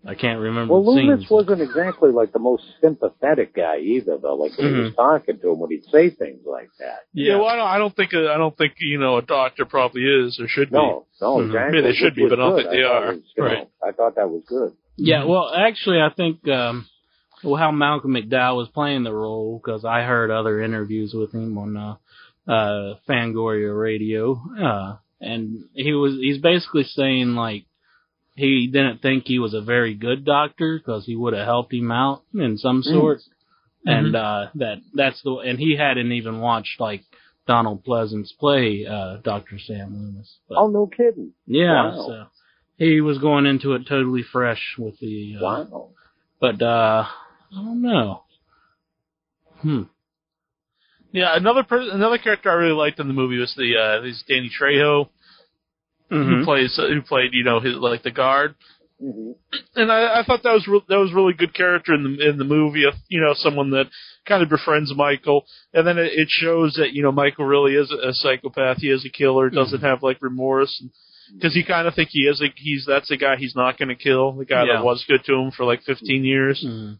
I 0.06 0.14
can't 0.14 0.40
remember 0.40 0.72
Well, 0.72 0.94
Loomis 0.94 1.20
scenes. 1.20 1.30
wasn't 1.30 1.60
exactly 1.60 2.10
like 2.10 2.32
the 2.32 2.38
most 2.38 2.62
sympathetic 2.80 3.54
guy 3.54 3.78
either, 3.80 4.16
though. 4.16 4.34
Like 4.34 4.56
when 4.56 4.74
he 4.74 4.80
was 4.80 4.94
talking 4.94 5.38
to 5.38 5.50
him, 5.50 5.58
when 5.58 5.70
he'd 5.70 5.84
say 5.92 6.08
things 6.08 6.40
like 6.46 6.70
that. 6.78 7.00
Yeah. 7.12 7.36
well, 7.36 7.46
I 7.48 7.56
don't, 7.56 7.68
I 7.68 7.78
don't 7.78 7.94
think 7.94 8.12
a, 8.14 8.30
I 8.32 8.38
don't 8.38 8.56
think 8.56 8.74
you 8.78 8.98
know 8.98 9.18
a 9.18 9.22
doctor 9.22 9.66
probably 9.66 10.02
is 10.02 10.40
or 10.40 10.48
should 10.48 10.72
No, 10.72 11.04
no, 11.20 11.36
Mhm. 11.36 11.46
exactly. 11.48 11.78
Yeah, 11.80 11.84
they 11.86 11.92
should 11.94 12.14
be, 12.14 12.26
but 12.28 12.40
I 12.40 12.42
don't 12.42 12.56
think 12.56 12.70
they 12.70 12.82
are. 12.82 13.06
was, 13.12 13.20
you 13.36 13.42
know, 13.44 13.50
Right. 13.50 13.68
I 13.86 13.92
thought 13.92 14.14
that 14.16 14.30
was 14.30 14.42
good. 14.48 14.72
Yeah, 14.96 15.24
well, 15.24 15.52
actually, 15.54 16.00
I 16.00 16.08
think 16.16 16.48
um, 16.48 16.86
well, 17.44 17.56
how 17.56 17.70
Malcolm 17.70 18.12
McDowell 18.14 18.56
was 18.56 18.68
playing 18.68 19.02
the 19.04 19.12
role 19.12 19.60
because 19.62 19.84
I 19.84 20.02
heard 20.02 20.30
other 20.30 20.62
interviews 20.62 21.12
with 21.14 21.32
him 21.34 21.58
on 21.58 21.76
uh, 21.76 21.96
uh, 22.50 22.94
Fangoria 23.08 23.78
Radio, 23.78 24.40
uh, 24.58 24.96
and 25.20 25.64
he 25.74 25.92
was 25.92 26.14
he's 26.14 26.38
basically 26.38 26.84
saying 26.84 27.34
like 27.34 27.64
he 28.40 28.66
didn't 28.66 29.02
think 29.02 29.24
he 29.26 29.38
was 29.38 29.54
a 29.54 29.60
very 29.60 29.94
good 29.94 30.24
doctor 30.24 30.78
because 30.78 31.04
he 31.06 31.14
would 31.16 31.34
have 31.34 31.46
helped 31.46 31.72
him 31.72 31.90
out 31.92 32.22
in 32.34 32.58
some 32.58 32.82
sort, 32.82 33.20
and 33.84 34.16
uh, 34.16 34.46
that 34.56 34.78
that's 34.94 35.20
the 35.22 35.32
and 35.48 35.58
he 35.58 35.76
hadn't 35.76 36.12
even 36.12 36.40
watched 36.40 36.80
like 36.80 37.02
Donald 37.46 37.84
Pleasence's 37.84 38.34
play 38.38 38.86
uh, 38.86 39.16
Doctor 39.22 39.58
Sam 39.58 39.94
Loomis. 39.96 40.38
But, 40.48 40.58
Oh, 40.58 40.68
no 40.68 40.86
kidding. 40.86 41.32
yeah, 41.46 41.90
wow. 41.96 42.06
so 42.06 42.26
he 42.76 43.00
was 43.00 43.18
going 43.18 43.46
into 43.46 43.74
it 43.74 43.86
totally 43.88 44.22
fresh 44.22 44.74
with 44.78 44.98
the. 45.00 45.36
Uh, 45.38 45.42
Wow. 45.42 45.88
But 46.40 46.62
uh, 46.62 47.04
I 47.52 47.54
don't 47.54 47.82
know. 47.82 48.22
Hmm. 49.60 49.82
Yeah, 51.12 51.36
another 51.36 51.64
per- 51.64 51.90
another 51.90 52.18
character 52.18 52.50
I 52.50 52.54
really 52.54 52.72
liked 52.72 53.00
in 53.00 53.08
the 53.08 53.14
movie 53.14 53.38
was 53.38 53.52
the 53.56 53.76
uh, 53.76 54.06
is 54.06 54.22
Danny 54.28 54.50
Trejo 54.58 55.08
who 56.10 56.16
Mhm. 56.16 56.44
plays 56.44 56.76
who 56.76 57.00
played 57.02 57.30
you 57.32 57.44
know 57.44 57.60
his 57.60 57.74
like 57.76 58.02
the 58.02 58.10
guard, 58.10 58.54
hmm 59.00 59.32
and 59.74 59.90
I, 59.90 60.20
I 60.20 60.22
thought 60.24 60.42
that 60.42 60.52
was 60.52 60.66
re- 60.68 60.84
that 60.88 60.98
was 60.98 61.12
really 61.12 61.32
good 61.32 61.54
character 61.54 61.94
in 61.94 62.02
the 62.04 62.28
in 62.28 62.36
the 62.38 62.44
movie. 62.44 62.84
Of, 62.84 62.94
you 63.08 63.20
know, 63.20 63.32
someone 63.34 63.70
that 63.70 63.86
kind 64.26 64.42
of 64.42 64.48
befriends 64.50 64.92
Michael, 64.94 65.46
and 65.72 65.86
then 65.86 65.96
it, 65.98 66.12
it 66.12 66.28
shows 66.28 66.74
that 66.74 66.92
you 66.92 67.02
know 67.02 67.12
Michael 67.12 67.46
really 67.46 67.74
is 67.74 67.90
a, 67.90 68.08
a 68.08 68.12
psychopath. 68.12 68.78
He 68.78 68.90
is 68.90 69.04
a 69.06 69.08
killer. 69.10 69.48
Doesn't 69.50 69.80
have 69.82 70.02
like 70.02 70.18
remorse. 70.20 70.82
Because 71.32 71.54
he 71.54 71.62
kind 71.62 71.86
of 71.86 71.94
think 71.94 72.08
he 72.10 72.22
is 72.26 72.40
a, 72.42 72.46
he's 72.56 72.84
that's 72.86 73.08
the 73.08 73.16
guy 73.16 73.36
he's 73.36 73.54
not 73.54 73.78
going 73.78 73.88
to 73.88 73.94
kill 73.94 74.32
the 74.32 74.44
guy 74.44 74.64
Yeah. 74.66 74.74
that 74.78 74.84
was 74.84 75.04
good 75.06 75.22
to 75.26 75.34
him 75.34 75.52
for 75.52 75.64
like 75.64 75.80
15 75.84 76.24
years 76.24 76.60
Mhm. 76.66 76.98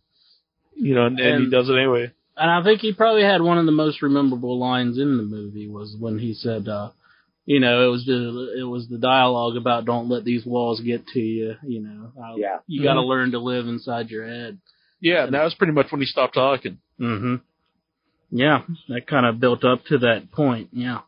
you 0.77 0.95
know 0.95 1.07
and, 1.07 1.19
and, 1.19 1.45
he 1.47 1.51
does 1.51 1.69
it 1.69 1.75
anyway 1.75 2.13
And 2.37 2.49
I 2.49 2.63
think 2.63 2.81
he 2.81 2.93
probably 2.95 3.23
had 3.25 3.43
one 3.43 3.59
of 3.59 3.67
the 3.67 3.73
most 3.73 4.01
memorable 4.01 4.57
lines 4.57 4.99
in 4.99 5.17
the 5.17 5.25
movie 5.25 5.67
was 5.69 5.97
when 5.99 6.21
he 6.21 6.33
said, 6.33 6.69
uh, 6.69 6.91
you 7.53 7.59
know, 7.65 7.77
it 7.87 7.91
was 7.91 8.05
the 8.05 8.55
it 8.61 8.69
was 8.75 8.87
the 8.89 8.99
dialogue 8.99 9.57
about 9.57 9.85
don't 9.85 10.09
let 10.09 10.23
these 10.25 10.45
walls 10.47 10.81
get 10.81 11.07
to 11.15 11.21
you. 11.21 11.57
You 11.67 11.81
know, 11.87 12.13
how 12.21 12.37
Yeah. 12.37 12.59
you 12.69 12.83
got 12.83 12.95
to 12.95 13.01
Mhm. 13.01 13.09
learn 13.13 13.31
to 13.33 13.41
live 13.53 13.67
inside 13.67 14.11
your 14.11 14.27
head. 14.35 14.59
yeah 15.03 15.25
and 15.25 15.33
that 15.35 15.45
was 15.49 15.55
pretty 15.55 15.73
much 15.73 15.91
when 15.91 16.01
he 16.01 16.07
stopped 16.07 16.35
talking 16.35 16.77
Mm-hmm. 17.01 17.37
Yeah, 18.31 18.63
that 18.89 19.07
kind 19.07 19.27
of 19.27 19.41
built 19.41 19.65
up 19.65 19.81
to 19.87 19.99
that 20.07 20.31
point. 20.31 20.69
Yeah. 20.73 21.01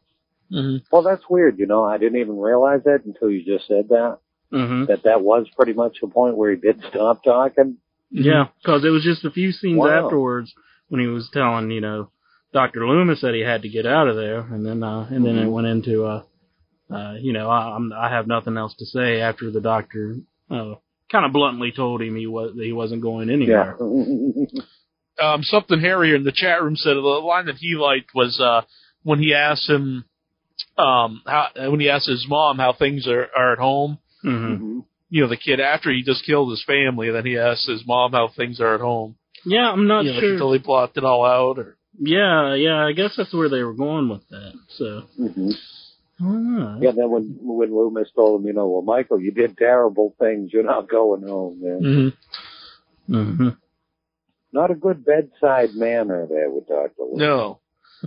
mm-hmm. 0.50 0.78
Well, 0.90 1.02
that's 1.02 1.22
weird. 1.30 1.58
You 1.58 1.66
know, 1.66 1.84
I 1.84 1.96
didn't 1.98 2.18
even 2.20 2.38
realize 2.38 2.82
that 2.84 3.04
until 3.04 3.30
you 3.30 3.44
just 3.44 3.68
said 3.68 3.88
that. 3.90 4.18
hmm 4.50 4.84
That 4.86 5.02
that 5.04 5.20
was 5.22 5.46
pretty 5.56 5.74
much 5.74 5.98
the 6.00 6.08
point 6.08 6.36
where 6.36 6.50
he 6.54 6.56
did 6.60 6.82
stop 6.90 7.22
talking. 7.22 7.76
Yeah, 8.10 8.46
because 8.60 8.84
it 8.84 8.90
was 8.96 9.04
just 9.04 9.24
a 9.24 9.30
few 9.30 9.52
scenes 9.52 9.78
Wow. 9.78 10.04
afterwards 10.06 10.52
when 10.88 11.00
he 11.00 11.06
was 11.06 11.30
telling, 11.32 11.70
you 11.70 11.80
know, 11.80 12.10
Doctor 12.52 12.86
Loomis 12.86 13.20
that 13.22 13.34
he 13.34 13.40
had 13.40 13.62
to 13.62 13.68
get 13.70 13.86
out 13.86 14.08
of 14.08 14.16
there, 14.16 14.40
and 14.40 14.66
then 14.66 14.82
uh, 14.82 15.06
and 15.10 15.24
then 15.24 15.36
it 15.38 15.48
went 15.48 15.66
into, 15.66 16.04
uh, 16.04 16.22
uh, 16.90 17.14
you 17.20 17.32
know, 17.32 17.48
I, 17.48 17.74
I'm 17.76 17.92
I 17.92 18.10
have 18.10 18.26
nothing 18.26 18.56
else 18.56 18.74
to 18.78 18.86
say 18.86 19.20
after 19.20 19.50
the 19.50 19.60
doctor 19.60 20.16
uh, 20.50 20.74
kind 21.10 21.24
of 21.24 21.32
bluntly 21.32 21.72
told 21.74 22.02
him 22.02 22.16
he 22.16 22.26
was 22.26 22.54
that 22.56 22.64
he 22.64 22.72
wasn't 22.72 23.02
going 23.02 23.28
Yeah. 23.28 23.34
anywhere. 23.34 23.76
um, 25.22 25.42
something 25.42 25.80
Harry 25.80 26.14
in 26.14 26.24
the 26.24 26.32
chat 26.32 26.62
room 26.62 26.76
said 26.76 26.94
the 26.94 27.00
line 27.00 27.46
that 27.46 27.56
he 27.56 27.74
liked 27.74 28.14
was 28.14 28.40
uh, 28.40 28.62
when 29.02 29.18
he 29.18 29.34
asked 29.34 29.68
him 29.68 30.04
um, 30.78 31.22
how 31.26 31.48
when 31.56 31.80
he 31.80 31.88
asked 31.90 32.08
his 32.08 32.26
mom 32.28 32.58
how 32.58 32.72
things 32.72 33.06
are, 33.06 33.28
are 33.36 33.52
at 33.52 33.58
home. 33.58 33.98
hmm 34.22 34.54
hmm 34.56 34.80
you 35.12 35.20
know 35.20 35.28
the 35.28 35.36
kid 35.36 35.60
after 35.60 35.90
he 35.92 36.02
just 36.02 36.24
killed 36.24 36.50
his 36.50 36.64
family, 36.64 37.10
then 37.10 37.26
he 37.26 37.36
asks 37.36 37.66
his 37.68 37.86
mom 37.86 38.12
how 38.12 38.30
things 38.34 38.60
are 38.60 38.74
at 38.74 38.80
home. 38.80 39.14
Yeah, 39.44 39.70
I'm 39.70 39.86
not 39.86 40.06
you 40.06 40.12
know, 40.14 40.20
sure. 40.20 40.32
he 40.32 40.38
totally 40.38 40.58
blocked 40.58 40.96
it 40.96 41.04
all 41.04 41.26
out, 41.26 41.58
or 41.58 41.76
Yeah, 42.00 42.54
yeah, 42.54 42.82
I 42.86 42.92
guess 42.92 43.12
that's 43.16 43.34
where 43.34 43.50
they 43.50 43.62
were 43.62 43.74
going 43.74 44.08
with 44.08 44.26
that. 44.30 44.52
So, 44.70 45.02
hmm 45.18 45.50
I 46.22 46.24
don't. 46.24 46.82
Yeah, 46.82 46.92
then 46.92 47.10
when 47.10 47.36
when 47.40 47.74
Loomis 47.74 48.10
told 48.14 48.40
him, 48.40 48.46
you 48.46 48.52
know, 48.52 48.68
well, 48.68 48.82
Michael, 48.82 49.20
you 49.20 49.32
did 49.32 49.56
terrible 49.56 50.14
things. 50.18 50.50
You're 50.52 50.62
not 50.62 50.88
going 50.88 51.22
home, 51.26 51.60
man. 51.60 52.14
hmm 53.08 53.14
mhm 53.14 53.56
Not 54.52 54.70
a 54.70 54.74
good 54.74 55.04
bedside 55.04 55.74
manner 55.74 56.26
there 56.28 56.50
with 56.50 56.68
Doctor 56.68 57.02
Loomis. 57.02 57.18
no. 57.18 57.58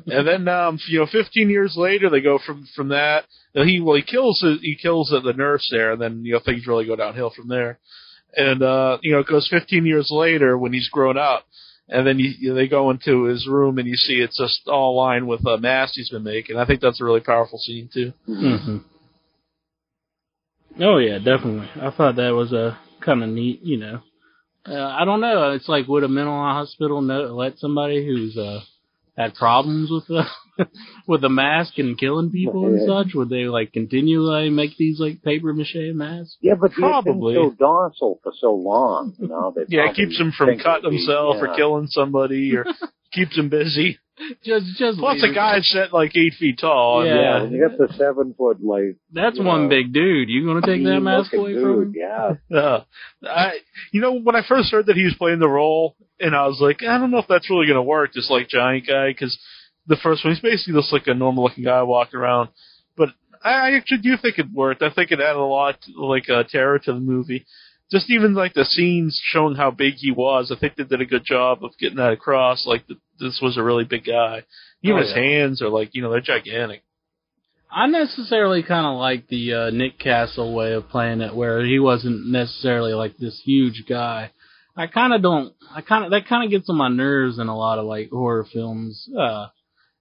and 0.08 0.28
then 0.28 0.48
um, 0.48 0.78
you 0.90 1.00
know, 1.00 1.08
15 1.12 1.50
years 1.50 1.76
later, 1.78 2.10
they 2.10 2.22
go 2.22 2.38
from 2.46 2.68
from 2.76 2.90
that. 2.90 3.26
you 3.54 3.62
know, 3.62 3.68
He 3.68 3.80
well, 3.82 3.96
he 3.96 4.02
kills 4.04 4.40
the, 4.42 4.58
he 4.62 4.76
kills 4.76 5.10
the, 5.10 5.20
the 5.22 5.34
nurse 5.34 5.68
there, 5.72 5.92
and 5.94 6.02
then 6.02 6.24
you 6.26 6.34
know 6.34 6.40
things 6.44 6.68
really 6.68 6.86
go 6.86 6.96
downhill 6.96 7.32
from 7.36 7.48
there. 7.48 7.80
And 8.36 8.62
uh, 8.62 8.98
you 9.02 9.14
know, 9.14 9.20
it 9.20 9.28
goes 9.28 9.48
15 9.50 9.86
years 9.86 10.10
later 10.12 10.58
when 10.58 10.74
he's 10.74 10.90
grown 10.90 11.18
up, 11.18 11.46
and 11.88 12.06
then 12.06 12.20
you, 12.20 12.32
you 12.40 12.50
know, 12.50 12.56
they 12.56 12.68
go 12.68 12.90
into 12.90 13.24
his 13.26 13.48
room 13.48 13.78
and 13.78 13.88
you 13.88 13.96
see 13.96 14.16
it's 14.16 14.38
just 14.38 14.68
all 14.68 14.96
lined 14.96 15.28
with 15.28 15.46
a 15.46 15.58
mask 15.58 15.94
he's 15.96 16.10
been 16.10 16.24
making. 16.24 16.58
I 16.58 16.66
think 16.66 16.82
that's 16.82 17.02
a 17.02 17.06
really 17.06 17.20
powerful 17.20 17.60
scene 17.60 17.90
too. 17.94 18.14
hmm 18.26 18.78
Oh 20.80 20.98
yeah, 20.98 21.20
definitely. 21.20 21.70
I 21.82 21.92
thought 21.92 22.18
that 22.18 22.34
was 22.34 22.52
a 22.52 22.78
kind 23.04 23.24
of 23.24 23.30
neat, 23.30 23.62
you 23.62 23.78
know. 23.78 24.02
Uh, 24.68 24.74
I 24.84 25.06
don't 25.06 25.22
know. 25.22 25.52
It's 25.52 25.70
like 25.70 25.88
would 25.88 26.04
a 26.04 26.08
mental 26.08 26.34
hospital 26.34 27.02
know, 27.02 27.34
let 27.36 27.60
somebody 27.60 28.06
who's 28.06 28.36
uh 28.38 28.62
had 29.18 29.34
problems 29.36 29.90
with 29.92 30.08
the 30.08 30.24
with 31.08 31.22
the 31.22 31.30
mask 31.30 31.78
and 31.78 31.98
killing 31.98 32.32
people 32.32 32.66
and 32.66 32.80
such? 32.88 33.14
Would 33.16 33.30
they 33.30 33.46
like 33.46 33.74
continually 33.74 34.50
make 34.50 34.78
these 34.78 35.00
like 35.00 35.22
paper 35.24 35.54
mache 35.54 35.94
masks? 35.94 36.38
Yeah, 36.42 36.56
but 36.60 36.72
Probably. 36.72 37.34
he's 37.36 37.42
been 37.44 37.52
so 37.52 37.56
docile 37.58 38.20
for 38.24 38.32
so 38.40 38.54
long, 38.54 39.14
you 39.20 39.28
know. 39.28 39.54
They 39.56 39.64
Yeah, 39.70 39.90
it 39.90 39.96
keeps 39.96 40.18
him 40.20 40.32
from 40.38 40.58
cutting 40.60 40.86
it'd 40.86 40.92
be- 40.92 40.98
himself 40.98 41.38
or 41.40 41.56
killing 41.56 41.88
somebody 41.88 42.56
or 42.56 42.66
keeps 43.14 43.38
him 43.38 43.50
busy. 43.50 44.00
Just 44.46 44.78
just 44.78 44.98
Plus, 44.98 45.22
leave 45.22 45.30
the 45.30 45.36
guy's 45.36 45.70
set 45.70 45.94
like 45.94 46.16
eight 46.16 46.34
feet 46.40 46.60
tall. 46.60 47.06
Yeah. 47.06 47.16
Yeah, 47.16 47.42
when 47.44 47.52
you 47.52 47.68
got 47.68 47.78
the 47.78 47.94
seven 47.96 48.34
foot 48.38 48.64
like 48.64 48.96
That's 49.12 49.38
one 49.38 49.64
know, 49.64 49.70
big 49.70 49.92
dude. 49.92 50.30
You 50.30 50.46
gonna 50.46 50.62
take 50.62 50.84
that 50.86 51.02
mask 51.02 51.34
mean-looking 51.34 51.58
away 51.58 51.62
from 51.62 51.94
dude, 51.94 51.96
him? 51.96 52.38
Yeah, 52.50 52.58
Uh, 52.58 52.84
I, 53.24 53.58
you 53.92 54.00
know, 54.00 54.18
when 54.18 54.36
I 54.36 54.42
first 54.48 54.72
heard 54.72 54.86
that 54.86 54.96
he 54.96 55.04
was 55.04 55.16
playing 55.18 55.40
the 55.40 55.50
role, 55.50 55.98
and 56.20 56.34
I 56.34 56.48
was 56.48 56.60
like, 56.62 56.82
I 56.82 56.98
don't 56.98 57.12
know 57.12 57.18
if 57.18 57.28
that's 57.28 57.50
really 57.50 57.68
going 57.68 57.76
to 57.76 57.84
work, 57.84 58.14
this 58.14 58.30
like 58.30 58.48
giant 58.48 58.88
guy, 58.88 59.10
because 59.10 59.38
the 59.88 59.98
first 59.98 60.24
one 60.24 60.34
he's 60.34 60.42
basically 60.42 60.80
just 60.80 60.94
like 60.94 61.08
a 61.08 61.14
normal 61.14 61.44
looking 61.44 61.66
guy 61.66 61.84
walking 61.84 62.20
around. 62.20 62.50
But 62.96 63.10
I, 63.44 63.52
I 63.52 63.72
actually 63.76 64.02
do 64.02 64.16
think 64.22 64.40
it 64.40 64.48
worked. 64.54 64.82
I 64.82 64.92
think 64.92 65.12
it 65.12 65.20
added 65.20 65.40
a 65.40 65.44
lot, 65.44 65.76
like 65.94 66.30
uh, 66.30 66.44
terror 66.50 66.80
to 66.80 66.94
the 66.94 67.00
movie. 67.00 67.46
Just 67.92 68.10
even 68.10 68.34
like 68.34 68.54
the 68.54 68.66
scenes 68.66 69.22
showing 69.24 69.56
how 69.56 69.70
big 69.72 69.96
he 69.98 70.12
was, 70.12 70.52
I 70.52 70.60
think 70.60 70.76
they 70.76 70.84
did 70.84 71.02
a 71.02 71.06
good 71.06 71.24
job 71.26 71.64
of 71.64 71.78
getting 71.80 71.98
that 71.98 72.12
across. 72.14 72.66
Like 72.66 72.88
that 72.88 72.98
this 73.20 73.40
was 73.42 73.58
a 73.58 73.64
really 73.64 73.84
big 73.84 74.06
guy. 74.06 74.44
Even 74.82 74.98
Oh, 74.98 75.02
his 75.02 75.14
yeah. 75.16 75.22
hands 75.22 75.62
are 75.62 75.70
like, 75.70 75.90
you 75.94 76.02
know, 76.02 76.12
they're 76.12 76.22
gigantic. 76.22 76.84
I 77.72 77.88
necessarily 77.88 78.64
kind 78.64 78.86
of 78.86 78.98
like 78.98 79.28
the 79.28 79.54
uh, 79.54 79.70
Nick 79.70 80.00
Castle 80.00 80.54
way 80.56 80.74
of 80.74 80.88
playing 80.90 81.22
it, 81.22 81.36
where 81.36 81.64
he 81.66 81.78
wasn't 81.80 82.28
necessarily 82.28 82.94
like 82.94 83.18
this 83.18 83.42
huge 83.44 83.84
guy. 83.88 84.32
I 84.78 84.88
kind 84.88 85.14
of 85.14 85.22
don't. 85.22 85.54
I 85.74 85.82
kind 85.82 86.06
of 86.06 86.12
that 86.12 86.28
kind 86.28 86.44
of 86.44 86.52
gets 86.52 86.70
on 86.70 86.78
my 86.78 86.90
nerves 86.90 87.38
in 87.40 87.48
a 87.48 87.58
lot 87.58 87.80
of 87.80 87.86
like 87.86 88.10
horror 88.10 88.46
films. 88.52 89.08
Uh, 89.18 89.48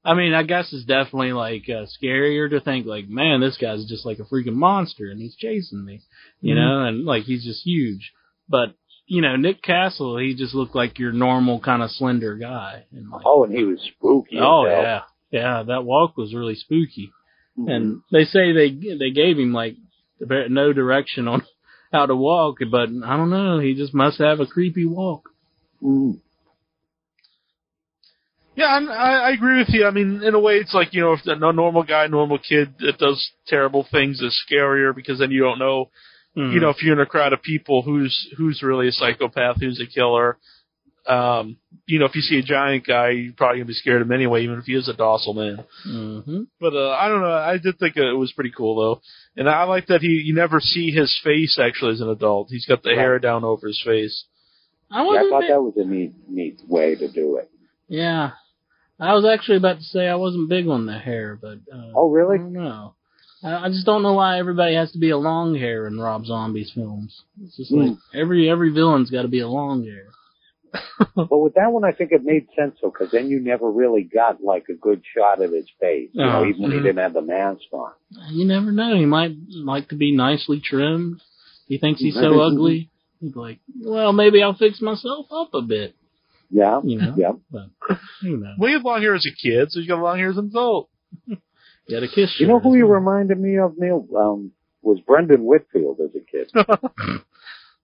I 0.04 0.14
mean, 0.14 0.34
I 0.34 0.42
guess 0.42 0.72
it's 0.72 0.84
definitely 0.84 1.32
like 1.32 1.62
uh, 1.68 1.86
scarier 2.00 2.50
to 2.50 2.60
think 2.60 2.86
like, 2.86 3.08
man, 3.08 3.40
this 3.40 3.56
guy's 3.60 3.86
just 3.86 4.04
like 4.04 4.18
a 4.18 4.24
freaking 4.24 4.54
monster 4.54 5.10
and 5.10 5.20
he's 5.20 5.34
chasing 5.36 5.84
me, 5.84 6.02
you 6.44 6.54
Mhm. 6.54 6.58
know, 6.58 6.84
and 6.86 7.04
like 7.04 7.24
he's 7.24 7.44
just 7.44 7.64
huge. 7.64 8.12
But 8.48 8.74
you 9.06 9.20
know, 9.22 9.36
Nick 9.36 9.62
Castle, 9.62 10.16
he 10.18 10.34
just 10.34 10.54
looked 10.54 10.74
like 10.74 10.98
your 10.98 11.12
normal 11.12 11.60
kind 11.60 11.82
of 11.82 11.90
slender 11.90 12.36
guy. 12.36 12.84
And 12.92 13.10
like, 13.10 13.22
Oh, 13.24 13.44
and 13.44 13.52
he 13.54 13.64
was 13.64 13.80
spooky. 13.80 14.38
oh 14.40 14.64
hell. 14.64 14.82
yeah, 14.82 15.00
yeah, 15.30 15.62
that 15.64 15.84
walk 15.84 16.16
was 16.16 16.34
really 16.34 16.54
spooky 16.54 17.10
Mhm. 17.58 17.68
and 17.74 18.02
they 18.12 18.24
say 18.24 18.52
they 18.52 18.70
they 18.98 19.10
gave 19.10 19.38
him 19.38 19.52
like 19.52 19.76
no 20.20 20.72
direction 20.72 21.28
on 21.28 21.42
how 21.92 22.06
to 22.06 22.16
walk, 22.16 22.58
but 22.70 22.88
I 22.88 23.16
don't 23.16 23.30
know. 23.30 23.58
He 23.58 23.74
just 23.74 23.94
must 23.94 24.18
have 24.18 24.40
a 24.40 24.46
creepy 24.46 24.84
walk. 24.86 25.30
Mhm. 25.82 26.20
Yeah, 28.56 28.66
I'm, 28.66 28.88
I, 28.88 29.28
I 29.28 29.30
agree 29.30 29.58
with 29.58 29.70
you. 29.70 29.84
I 29.84 29.90
mean, 29.90 30.22
in 30.22 30.34
a 30.34 30.38
way, 30.40 30.54
it's 30.58 30.74
like 30.74 30.94
you 30.94 31.00
know, 31.00 31.12
if 31.14 31.20
a 31.26 31.34
normal 31.52 31.82
guy, 31.82 32.06
normal 32.06 32.38
kid 32.38 32.74
that 32.80 32.98
does 32.98 33.30
terrible 33.48 33.84
things 33.90 34.20
is 34.20 34.40
scarier 34.48 34.94
because 34.94 35.18
then 35.18 35.32
you 35.32 35.42
don't 35.42 35.58
know, 35.58 35.90
you 36.36 36.58
know, 36.60 36.70
if 36.70 36.82
you're 36.82 36.94
in 36.94 37.00
a 37.00 37.06
crowd 37.06 37.32
of 37.32 37.42
people, 37.42 37.82
who's 37.82 38.28
who's 38.36 38.62
really 38.62 38.88
a 38.88 38.92
psychopath, 38.92 39.56
who's 39.60 39.80
a 39.80 39.86
killer. 39.86 40.38
Um, 41.06 41.58
you 41.86 41.98
know, 41.98 42.06
if 42.06 42.14
you 42.14 42.22
see 42.22 42.38
a 42.38 42.42
giant 42.42 42.86
guy, 42.86 43.10
you're 43.10 43.34
probably 43.34 43.58
gonna 43.58 43.66
be 43.66 43.74
scared 43.74 44.00
of 44.00 44.08
him 44.08 44.12
anyway, 44.12 44.42
even 44.42 44.58
if 44.58 44.64
he 44.64 44.72
is 44.74 44.88
a 44.88 44.94
docile 44.94 45.34
man. 45.34 45.64
hmm 45.84 46.42
But 46.58 46.74
uh, 46.74 46.90
I 46.92 47.08
don't 47.08 47.20
know. 47.20 47.30
I 47.32 47.58
did 47.58 47.78
think 47.78 47.96
it 47.98 48.12
was 48.16 48.32
pretty 48.32 48.52
cool 48.56 48.74
though, 48.76 49.00
and 49.36 49.48
I 49.48 49.64
like 49.64 49.86
that 49.88 50.00
he 50.00 50.08
you 50.24 50.34
never 50.34 50.60
see 50.60 50.90
his 50.90 51.14
face 51.22 51.58
actually 51.62 51.92
as 51.92 52.00
an 52.00 52.08
adult. 52.08 52.48
He's 52.50 52.64
got 52.66 52.82
the 52.82 52.90
Right. 52.90 52.98
hair 52.98 53.18
down 53.18 53.44
over 53.44 53.66
his 53.68 53.82
face. 53.84 54.24
I 54.90 55.02
Yeah, 55.04 55.20
I 55.26 55.28
thought 55.28 55.40
big- 55.40 55.50
that 55.50 55.60
was 55.62 55.74
a 55.76 55.84
neat, 55.84 56.12
neat 56.28 56.60
way 56.68 56.94
to 56.94 57.08
do 57.12 57.36
it. 57.36 57.50
yeah, 57.88 58.30
I 58.98 59.12
was 59.14 59.26
actually 59.26 59.58
about 59.58 59.76
to 59.78 59.82
say 59.84 60.08
I 60.08 60.14
wasn't 60.14 60.48
big 60.48 60.68
on 60.68 60.86
the 60.86 60.98
hair, 60.98 61.38
but 61.40 61.58
uh, 61.70 61.92
Oh, 61.94 62.08
really? 62.10 62.36
I 62.36 62.38
don't 62.38 62.52
know. 62.54 62.94
I, 63.44 63.66
I 63.66 63.68
just 63.68 63.86
don't 63.86 64.02
know 64.02 64.14
why 64.14 64.38
everybody 64.38 64.74
has 64.74 64.90
to 64.92 64.98
be 64.98 65.10
a 65.10 65.18
long 65.18 65.54
hair 65.54 65.86
in 65.86 65.98
Rob 65.98 66.24
Zombie's 66.26 66.72
films. 66.74 67.22
It's 67.42 67.56
just 67.56 67.70
like 67.72 67.96
every 68.14 68.48
every 68.50 68.70
villain's 68.72 69.10
got 69.10 69.22
to 69.22 69.28
be 69.28 69.40
a 69.40 69.48
long 69.48 69.84
hair. 69.84 70.06
But 71.14 71.38
with 71.38 71.54
that 71.54 71.70
one, 71.70 71.84
I 71.84 71.92
think 71.92 72.10
it 72.10 72.22
made 72.24 72.46
sense 72.56 72.76
though, 72.82 72.90
because 72.90 73.12
then 73.12 73.28
you 73.28 73.38
never 73.40 73.70
really 73.70 74.02
got 74.02 74.42
like 74.42 74.64
a 74.68 74.74
good 74.74 75.02
shot 75.16 75.40
of 75.42 75.52
his 75.52 75.66
face, 75.80 76.10
you 76.12 76.24
know, 76.24 76.40
Oh, 76.40 76.46
even 76.48 76.62
when 76.62 76.70
he 76.72 76.78
mhm. 76.78 76.82
didn't 76.82 76.98
have 77.02 77.12
the 77.14 77.22
mask 77.22 77.62
on. 77.72 77.92
You 78.30 78.44
never 78.44 78.72
know. 78.72 78.96
He 78.96 79.06
might 79.06 79.32
like 79.50 79.88
to 79.90 79.94
be 79.96 80.16
nicely 80.16 80.60
trimmed. 80.64 81.20
He 81.68 81.78
thinks 81.78 82.00
he's 82.00 82.14
so 82.14 82.40
ugly. 82.40 82.90
He's 83.20 83.36
like, 83.36 83.60
well, 83.80 84.12
maybe 84.12 84.42
I'll 84.42 84.54
fix 84.56 84.80
myself 84.80 85.26
up 85.32 85.54
a 85.54 85.62
bit. 85.62 85.94
Yeah, 86.50 86.80
You 86.84 86.98
know? 87.00 87.14
yeah. 87.16 87.32
But 87.50 87.68
who 88.20 88.36
knows? 88.36 88.56
Well, 88.58 88.68
he 88.68 88.74
had 88.74 88.82
long 88.84 89.00
hair 89.00 89.14
as 89.14 89.26
a 89.26 89.34
kid, 89.34 89.70
so 89.70 89.78
he's 89.80 89.88
got 89.88 90.00
long 90.00 90.18
hair 90.18 90.30
as 90.30 90.36
an 90.36 90.46
adult. 90.46 90.90
Got 91.90 92.02
a 92.02 92.08
kiss. 92.08 92.34
You 92.38 92.46
know 92.46 92.60
who 92.60 92.76
you 92.76 92.86
reminded 92.86 93.38
me 93.38 93.58
of, 93.58 93.74
Neil? 93.76 94.06
Um, 94.16 94.52
was 94.82 95.00
Brendan 95.00 95.44
Whitfield 95.44 95.98
as 96.00 96.10
a 96.14 96.20
kid. 96.20 96.50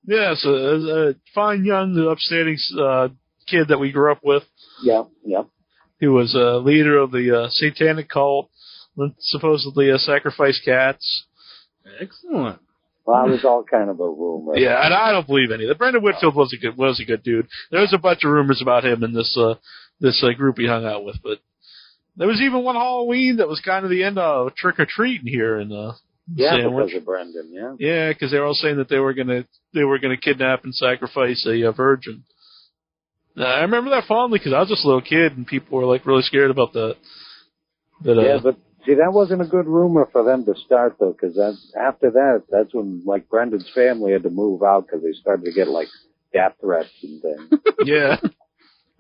yes, 0.07 0.43
so 0.43 0.55
as 0.55 0.85
a 0.85 1.15
fine 1.35 1.65
young 1.65 2.09
upstanding 2.11 2.57
uh, 2.79 3.09
kid 3.47 3.69
that 3.69 3.79
we 3.79 3.93
grew 3.93 4.13
up 4.13 4.21
with, 4.23 4.45
yeah, 4.83 5.05
yeah. 5.25 5.43
He 5.99 6.07
was 6.07 6.35
a 6.35 6.57
leader 6.57 6.99
of 6.99 7.11
the 7.11 7.43
uh, 7.43 7.49
satanic 7.51 8.09
cult, 8.09 8.51
that 8.97 9.13
supposedly 9.19 9.91
uh, 9.91 9.99
sacrificed 9.99 10.65
cats. 10.65 11.27
Excellent. 12.01 12.61
Well, 13.05 13.27
it 13.27 13.31
was 13.31 13.45
all 13.45 13.65
kind 13.65 13.91
of 13.91 13.99
a 14.01 14.09
rumor. 14.09 14.57
Yeah, 14.57 14.85
and 14.85 14.95
I 14.95 15.13
don't 15.13 15.27
believe 15.27 15.51
any 15.51 15.65
of 15.65 15.69
that. 15.69 15.79
Brendan 15.79 16.03
Whitfield 16.03 16.35
was 16.35 16.55
a 16.57 16.61
good 16.61 16.77
was 16.77 17.01
a 17.01 17.05
good 17.05 17.23
dude. 17.23 17.49
There 17.71 17.81
was 17.81 17.93
a 17.93 17.99
bunch 17.99 18.25
of 18.25 18.31
rumors 18.31 18.61
about 18.63 18.85
him 18.85 19.03
in 19.03 19.13
this 19.13 19.37
uh, 19.39 19.55
this 20.01 20.23
uh, 20.23 20.33
group 20.33 20.59
he 20.59 20.67
hung 20.67 20.85
out 20.85 21.05
with, 21.05 21.17
but 21.23 21.39
there 22.21 22.29
was 22.29 22.43
even 22.43 22.63
one 22.63 22.77
Halloween 22.77 23.37
that 23.39 23.49
was 23.49 23.63
kind 23.65 23.83
of 23.83 23.91
the 23.91 24.05
end 24.05 24.19
of 24.19 24.55
trick 24.55 24.79
or 24.79 24.85
treating 24.87 25.27
here 25.27 25.59
in 25.59 25.73
uh, 25.73 25.95
yeah, 26.35 26.51
Sandwich. 26.51 26.89
because 26.89 27.01
of 27.01 27.07
Brendan. 27.07 27.51
Yeah. 27.51 27.75
Yeah, 27.79 28.09
because 28.11 28.31
they 28.31 28.39
were 28.39 28.45
all 28.45 28.53
saying 28.53 28.77
that 28.77 28.91
they 28.91 28.99
were 28.99 29.15
gonna 29.15 29.47
they 29.73 29.85
were 29.85 29.99
gonna 29.99 30.19
kidnap 30.19 30.65
and 30.65 30.75
sacrifice 30.75 31.47
a, 31.47 31.67
uh 31.67 31.73
virgin. 31.73 32.25
Now, 33.35 33.47
I 33.47 33.61
remember 33.63 33.89
that 33.93 34.05
fondly 34.07 34.39
because 34.39 34.53
I 34.53 34.61
was 34.61 34.69
just 34.69 34.85
a 34.85 34.87
little 34.87 35.01
kid 35.01 35.35
and 35.35 35.47
people 35.47 35.79
were 35.79 35.87
like 35.87 36.05
really 36.05 36.21
scared 36.21 36.51
about 36.51 36.75
that. 36.75 36.97
But 38.03 38.19
uh, 38.19 38.23
Yeah, 38.23 38.39
but 38.43 38.57
see, 38.85 38.97
that 38.97 39.15
wasn't 39.15 39.41
a 39.41 39.47
good 39.47 39.67
rumor 39.67 40.07
for 40.13 40.23
them 40.23 40.45
to 40.45 40.55
start 40.67 40.97
though, 41.01 41.13
because 41.13 41.37
that 41.37 41.57
after 41.75 42.11
that, 42.11 42.43
that's 42.51 42.75
when 42.75 43.03
like 43.07 43.31
Brendan's 43.31 43.71
family 43.75 44.13
had 44.13 44.25
to 44.25 44.31
move 44.31 44.63
out 44.63 44.85
because 44.87 45.03
they 45.03 45.13
started 45.13 45.47
to 45.47 45.53
get 45.53 45.69
like 45.69 45.89
death 46.35 46.53
threats 46.61 46.91
and 47.03 47.23
things. 47.23 47.63
yeah, 47.87 48.17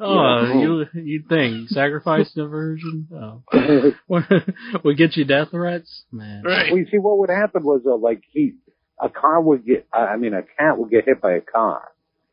Oh, 0.01 0.15
Yeah. 0.15 0.61
you 0.61 0.87
you 1.03 1.23
think 1.29 1.69
sacrifice 1.81 2.33
the 2.35 2.47
virgin? 2.47 3.07
Oh, 3.15 3.43
would 4.85 4.97
get 4.97 5.17
you 5.17 5.25
death 5.25 5.51
threats, 5.51 6.05
man. 6.11 6.43
right. 6.45 6.71
Well, 6.73 6.79
you 6.81 6.87
see, 6.91 6.99
what 6.99 7.19
would 7.19 7.31
happen 7.31 7.63
was 7.63 7.83
uh, 7.87 7.97
like 7.97 8.23
he, 8.31 8.55
a 9.01 9.09
car 9.09 9.41
would 9.41 9.65
get, 9.67 9.87
uh, 9.93 9.99
I 10.01 10.17
mean, 10.17 10.35
a 10.35 10.43
cat 10.43 10.79
would 10.79 10.91
get 10.91 11.05
hit 11.05 11.21
by 11.21 11.33
a 11.33 11.41
car, 11.41 11.89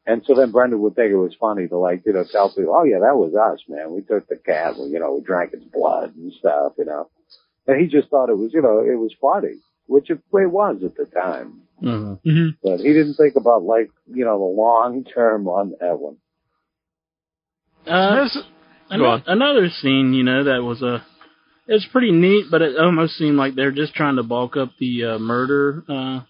and 0.05 0.23
so 0.25 0.33
then 0.35 0.51
Brendan 0.51 0.81
would 0.81 0.95
think 0.95 1.11
it 1.11 1.17
was 1.17 1.35
funny 1.39 1.67
to 1.67 1.77
like, 1.77 2.03
you 2.05 2.13
know, 2.13 2.23
tell 2.31 2.49
people, 2.49 2.73
oh 2.75 2.83
yeah, 2.83 2.99
that 2.99 3.15
was 3.17 3.33
us, 3.35 3.59
man. 3.67 3.93
We 3.93 4.01
took 4.01 4.27
the 4.27 4.37
cat, 4.37 4.77
we, 4.79 4.87
you 4.87 4.99
know, 4.99 5.13
we 5.15 5.21
drank 5.21 5.53
its 5.53 5.65
blood 5.65 6.15
and 6.15 6.31
stuff, 6.39 6.73
you 6.77 6.85
know. 6.85 7.09
And 7.67 7.81
he 7.81 7.87
just 7.87 8.09
thought 8.09 8.29
it 8.29 8.37
was, 8.37 8.51
you 8.53 8.61
know, 8.61 8.79
it 8.79 8.97
was 8.97 9.13
funny, 9.19 9.55
which 9.87 10.09
it, 10.09 10.19
it 10.33 10.51
was 10.51 10.77
at 10.85 10.95
the 10.95 11.05
time. 11.05 11.63
hmm 11.81 12.13
hmm 12.23 12.47
But 12.63 12.79
he 12.79 12.93
didn't 12.93 13.15
think 13.15 13.35
about 13.35 13.63
like, 13.63 13.89
you 14.07 14.23
know, 14.23 14.37
the 14.39 14.45
long 14.45 15.03
term 15.03 15.47
on 15.49 15.73
that 15.81 15.99
one. 15.99 16.15
Uh, 17.87 18.27
Go 18.33 18.41
ano- 18.95 19.05
on. 19.05 19.23
another 19.27 19.69
scene, 19.69 20.13
you 20.13 20.23
know, 20.23 20.43
that 20.45 20.63
was 20.63 20.81
a. 20.81 21.05
It's 21.69 21.85
pretty 21.91 22.11
neat, 22.11 22.45
but 22.49 22.61
it 22.61 22.77
almost 22.79 23.17
seemed 23.17 23.35
like 23.37 23.55
they're 23.55 23.71
just 23.71 23.93
trying 23.93 24.15
to 24.15 24.23
bulk 24.23 24.55
up 24.55 24.69
the 24.79 25.03
uh, 25.03 25.19
murder 25.19 25.83
uh, 25.89 26.21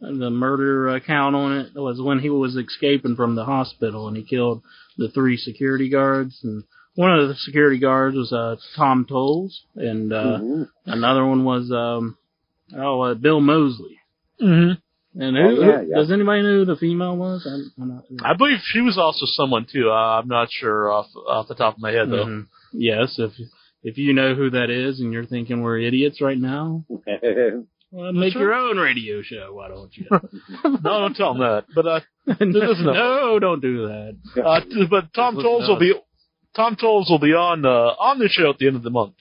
the 0.00 0.28
murder 0.30 0.90
uh, 0.90 1.00
count 1.00 1.34
on 1.34 1.52
it 1.58 1.74
was 1.74 1.98
when 2.02 2.18
he 2.18 2.28
was 2.28 2.54
escaping 2.56 3.16
from 3.16 3.34
the 3.34 3.44
hospital 3.46 4.06
and 4.08 4.16
he 4.18 4.22
killed 4.22 4.62
the 4.98 5.08
three 5.08 5.38
security 5.38 5.88
guards 5.88 6.38
and 6.42 6.64
one 6.96 7.18
of 7.18 7.28
the 7.28 7.34
security 7.36 7.78
guards 7.78 8.14
was 8.14 8.30
uh 8.32 8.56
Tom 8.76 9.06
Towles 9.08 9.62
and 9.76 10.12
uh 10.12 10.38
Mhm. 10.42 10.68
another 10.84 11.24
one 11.24 11.44
was 11.44 11.70
um 11.72 12.18
oh 12.76 13.00
uh, 13.00 13.14
Bill 13.14 13.40
Moseley. 13.40 13.98
Mm-hmm. 14.42 14.72
And 15.18 15.36
Oh, 15.38 15.48
yeah, 15.50 15.54
who- 15.80 15.88
yeah. 15.90 15.96
does 15.96 16.10
anybody 16.10 16.42
know 16.42 16.58
who 16.58 16.64
the 16.64 16.76
female 16.76 17.16
was? 17.16 17.46
I'm, 17.46 17.72
I'm 17.80 17.88
not. 17.88 18.04
I 18.24 18.34
believe 18.36 18.58
she 18.64 18.80
was 18.80 18.98
also 18.98 19.26
someone 19.26 19.66
too. 19.70 19.90
Uh, 19.90 20.18
I'm 20.20 20.28
not 20.28 20.48
sure 20.50 20.90
off 20.90 21.06
off 21.28 21.46
the 21.48 21.54
top 21.54 21.74
of 21.76 21.80
my 21.80 21.92
head 21.92 22.10
though. 22.10 22.26
Mhm. 22.26 22.46
Yes, 22.72 23.14
if 23.18 23.32
if 23.84 23.96
you 23.98 24.12
know 24.12 24.34
who 24.34 24.50
that 24.50 24.70
is 24.70 24.98
and 25.00 25.12
you're 25.12 25.26
thinking 25.26 25.62
we're 25.62 25.78
idiots 25.78 26.20
right 26.20 26.38
now, 26.38 26.84
well, 27.92 28.12
make 28.12 28.32
Sure. 28.32 28.42
your 28.42 28.54
own 28.54 28.76
radio 28.78 29.22
show. 29.22 29.52
Why 29.54 29.68
don't 29.68 29.96
you? 29.96 30.06
no, 30.64 30.78
don't 30.82 31.14
tell 31.14 31.34
them 31.34 31.42
that. 31.42 31.64
But 31.74 31.86
uh, 31.86 32.00
no- 32.40 32.72
no, 32.92 33.38
don't 33.38 33.60
do 33.60 33.86
that. 33.86 34.16
uh, 34.44 34.60
t- 34.60 34.86
but 34.90 35.12
Tom 35.14 35.36
Listen 35.36 35.48
Towles 35.50 35.68
will 35.68 35.78
be 35.78 35.94
Tom 36.56 36.74
Towles 36.76 37.08
will 37.08 37.20
be 37.20 37.34
on 37.34 37.64
uh, 37.64 37.68
on 37.98 38.18
the 38.18 38.28
show 38.28 38.50
at 38.50 38.58
the 38.58 38.66
end 38.66 38.76
of 38.76 38.82
the 38.82 38.90
month. 38.90 39.14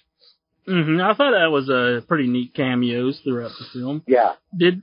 hmm 0.66 1.00
I 1.02 1.14
thought 1.14 1.32
that 1.32 1.52
was 1.52 1.70
a 1.70 2.02
pretty 2.08 2.28
neat 2.28 2.56
cameos 2.56 3.20
throughout 3.24 3.52
the 3.60 3.66
film. 3.74 4.02
yeah. 4.08 4.34
Did 4.58 4.82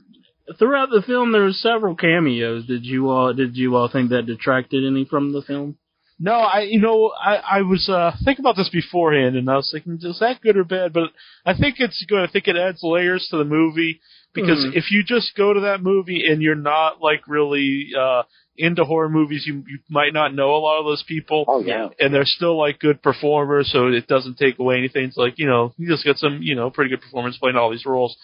throughout 0.58 0.90
the 0.90 1.02
film 1.02 1.32
there 1.32 1.42
were 1.42 1.52
several 1.52 1.94
cameos. 1.94 2.66
Did 2.66 2.84
you 2.84 3.10
all 3.10 3.32
did 3.32 3.56
you 3.56 3.76
all 3.76 3.88
think 3.88 4.10
that 4.10 4.26
detracted 4.26 4.84
any 4.84 5.04
from 5.04 5.32
the 5.32 5.42
film? 5.42 5.76
No, 6.18 6.34
I 6.34 6.62
you 6.62 6.80
know 6.80 7.12
I 7.18 7.36
I 7.36 7.62
was 7.62 7.88
uh 7.88 8.12
thinking 8.24 8.42
about 8.44 8.56
this 8.56 8.68
beforehand, 8.70 9.36
and 9.36 9.48
I 9.50 9.56
was 9.56 9.70
thinking, 9.72 9.98
is 10.02 10.18
that 10.20 10.40
good 10.42 10.56
or 10.56 10.64
bad? 10.64 10.92
But 10.92 11.10
I 11.46 11.54
think 11.56 11.76
it's 11.78 12.04
good. 12.08 12.18
I 12.28 12.30
think 12.30 12.46
it 12.48 12.56
adds 12.56 12.80
layers 12.82 13.26
to 13.30 13.38
the 13.38 13.44
movie 13.44 14.00
because 14.34 14.64
Mhm. 14.64 14.76
if 14.76 14.90
you 14.90 15.02
just 15.02 15.34
go 15.36 15.52
to 15.54 15.60
that 15.60 15.82
movie 15.82 16.26
and 16.26 16.42
you're 16.42 16.54
not 16.54 17.00
like 17.00 17.26
really 17.26 17.88
uh 17.98 18.22
into 18.58 18.84
horror 18.84 19.08
movies, 19.08 19.44
you 19.46 19.64
you 19.66 19.78
might 19.88 20.12
not 20.12 20.34
know 20.34 20.54
a 20.54 20.60
lot 20.60 20.78
of 20.78 20.84
those 20.84 21.02
people. 21.08 21.46
Oh 21.48 21.62
yeah. 21.62 21.88
and 21.98 22.12
they're 22.12 22.26
still 22.26 22.58
like 22.58 22.78
good 22.80 23.00
performers, 23.02 23.70
so 23.72 23.86
it 23.86 24.06
doesn't 24.06 24.36
take 24.36 24.58
away 24.58 24.76
anything. 24.76 25.04
It's 25.04 25.16
like 25.16 25.38
you 25.38 25.46
know, 25.46 25.72
you 25.78 25.88
just 25.88 26.04
got 26.04 26.18
some 26.18 26.40
you 26.42 26.54
know 26.54 26.68
pretty 26.68 26.90
good 26.90 27.00
performers 27.00 27.38
playing 27.38 27.56
all 27.56 27.70
these 27.70 27.86
roles. 27.86 28.14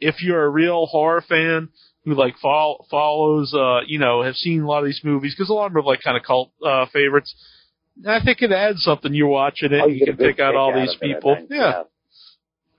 If 0.00 0.22
you're 0.22 0.44
a 0.44 0.48
real 0.50 0.86
horror 0.86 1.22
fan 1.26 1.68
who 2.04 2.14
like 2.14 2.36
follow, 2.40 2.84
follows, 2.90 3.52
uh, 3.54 3.80
you 3.86 3.98
know, 3.98 4.22
have 4.22 4.36
seen 4.36 4.62
a 4.62 4.66
lot 4.66 4.80
of 4.80 4.84
these 4.86 5.00
movies 5.02 5.34
because 5.36 5.50
a 5.50 5.52
lot 5.54 5.66
of 5.66 5.72
them 5.72 5.82
are 5.82 5.86
like 5.86 6.02
kind 6.02 6.16
of 6.16 6.22
cult 6.22 6.52
uh, 6.64 6.86
favorites. 6.92 7.34
I 8.06 8.20
think 8.22 8.42
it 8.42 8.52
adds 8.52 8.82
something. 8.82 9.14
You're 9.14 9.26
watching 9.28 9.72
it, 9.72 9.80
Oh, 9.82 9.86
you 9.88 9.98
get 10.00 10.08
a 10.10 10.16
can 10.16 10.26
pick 10.26 10.38
out 10.38 10.54
all 10.54 10.70
out 10.72 10.78
these 10.80 10.94
of 10.94 11.00
it, 11.02 11.10
I 11.10 11.14
people. 11.14 11.34
think, 11.34 11.48
Yeah. 11.50 11.82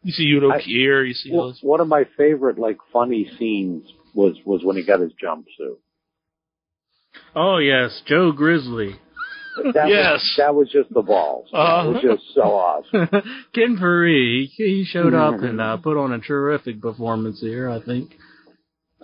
you 0.04 0.12
see 0.12 0.24
Udo 0.32 0.52
I- 0.52 0.62
Kier, 0.62 1.08
you 1.08 1.14
see 1.14 1.32
Well, 1.32 1.48
those. 1.48 1.60
one 1.62 1.80
of 1.82 1.88
my 1.88 2.04
favorite 2.18 2.60
like 2.60 2.78
funny 2.94 3.30
scenes 3.40 3.84
was 4.14 4.36
was 4.46 4.64
when 4.64 4.76
he 4.78 4.84
got 4.86 5.00
his 5.00 5.12
jumpsuit. 5.14 5.78
Oh 7.36 7.58
yes, 7.58 8.02
Joe 8.06 8.32
Grizzly. 8.32 8.96
That 9.74 9.90
Yes. 9.90 10.14
was, 10.14 10.34
that 10.38 10.56
was 10.56 10.70
just 10.72 10.94
the 10.94 11.02
balls. 11.02 11.48
Uh-huh. 11.54 11.84
That 11.84 11.90
was 11.94 12.02
just 12.18 12.34
so 12.36 12.42
awesome. 12.42 13.10
Ken 13.56 13.78
Foree, 13.78 14.48
he 14.56 14.86
showed 14.88 15.14
up 15.14 15.42
and 15.42 15.60
uh, 15.62 15.78
put 15.78 15.98
on 15.98 16.12
a 16.14 16.20
terrific 16.20 16.82
performance 16.82 17.40
here. 17.42 17.70
I 17.70 17.82
think 17.82 18.12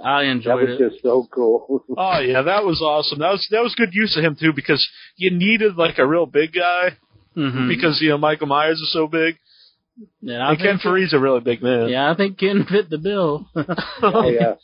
I 0.04 0.24
enjoyed 0.24 0.64
it. 0.64 0.66
That 0.66 0.72
was 0.72 0.82
it. 0.82 0.90
just 0.92 1.04
so 1.04 1.28
cool. 1.32 1.86
Oh 1.98 2.20
yeah, 2.20 2.42
that 2.42 2.66
was 2.66 2.82
awesome. 2.82 3.20
That 3.20 3.32
was 3.32 3.48
that 3.52 3.62
was 3.62 3.76
good 3.76 3.94
use 3.94 4.18
of 4.18 4.24
him 4.24 4.36
too 4.40 4.52
because 4.54 4.86
you 5.16 5.30
needed 5.32 5.76
like 5.76 5.98
a 6.00 6.06
real 6.08 6.26
big 6.26 6.54
guy 6.54 6.98
Mhm. 7.38 7.68
because 7.68 8.00
you 8.02 8.10
know 8.10 8.18
Michael 8.18 8.48
Myers 8.48 8.80
is 8.80 8.92
so 8.94 9.08
big. 9.08 9.36
yeah, 10.22 10.40
I 10.48 10.52
and 10.52 10.60
Ken 10.60 10.80
Foree's 10.80 11.14
a 11.14 11.20
really 11.20 11.40
big 11.42 11.62
man. 11.64 11.90
Yeah, 11.90 12.12
I 12.12 12.16
think 12.16 12.38
Ken 12.40 12.66
fit 12.70 12.90
the 12.90 12.98
bill. 12.98 13.48
oh 14.02 14.30
yeah. 14.30 14.56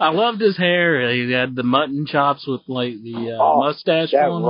I 0.00 0.10
loved 0.10 0.40
his 0.40 0.56
hair. 0.56 1.12
He 1.12 1.30
had 1.30 1.54
the 1.54 1.62
mutton 1.62 2.04
chops 2.06 2.44
with 2.46 2.62
like 2.66 2.94
the 3.02 3.36
uh, 3.38 3.42
Oh, 3.42 3.60
mustache 3.60 4.10
That 4.12 4.26
going 4.26 4.42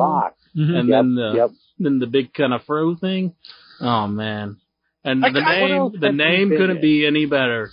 on, 0.57 0.61
rock. 0.63 0.69
Mhm. 0.71 0.79
and 0.79 0.89
Yep, 0.89 0.99
then 0.99 1.15
the 1.15 1.33
yep. 1.37 1.51
then 1.79 1.99
the 1.99 2.07
big 2.07 2.33
kind 2.35 2.53
of 2.55 2.63
fro 2.65 2.95
thing. 2.97 3.35
Oh 3.81 4.07
man! 4.07 4.57
And 5.05 5.25
I- 5.25 5.31
the 5.33 5.41
I- 5.41 5.67
name 5.69 5.93
the 6.01 6.13
name 6.13 6.51
couldn't 6.51 6.77
in? 6.77 6.83
be 6.83 7.07
any 7.07 7.27
better. 7.27 7.71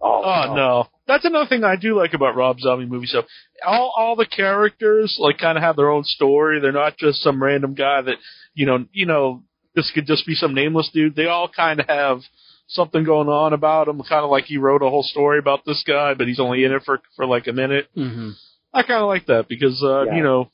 Oh, 0.00 0.22
Oh 0.22 0.54
no, 0.54 0.86
that's 1.06 1.24
another 1.24 1.46
thing 1.48 1.64
I 1.64 1.76
do 1.76 1.96
like 1.96 2.12
about 2.14 2.36
Rob 2.36 2.60
Zombie 2.60 2.86
movies. 2.86 3.10
So 3.12 3.22
all 3.66 3.92
all 3.96 4.16
the 4.16 4.26
characters 4.26 5.16
like 5.18 5.38
kind 5.38 5.56
of 5.58 5.64
have 5.64 5.76
their 5.76 5.90
own 5.90 6.04
story. 6.04 6.60
They're 6.60 6.72
not 6.72 6.96
just 6.98 7.22
some 7.22 7.42
random 7.42 7.74
guy 7.74 8.02
that 8.02 8.16
you 8.54 8.66
know 8.66 8.84
you 8.92 9.06
know 9.06 9.42
this 9.74 9.90
could 9.94 10.06
just 10.06 10.26
be 10.26 10.34
some 10.34 10.54
nameless 10.54 10.90
dude. 10.92 11.16
They 11.16 11.26
all 11.26 11.48
kind 11.48 11.80
of 11.80 11.86
have 11.88 12.20
something 12.68 13.02
going 13.04 13.28
on 13.28 13.52
about 13.54 13.88
him. 13.88 13.98
Kind 14.02 14.24
of 14.24 14.30
like 14.30 14.44
he 14.44 14.56
wrote 14.58 14.82
a 14.82 14.88
whole 14.90 15.02
story 15.02 15.38
about 15.38 15.64
this 15.64 15.82
guy, 15.86 16.14
but 16.14 16.26
he's 16.28 16.40
only 16.40 16.64
in 16.64 16.72
it 16.72 16.82
for 16.84 17.00
for 17.16 17.24
like 17.26 17.46
a 17.46 17.52
minute. 17.52 17.88
hmm 17.94 18.30
I 18.72 18.82
kind 18.82 19.00
of 19.02 19.06
like 19.08 19.26
that 19.26 19.46
because 19.48 19.82
uh, 19.82 20.04
Yeah. 20.06 20.16
you 20.16 20.22
know 20.22 20.50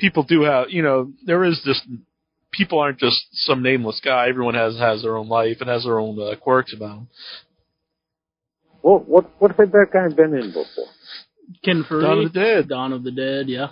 people 0.00 0.22
do 0.24 0.42
have 0.42 0.70
you 0.70 0.82
know 0.82 1.12
there 1.24 1.44
is 1.44 1.60
this 1.64 1.80
people 2.52 2.78
aren't 2.80 2.98
just 2.98 3.20
some 3.32 3.62
nameless 3.62 4.00
guy. 4.04 4.28
Everyone 4.28 4.54
has 4.54 4.76
has 4.78 5.02
their 5.02 5.16
own 5.16 5.28
life 5.28 5.58
and 5.60 5.68
has 5.70 5.84
their 5.84 5.98
own 5.98 6.18
uh, 6.20 6.34
quirks 6.36 6.72
about 6.74 6.96
them. 6.96 7.08
What 8.82 9.08
what 9.08 9.30
what 9.40 9.56
had 9.56 9.72
that 9.72 9.88
guy 9.92 10.08
been 10.08 10.34
in 10.34 10.48
before? 10.48 10.86
Ken 11.64 11.84
Foree, 11.88 12.02
Dawn 12.02 12.18
of 12.26 12.32
the 12.32 12.40
Dead. 12.40 12.68
Dawn 12.68 12.92
of 12.92 13.02
the 13.04 13.10
Dead, 13.10 13.48
yeah. 13.48 13.68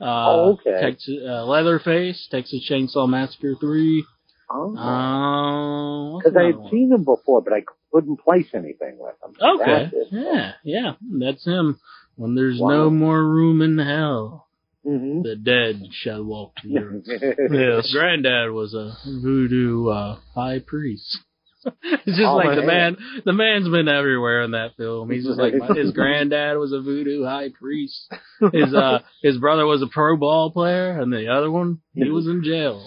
Uh, 0.00 0.04
Oh, 0.06 0.52
okay. 0.60 0.80
Texas, 0.80 1.14
uh, 1.26 1.44
Leatherface, 1.44 2.28
Texas 2.30 2.68
Chainsaw 2.70 3.08
Massacre 3.08 3.54
three. 3.60 4.04
Oh. 4.50 4.76
Uh, 4.76 6.18
Because 6.18 6.36
I 6.36 6.40
another 6.40 6.46
had 6.52 6.58
one? 6.60 6.70
seen 6.70 6.92
him 6.92 7.04
before, 7.04 7.40
but 7.40 7.52
I 7.52 7.62
couldn't 7.92 8.20
place 8.20 8.48
anything 8.52 8.98
with 8.98 9.14
him. 9.24 9.34
Okay. 9.60 9.90
Yeah, 10.10 10.52
yeah, 10.64 10.92
that's 11.18 11.44
him. 11.46 11.78
When 12.16 12.34
there's 12.34 12.58
Wow. 12.58 12.68
no 12.70 12.90
more 12.90 13.22
room 13.24 13.62
in 13.62 13.78
hell, 13.78 14.43
hmm 14.84 15.22
the 15.22 15.36
dead 15.36 15.82
shall 15.92 16.22
walk 16.22 16.52
the 16.62 16.78
earth. 16.78 17.04
Yes. 17.50 17.90
Granddad 17.92 18.50
was 18.52 18.74
a 18.74 18.96
voodoo 19.22 19.88
uh, 19.88 20.18
high 20.34 20.58
priest. 20.58 21.18
it's 21.82 22.18
just 22.18 22.20
Oh, 22.28 22.36
like 22.36 22.56
the 22.56 22.66
man. 22.66 22.96
man. 23.00 23.22
The 23.24 23.32
man's 23.32 23.68
been 23.68 23.88
everywhere 23.88 24.42
in 24.42 24.50
that 24.50 24.76
film. 24.76 25.10
He's 25.10 25.24
just 25.24 25.38
like 25.38 25.54
his 25.74 25.92
granddad 25.94 26.58
was 26.58 26.72
a 26.72 26.80
voodoo 26.80 27.24
high 27.24 27.48
priest. 27.58 28.12
His 28.52 28.74
uh 28.74 28.98
his 29.22 29.38
brother 29.38 29.64
was 29.64 29.80
a 29.80 29.86
pro 29.86 30.16
ball 30.18 30.50
player, 30.50 31.00
and 31.00 31.10
the 31.12 31.28
other 31.28 31.50
one 31.50 31.78
he 31.94 32.10
was 32.10 32.26
in 32.26 32.42
jail. 32.44 32.86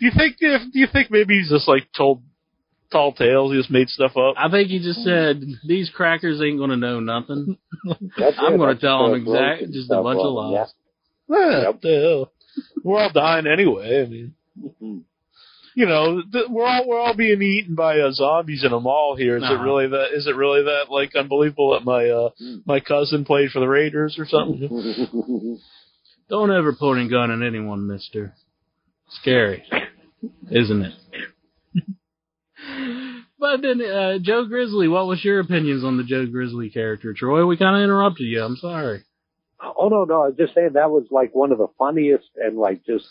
Do 0.00 0.06
you 0.06 0.12
think 0.16 0.36
if 0.40 0.62
do 0.72 0.78
you 0.80 0.88
think 0.92 1.10
maybe 1.12 1.38
he's 1.38 1.50
just 1.50 1.68
like 1.68 1.86
told 1.96 2.22
tall 2.90 3.12
tales? 3.12 3.52
He 3.52 3.58
just 3.58 3.70
made 3.70 3.88
stuff 3.88 4.16
up. 4.16 4.34
I 4.36 4.50
think 4.50 4.68
he 4.68 4.80
just 4.80 5.04
said 5.04 5.40
these 5.66 5.88
crackers 5.90 6.40
ain't 6.42 6.58
gonna 6.58 6.76
know 6.76 6.98
nothing. 6.98 7.56
I'm 8.18 8.56
gonna 8.58 8.74
tell 8.74 9.04
them 9.10 9.20
him 9.20 9.28
exact- 9.28 9.60
just 9.72 9.76
a 9.76 9.94
stuff 9.94 10.02
bunch 10.02 10.18
of 10.18 10.26
on. 10.36 10.52
lies. 10.54 10.72
Yeah, 11.28 11.50
Yep. 11.62 11.66
what 11.74 11.82
the 11.82 12.00
hell? 12.00 12.32
We're 12.82 13.00
all 13.00 13.10
dying 13.12 13.46
anyway. 13.46 14.02
I 14.02 14.06
mean, 14.08 14.34
Mhm. 14.60 15.02
you 15.76 15.86
know, 15.86 16.22
th- 16.22 16.48
we're 16.48 16.64
all 16.66 16.86
we're 16.88 16.98
all 16.98 17.14
being 17.14 17.40
eaten 17.42 17.74
by 17.74 18.00
uh, 18.00 18.10
zombies 18.12 18.64
in 18.64 18.72
a 18.72 18.80
mall 18.80 19.14
here. 19.16 19.36
Is 19.36 19.44
it 19.44 19.60
really 19.60 19.86
that? 19.88 20.12
Is 20.14 20.26
it 20.26 20.34
really 20.36 20.62
that 20.64 20.86
like 20.90 21.14
unbelievable 21.14 21.72
that 21.72 21.84
my 21.84 22.08
uh 22.08 22.30
my 22.66 22.80
cousin 22.80 23.24
played 23.24 23.50
for 23.50 23.60
the 23.60 23.68
Raiders 23.68 24.18
or 24.18 24.26
something? 24.26 25.58
Don't 26.28 26.50
ever 26.50 26.72
point 26.74 27.06
a 27.06 27.08
gun 27.08 27.30
at 27.30 27.46
anyone, 27.46 27.86
Mister. 27.86 28.34
Scary, 29.22 29.62
isn't 30.50 30.82
it? 30.82 30.94
but 33.38 33.62
then, 33.62 33.80
uh, 33.80 34.18
Joe 34.20 34.44
Grizzly, 34.46 34.88
what 34.88 35.06
was 35.06 35.24
your 35.24 35.40
opinions 35.40 35.84
on 35.84 35.96
the 35.96 36.02
Joe 36.04 36.26
Grizzly 36.26 36.68
character, 36.70 37.14
Troy? 37.14 37.46
We 37.46 37.56
kind 37.56 37.76
of 37.76 37.82
interrupted 37.82 38.26
you. 38.26 38.42
I'm 38.42 38.56
sorry. 38.56 39.04
Oh 39.60 39.88
no, 39.88 40.04
no, 40.04 40.22
I 40.22 40.28
was 40.28 40.36
just 40.38 40.54
saying 40.54 40.70
that 40.74 40.90
was 40.90 41.06
like 41.10 41.34
one 41.34 41.52
of 41.52 41.58
the 41.58 41.68
funniest 41.78 42.28
and 42.36 42.56
like 42.56 42.84
just 42.86 43.06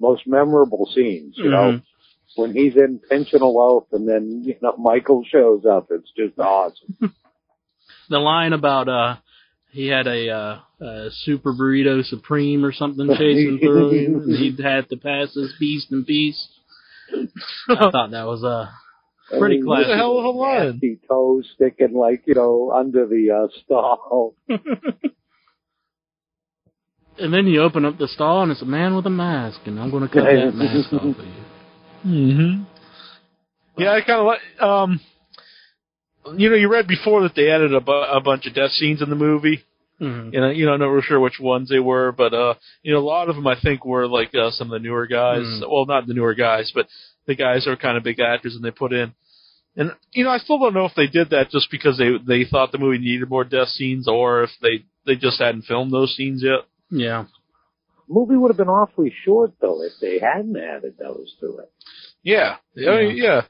most 0.00 0.26
memorable 0.26 0.88
scenes, 0.94 1.34
you 1.36 1.50
know. 1.50 1.72
Mhm. 1.72 1.82
When 2.36 2.54
he's 2.54 2.76
in 2.76 3.00
pinching 3.10 3.40
a 3.40 3.46
loaf 3.46 3.86
and 3.92 4.08
then, 4.08 4.42
you 4.44 4.54
know, 4.62 4.76
Michael 4.78 5.24
shows 5.28 5.64
up, 5.66 5.88
it's 5.90 6.10
just 6.16 6.38
awesome. 6.38 6.96
The 8.08 8.18
line 8.18 8.52
about 8.52 8.88
uh, 8.88 9.16
he 9.70 9.86
had 9.86 10.08
a 10.08 10.30
uh, 10.30 10.60
a 10.84 11.10
super 11.10 11.52
burrito 11.52 12.04
supreme 12.04 12.64
or 12.64 12.72
something 12.72 13.06
chasing 13.06 13.58
through 13.62 13.90
him, 13.90 14.14
and 14.22 14.36
he 14.36 14.60
had 14.60 14.88
to 14.88 14.96
pass 14.96 15.32
this 15.32 15.52
beast 15.60 15.92
and 15.92 16.04
beast. 16.04 16.48
I 17.68 17.90
thought 17.90 18.10
that 18.10 18.26
was 18.26 18.42
uh 18.42 18.66
Pretty 19.38 19.56
I 19.56 19.58
mean, 19.58 19.64
classic. 19.64 19.96
Hell 19.96 20.18
of 20.18 20.24
a 20.24 20.30
line? 20.30 20.66
Nasty 20.72 20.98
toes 21.08 21.48
sticking 21.54 21.94
like, 21.94 22.22
you 22.26 22.34
know, 22.34 22.72
under 22.72 23.06
the 23.06 23.30
uh, 23.30 23.48
stall. 23.62 24.34
And 27.20 27.32
then 27.32 27.46
you 27.46 27.62
open 27.62 27.84
up 27.84 27.98
the 27.98 28.08
stall 28.08 28.42
and 28.42 28.50
it's 28.50 28.62
a 28.62 28.66
man 28.66 28.96
with 28.96 29.06
a 29.06 29.10
mask, 29.10 29.60
and 29.66 29.78
I'm 29.78 29.90
going 29.90 30.02
to 30.02 30.08
cut 30.08 30.24
that 30.24 30.54
mask 30.54 30.92
off 30.92 31.02
of 31.02 31.16
you. 31.18 31.44
Mm-hmm. 32.06 32.62
Yeah, 33.76 33.92
I 33.92 34.00
kind 34.00 34.20
of 34.20 34.26
like. 34.26 34.40
Um, 34.60 35.00
you 36.36 36.50
know, 36.50 36.56
you 36.56 36.70
read 36.70 36.86
before 36.86 37.22
that 37.22 37.34
they 37.34 37.50
added 37.50 37.74
a, 37.74 37.80
bu- 37.80 37.92
a 37.92 38.20
bunch 38.20 38.46
of 38.46 38.54
death 38.54 38.72
scenes 38.72 39.02
in 39.02 39.10
the 39.10 39.16
movie. 39.16 39.64
Mhm. 40.00 40.32
You 40.32 40.40
know, 40.40 40.50
you 40.50 40.66
know, 40.66 40.72
I'm 40.72 40.80
not 40.80 40.86
real 40.86 41.02
sure 41.02 41.20
which 41.20 41.38
ones 41.38 41.68
they 41.68 41.78
were, 41.78 42.10
but 42.12 42.32
uh, 42.32 42.54
you 42.82 42.92
know, 42.92 43.00
a 43.00 43.04
lot 43.04 43.28
of 43.28 43.36
them 43.36 43.46
I 43.46 43.60
think 43.60 43.84
were 43.84 44.06
like 44.06 44.34
uh, 44.34 44.50
some 44.50 44.72
of 44.72 44.80
the 44.80 44.86
newer 44.86 45.06
guys. 45.06 45.42
Mm. 45.42 45.70
Well, 45.70 45.84
not 45.84 46.06
the 46.06 46.14
newer 46.14 46.34
guys, 46.34 46.72
but 46.74 46.88
the 47.26 47.34
guys 47.34 47.64
who 47.64 47.72
are 47.72 47.76
kind 47.76 47.98
of 47.98 48.02
big 48.02 48.18
actors, 48.18 48.54
and 48.54 48.64
they 48.64 48.70
put 48.70 48.94
in. 48.94 49.12
And 49.76 49.92
you 50.12 50.24
know, 50.24 50.30
I 50.30 50.38
still 50.38 50.58
don't 50.58 50.74
know 50.74 50.86
if 50.86 50.94
they 50.94 51.06
did 51.06 51.30
that 51.30 51.50
just 51.50 51.70
because 51.70 51.98
they 51.98 52.12
they 52.26 52.48
thought 52.48 52.72
the 52.72 52.78
movie 52.78 52.98
needed 52.98 53.28
more 53.28 53.44
death 53.44 53.68
scenes, 53.68 54.08
or 54.08 54.42
if 54.44 54.50
they 54.62 54.84
they 55.04 55.16
just 55.16 55.38
hadn't 55.38 55.66
filmed 55.66 55.92
those 55.92 56.16
scenes 56.16 56.42
yet. 56.42 56.60
Yeah. 56.90 57.24
movie 58.08 58.36
would 58.36 58.48
have 58.50 58.56
been 58.56 58.68
awfully 58.68 59.12
short 59.24 59.52
though 59.60 59.82
if 59.82 59.92
they 60.00 60.18
hadn't 60.18 60.56
added 60.56 60.94
those 60.98 61.34
to 61.40 61.58
it. 61.58 61.70
Yeah, 62.22 62.56
yeah, 62.74 63.00
Yeah. 63.00 63.12
yeah. 63.14 63.40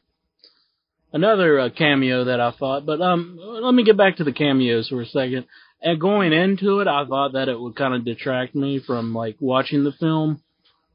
Another 1.12 1.59
uh, 1.59 1.70
cameo 1.70 2.24
that 2.24 2.38
I 2.41 2.53
thought, 2.53 2.86
but 2.86 3.01
um, 3.01 3.36
let 3.41 3.74
me 3.74 3.82
get 3.82 3.97
back 3.97 4.16
to 4.16 4.24
the 4.24 4.32
cameos 4.32 4.88
for 4.88 5.01
a 5.01 5.07
second. 5.07 5.47
And 5.82 6.01
going 6.01 6.32
into 6.32 6.78
it, 6.80 6.86
I 6.86 7.05
thought 7.05 7.32
that 7.32 7.49
it 7.49 7.59
would 7.59 7.74
kind 7.74 7.95
of 7.95 8.05
detract 8.05 8.55
me 8.55 8.78
from 8.86 9.12
like 9.12 9.36
watching 9.41 9.82
the 9.82 9.91
film. 9.93 10.41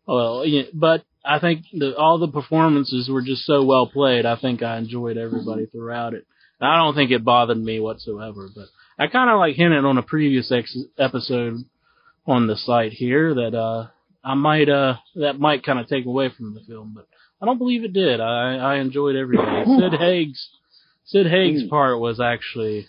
Well, 0.08 0.46
yeah, 0.46 0.64
but 0.74 1.04
I 1.26 1.40
think 1.40 1.66
the, 1.74 1.98
all 1.98 2.18
the 2.20 2.30
performances 2.30 3.10
were 3.10 3.24
just 3.24 3.46
so 3.46 3.66
well 3.66 3.88
played. 3.88 4.26
I 4.26 4.38
think 4.38 4.64
I 4.64 4.78
enjoyed 4.78 5.18
everybody 5.18 5.66
throughout 5.66 6.14
it. 6.14 6.26
And 6.62 6.70
I 6.70 6.78
don't 6.78 6.96
think 6.96 7.12
it 7.12 7.26
bothered 7.26 7.58
me 7.58 7.82
whatsoever. 7.82 8.48
But 8.56 8.68
I 8.98 9.08
kind 9.08 9.30
of 9.30 9.38
like 9.40 9.56
hinted 9.56 9.84
on 9.84 9.98
a 9.98 10.04
previous 10.04 10.50
ex- 10.52 10.78
episode 10.98 11.56
on 12.28 12.48
the 12.48 12.56
site 12.56 12.92
here 12.94 13.34
that 13.36 13.54
uh 13.56 13.88
I 14.24 14.34
might 14.34 14.70
uh 14.70 14.96
that 15.16 15.40
might 15.40 15.64
kind 15.66 15.80
of 15.80 15.88
take 15.88 16.06
away 16.06 16.30
from 16.36 16.54
the 16.54 16.62
film, 16.62 16.94
but 16.96 17.08
I 17.42 17.46
don't 17.46 17.58
believe 17.58 17.84
it 17.84 17.94
did. 17.94 18.20
I 18.20 18.56
I 18.58 18.76
enjoyed 18.78 19.16
everything. 19.16 19.66
Sid 19.80 20.00
Haig's 20.00 20.50
Sid 21.06 21.28
Haig's 21.28 21.64
Mm. 21.64 21.70
part 21.70 22.00
was 22.00 22.20
actually 22.20 22.88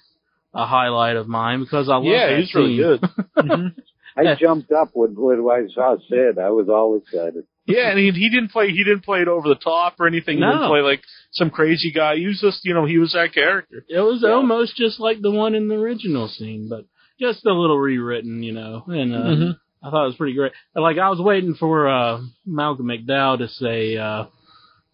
a 0.55 0.65
highlight 0.67 1.17
of 1.17 1.29
mine 1.29 1.61
because 1.61 1.89
I 1.91 1.97
love 1.97 2.05
Yeah, 2.05 2.29
that 2.31 2.39
he's 2.39 2.55
really 2.55 2.77
scene. 2.77 2.83
good. 2.83 3.01
Mhm. 3.37 3.75
I 4.19 4.35
jumped 4.37 4.73
up 4.73 4.89
when, 4.95 5.15
when 5.15 5.41
I 5.41 5.67
saw 5.75 5.97
Sid. 6.09 6.39
I 6.39 6.49
was 6.49 6.71
all 6.71 6.97
excited. 6.97 7.45
Yeah, 7.67 7.91
and 7.91 7.99
he 7.99 8.11
he 8.13 8.31
didn't 8.31 8.49
play 8.53 8.71
he 8.71 8.83
didn't 8.85 9.05
play 9.05 9.21
it 9.21 9.29
over 9.29 9.47
the 9.49 9.57
top 9.57 9.97
or 10.01 10.07
anything. 10.07 10.37
He 10.37 10.41
No. 10.41 10.53
didn't 10.53 10.69
play 10.69 10.81
like 10.81 11.03
some 11.33 11.51
crazy 11.51 11.93
guy. 11.93 12.17
He 12.17 12.27
was 12.27 12.41
just 12.41 12.65
you 12.65 12.73
know 12.73 12.87
he 12.87 12.97
was 12.97 13.13
that 13.13 13.35
character. 13.35 13.85
It 13.89 14.01
was 14.01 14.23
Yeah. 14.23 14.31
almost 14.31 14.77
just 14.77 14.99
like 14.99 15.21
the 15.21 15.31
one 15.31 15.55
in 15.55 15.69
the 15.69 15.75
original 15.75 16.29
scene, 16.29 16.69
but 16.71 16.87
just 17.21 17.45
a 17.47 17.53
little 17.53 17.79
rewritten, 17.79 18.43
you 18.43 18.53
know. 18.53 18.85
And 18.87 19.15
uh, 19.15 19.19
Mhm. 19.19 19.59
I 19.83 19.91
thought 19.91 20.05
it 20.05 20.09
was 20.09 20.17
pretty 20.17 20.35
great. 20.35 20.53
Like 20.75 20.99
I 20.99 21.11
was 21.11 21.21
waiting 21.21 21.55
for 21.55 21.89
uh 21.89 22.21
Malcolm 22.45 22.87
McDowell 22.87 23.39
to 23.39 23.49
say 23.49 23.97
uh 23.97 24.27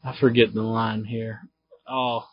I 0.05 0.17
forget 0.19 0.53
the 0.53 0.63
line 0.63 1.05
here. 1.05 1.41
Oh, 1.89 2.25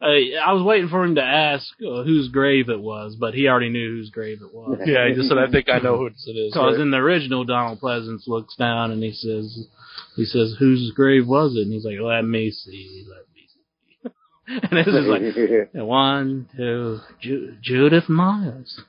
I, 0.00 0.32
I 0.44 0.52
was 0.52 0.64
waiting 0.64 0.88
for 0.88 1.04
him 1.04 1.14
to 1.14 1.22
ask 1.22 1.64
uh, 1.80 2.02
whose 2.02 2.28
grave 2.28 2.68
it 2.70 2.80
was, 2.80 3.14
but 3.14 3.34
he 3.34 3.46
already 3.46 3.68
knew 3.68 3.88
whose 3.96 4.10
grave 4.10 4.38
it 4.42 4.52
was. 4.52 4.80
Yeah, 4.86 5.08
he 5.08 5.14
just 5.14 5.28
said 5.28 5.38
I 5.38 5.48
think 5.48 5.68
I 5.68 5.78
know 5.78 5.96
who 5.96 6.06
it 6.06 6.14
is. 6.26 6.52
Because 6.52 6.72
right? 6.76 6.80
in 6.80 6.90
the 6.90 6.96
original, 6.96 7.44
Donald 7.44 7.80
Pleasence 7.80 8.26
looks 8.26 8.56
down 8.56 8.90
and 8.90 9.02
he 9.02 9.12
says, 9.12 9.68
he 10.16 10.24
says, 10.24 10.56
whose 10.58 10.90
grave 10.92 11.26
was 11.28 11.54
it? 11.54 11.62
And 11.62 11.72
he's 11.72 11.84
like, 11.84 12.00
let 12.00 12.22
me 12.24 12.50
see, 12.50 13.06
let 13.08 13.26
me 13.32 13.46
see. 13.52 14.66
and 14.76 14.78
this 14.78 14.86
is 14.88 15.06
like, 15.06 15.72
one, 15.86 16.48
two, 16.56 16.98
Ju- 17.20 17.56
Judith 17.62 18.08
Myers. 18.08 18.80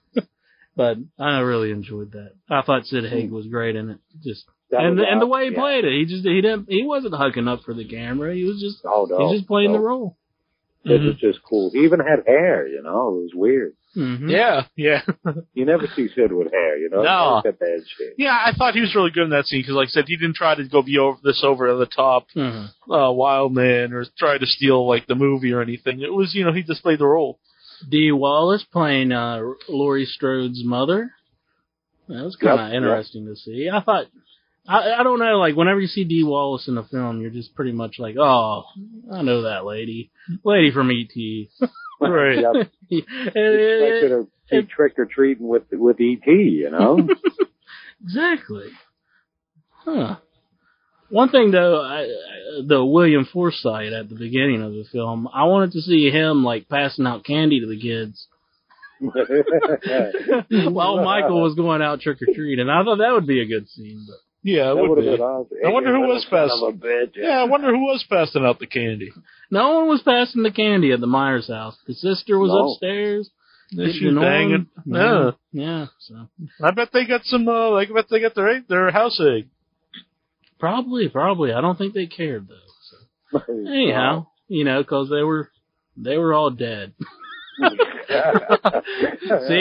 But 0.76 0.98
I 1.20 1.40
really 1.40 1.72
enjoyed 1.72 2.12
that. 2.14 2.34
I 2.50 2.62
thought 2.62 2.86
Sid 2.86 3.06
Haig 3.06 3.32
was 3.32 3.48
great 3.48 3.76
in 3.76 3.90
it. 3.92 4.00
Just 4.24 4.46
That 4.72 4.84
and 4.84 4.98
the, 4.98 5.04
and 5.04 5.22
the 5.22 5.28
way 5.28 5.46
he 5.48 5.54
yeah. 5.54 5.60
played 5.60 5.86
it, 5.86 5.94
he 5.94 6.06
just 6.06 6.26
he 6.26 6.42
didn't 6.42 6.66
he 6.70 6.84
wasn't 6.84 7.14
hucking 7.14 7.48
up 7.48 7.62
for 7.64 7.74
the 7.74 7.86
camera. 7.88 8.34
He 8.34 8.44
was 8.44 8.60
just 8.60 8.78
Oh 8.86 9.06
no, 9.10 9.18
he 9.18 9.24
was 9.26 9.34
just 9.40 9.48
playing 9.48 9.72
no. 9.72 9.78
the 9.80 9.84
role. 9.84 10.18
It 10.86 11.02
was 11.02 11.16
just 11.16 11.40
cool. 11.48 11.72
He 11.72 11.80
even 11.86 12.02
had 12.02 12.28
hair, 12.28 12.68
you 12.68 12.82
know. 12.84 13.08
It 13.08 13.22
was 13.22 13.32
weird. 13.34 13.74
hmm 13.94 14.28
yeah, 14.30 14.64
yeah, 14.76 15.02
You 15.54 15.64
never 15.66 15.88
see 15.96 16.10
Sid 16.14 16.34
with 16.34 16.52
hair, 16.52 16.78
you 16.78 16.90
know. 16.90 16.98
No. 16.98 17.04
He 17.04 17.08
always 17.08 17.44
got 17.44 17.60
the 17.60 17.66
head 17.66 17.84
shaved. 17.88 18.16
yeah. 18.18 18.38
I 18.46 18.52
thought 18.52 18.74
he 18.74 18.82
was 18.82 18.94
really 18.94 19.12
good 19.12 19.24
in 19.24 19.30
that 19.30 19.46
scene 19.46 19.62
because, 19.62 19.76
like 19.76 19.88
I 19.88 19.92
said, 19.92 20.06
he 20.08 20.18
didn't 20.18 20.36
try 20.36 20.56
to 20.56 20.68
go 20.68 20.82
be 20.82 20.98
over 20.98 21.18
this 21.24 21.42
over 21.42 21.74
the 21.78 21.86
top 21.86 22.28
hmm 22.34 22.66
uh, 22.92 23.12
wild 23.14 23.54
man 23.54 23.94
or 23.94 24.04
try 24.20 24.38
to 24.38 24.46
steal 24.46 24.86
like 24.86 25.08
the 25.08 25.16
movie 25.16 25.54
or 25.54 25.62
anything. 25.62 26.02
It 26.02 26.12
was 26.14 26.36
you 26.36 26.44
know 26.44 26.52
he 26.52 26.64
just 26.64 26.84
played 26.84 27.00
the 27.00 27.08
role. 27.08 27.40
Dee 27.90 28.12
Wallace 28.12 28.66
playing 28.72 29.12
uh, 29.12 29.42
Laurie 29.70 30.06
Strode's 30.06 30.64
mother. 30.64 31.12
That 32.08 32.24
was 32.24 32.36
kind 32.36 32.60
of 32.60 32.68
Yep, 32.68 32.78
interesting 32.78 33.26
to 33.28 33.36
see. 33.36 33.70
I 33.74 33.82
thought, 33.82 34.06
I, 34.68 34.94
I 35.00 35.04
don't 35.04 35.20
know, 35.20 35.38
like 35.38 35.56
whenever 35.56 35.80
you 35.80 35.88
see 35.88 36.04
Dee 36.04 36.24
Wallace 36.24 36.68
in 36.68 36.78
a 36.78 36.84
film, 36.84 37.22
you're 37.22 37.30
just 37.32 37.56
pretty 37.56 37.72
much 37.72 37.96
like, 38.00 38.16
oh, 38.18 38.64
I 39.12 39.22
know 39.22 39.44
that 39.44 39.66
lady, 39.66 40.12
lady 40.44 40.72
from 40.72 40.92
E.T. 40.92 41.50
Right. 42.00 42.40
Yep. 42.40 42.70
Expected 42.90 44.10
to 44.10 44.28
be 44.52 44.64
trick 44.64 44.96
or 44.98 45.06
treating 45.06 45.48
with 45.48 45.64
with 45.72 45.98
ET, 46.02 46.28
you 46.28 46.70
know. 46.70 47.08
exactly. 48.04 48.72
Huh. 49.70 50.18
One 51.14 51.30
thing 51.30 51.52
though, 51.52 51.82
I, 51.82 52.02
I- 52.04 52.08
the 52.68 52.84
William 52.86 53.26
Forsythe 53.32 53.94
at 53.94 54.10
the 54.10 54.16
beginning 54.16 54.62
of 54.62 54.74
the 54.74 54.84
film, 54.92 55.28
I 55.34 55.46
wanted 55.46 55.72
to 55.72 55.82
see 55.82 56.10
him 56.12 56.44
like 56.44 56.70
passing 56.70 57.08
out 57.08 57.24
candy 57.26 57.60
to 57.62 57.66
the 57.68 57.80
kids. 57.80 58.28
while 60.72 61.04
Michael 61.04 61.42
was 61.42 61.56
going 61.56 61.82
out 61.82 62.02
trick 62.02 62.18
or 62.22 62.34
treating. 62.34 62.60
And 62.62 62.72
I 62.72 62.84
thought 62.84 62.98
that 63.00 63.12
would 63.14 63.28
be 63.28 63.42
a 63.42 63.46
good 63.48 63.68
scene, 63.70 64.06
but 64.08 64.18
Yeah, 64.44 64.72
it 64.72 64.76
that 64.76 64.82
would 64.82 64.90
would 64.92 65.00
be. 65.00 65.10
been 65.12 65.20
awesome. 65.22 65.58
I 65.66 65.70
wonder 65.70 65.94
who 65.94 66.02
was 66.02 66.24
son 66.30 66.48
best. 66.48 66.54
of 66.62 66.76
a 66.76 66.78
bitch. 66.78 67.12
Yeah, 67.16 67.40
I 67.40 67.44
wonder 67.46 67.70
who 67.72 67.82
was 67.86 68.06
passing 68.10 68.46
out 68.46 68.60
the 68.60 68.68
candy. 68.68 69.12
no 69.52 69.80
one 69.80 69.88
was 69.90 70.02
passing 70.04 70.44
the 70.44 70.52
candy 70.52 70.92
at 70.92 71.00
the 71.02 71.08
Myers 71.08 71.48
house. 71.48 71.76
The 71.88 71.94
sister 71.94 72.38
was 72.40 72.50
No. 72.52 72.74
upstairs. 72.74 73.30
She 73.72 73.78
getting 73.78 74.16
was 74.16 74.22
banging. 74.24 74.68
Yeah. 74.86 75.32
Yeah, 75.52 75.66
yeah. 75.66 75.86
So 76.00 76.28
I 76.64 76.72
bet 76.72 76.90
they 76.94 77.06
got 77.08 77.22
some. 77.26 77.48
Uh, 77.48 77.72
I 77.74 77.86
bet 77.86 78.06
they 78.12 78.20
got 78.22 78.36
their 78.36 78.62
their 78.70 78.92
house 78.92 79.20
egg. 79.20 79.48
Probably, 80.64 81.10
probably. 81.10 81.52
I 81.52 81.60
don't 81.60 81.78
think 81.78 81.94
they 81.94 82.06
cared 82.06 82.48
though. 82.48 82.56
So 83.34 83.42
anyhow, 83.68 84.28
you 84.48 84.64
know, 84.64 84.82
because 84.82 85.10
they 85.10 85.22
were 85.22 85.52
they 85.98 86.16
were 86.18 86.34
all 86.34 86.52
dead. 86.52 86.94
See, 87.60 87.68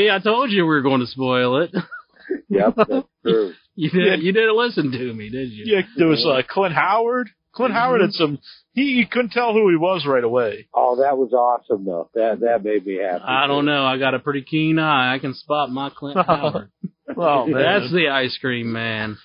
I 0.08 0.20
told 0.22 0.52
you 0.52 0.62
we 0.62 0.68
were 0.68 0.82
going 0.82 1.00
to 1.00 1.08
spoil 1.08 1.62
it. 1.62 1.74
yep, 2.48 2.76
that's 2.76 3.08
true. 3.26 3.52
You 3.74 3.90
didn't. 3.90 4.22
You 4.22 4.32
didn't 4.32 4.56
listen 4.56 4.92
to 4.92 5.12
me, 5.12 5.28
did 5.28 5.50
you? 5.50 5.64
Yeah, 5.66 5.82
there 5.96 6.06
was 6.06 6.24
uh, 6.24 6.42
Clint 6.48 6.74
Howard. 6.74 7.30
Clint 7.52 7.74
Howard 7.74 8.00
had 8.00 8.12
some. 8.12 8.38
He 8.72 8.82
you 8.82 9.08
couldn't 9.08 9.32
tell 9.32 9.52
who 9.52 9.68
he 9.70 9.76
was 9.76 10.06
right 10.06 10.22
away. 10.22 10.68
Oh, 10.72 11.02
that 11.02 11.18
was 11.18 11.32
awesome 11.32 11.84
though. 11.84 12.10
That 12.14 12.38
that 12.42 12.62
made 12.62 12.86
me 12.86 13.00
happy. 13.02 13.24
I 13.26 13.48
don't 13.48 13.64
know. 13.64 13.84
I 13.84 13.98
got 13.98 14.14
a 14.14 14.20
pretty 14.20 14.42
keen 14.42 14.78
eye. 14.78 15.14
I 15.14 15.18
can 15.18 15.34
spot 15.34 15.68
my 15.68 15.90
Clint 15.90 16.24
Howard. 16.24 16.70
Oh 17.16 17.46
man, 17.46 17.60
That's 17.60 17.90
the 17.92 18.08
ice 18.08 18.38
cream 18.40 18.72
man. 18.72 19.18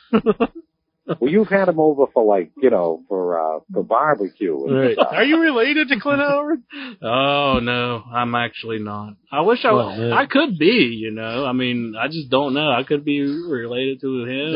Well, 1.21 1.31
you've 1.31 1.47
had 1.47 1.69
him 1.69 1.79
over 1.79 2.05
for 2.13 2.23
like 2.25 2.51
you 2.61 2.69
know 2.69 3.03
for 3.07 3.39
uh 3.39 3.59
for 3.71 3.83
barbecue. 3.83 4.65
And 4.65 4.75
Right. 4.77 4.93
stuff. 4.93 5.07
Are 5.11 5.23
you 5.23 5.39
related 5.39 5.87
to 5.89 5.99
Clint 5.99 6.19
Howard? 6.21 6.59
Oh 7.01 7.59
no, 7.61 8.03
I'm 8.13 8.35
actually 8.35 8.79
not. 8.79 9.13
I 9.31 9.41
wish 9.41 9.63
I 9.63 9.71
Well, 9.73 9.87
was. 9.89 9.99
yeah. 9.99 10.15
I 10.15 10.25
could 10.25 10.57
be. 10.57 10.97
You 10.99 11.11
know, 11.11 11.45
I 11.45 11.53
mean, 11.53 11.95
I 11.99 12.07
just 12.07 12.29
don't 12.29 12.53
know. 12.53 12.69
I 12.71 12.83
could 12.83 13.05
be 13.05 13.21
related 13.21 14.01
to 14.01 14.25
him. 14.25 14.53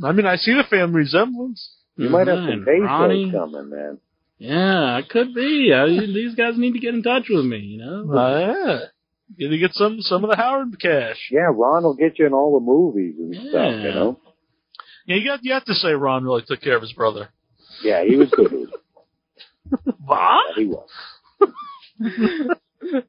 Yeah. 0.00 0.08
I 0.08 0.12
mean, 0.12 0.26
I 0.26 0.36
see 0.36 0.52
the 0.54 0.64
family 0.68 0.96
resemblance. 1.02 1.70
You 1.96 2.08
might 2.08 2.26
have 2.26 2.38
some 2.38 2.48
and 2.66 2.82
Ronnie. 2.84 3.30
coming, 3.30 3.70
man. 3.70 3.98
Yeah, 4.38 4.96
I 4.96 5.02
could 5.08 5.32
be. 5.32 5.72
I, 5.72 5.86
these 5.86 6.34
guys 6.34 6.54
need 6.58 6.72
to 6.72 6.80
get 6.80 6.92
in 6.94 7.04
touch 7.04 7.26
with 7.30 7.44
me. 7.44 7.58
You 7.58 7.78
know. 7.78 8.12
Uh, 8.12 8.38
yeah. 8.66 8.78
Get 9.38 9.48
to 9.50 9.58
get 9.58 9.72
some 9.74 10.00
some 10.00 10.24
of 10.24 10.30
the 10.30 10.36
Howard 10.36 10.78
cash. 10.80 11.28
Yeah, 11.30 11.48
Ron 11.52 11.84
will 11.84 11.94
get 11.94 12.18
you 12.18 12.26
in 12.26 12.32
all 12.32 12.58
the 12.58 12.64
movies 12.64 13.14
and 13.18 13.34
stuff. 13.48 13.74
You 13.84 13.90
know. 13.94 14.18
Yeah, 15.06 15.16
you 15.16 15.24
got 15.26 15.40
you 15.42 15.52
have 15.54 15.64
to 15.66 15.74
say 15.74 15.92
Ron 15.92 16.24
really 16.24 16.42
took 16.46 16.60
care 16.60 16.76
of 16.76 16.82
his 16.82 16.92
brother. 16.92 17.28
Yeah, 17.82 18.04
he 18.04 18.16
was 18.16 18.30
good. 18.30 18.52
What? 20.04 20.56
he 20.56 20.66
was. 20.66 20.88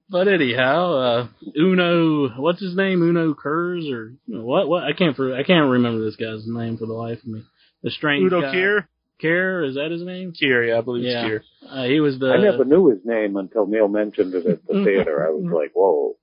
But 0.09 0.29
anyhow, 0.29 0.93
uh, 0.93 1.27
Uno, 1.57 2.29
what's 2.39 2.61
his 2.61 2.77
name? 2.77 3.01
Uno 3.01 3.33
Kurz 3.33 3.85
or 3.89 4.13
what? 4.27 4.69
What? 4.69 4.83
I 4.85 4.93
can't. 4.93 5.17
For, 5.17 5.35
I 5.35 5.43
can't 5.43 5.69
remember 5.69 6.03
this 6.05 6.15
guy's 6.15 6.47
name 6.47 6.77
for 6.77 6.85
the 6.85 6.93
life 6.93 7.19
of 7.19 7.27
me. 7.27 7.43
The 7.83 7.91
strange 7.91 8.23
Udo 8.25 8.39
guy. 8.41 8.55
Kier? 8.55 8.87
Kier, 9.21 9.67
is 9.67 9.75
that 9.75 9.91
his 9.91 10.01
name? 10.01 10.31
Kier, 10.31 10.69
yeah, 10.69 10.77
I 10.77 10.81
believe 10.81 11.03
Yeah. 11.03 11.25
it's 11.27 11.45
Kier. 11.65 11.69
Uh, 11.69 11.83
he 11.89 11.99
was 11.99 12.17
the. 12.19 12.27
I 12.31 12.37
never 12.37 12.63
knew 12.63 12.87
his 12.87 12.99
name 13.03 13.35
until 13.35 13.67
Neil 13.67 13.89
mentioned 13.89 14.33
it 14.33 14.45
at 14.45 14.65
the 14.65 14.83
theater. 14.85 15.27
I 15.27 15.31
was 15.31 15.43
like, 15.53 15.71
whoa. 15.73 16.15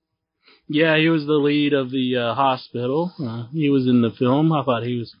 Yeah, 0.67 0.97
he 0.97 1.09
was 1.09 1.25
the 1.27 1.33
lead 1.33 1.73
of 1.73 1.91
the 1.91 2.17
uh, 2.17 2.33
hospital. 2.33 3.13
Uh, 3.23 3.45
he 3.53 3.69
was 3.69 3.85
in 3.87 4.01
the 4.01 4.11
film. 4.17 4.51
I 4.51 4.63
thought 4.63 4.83
he 4.83 4.97
was. 4.97 5.15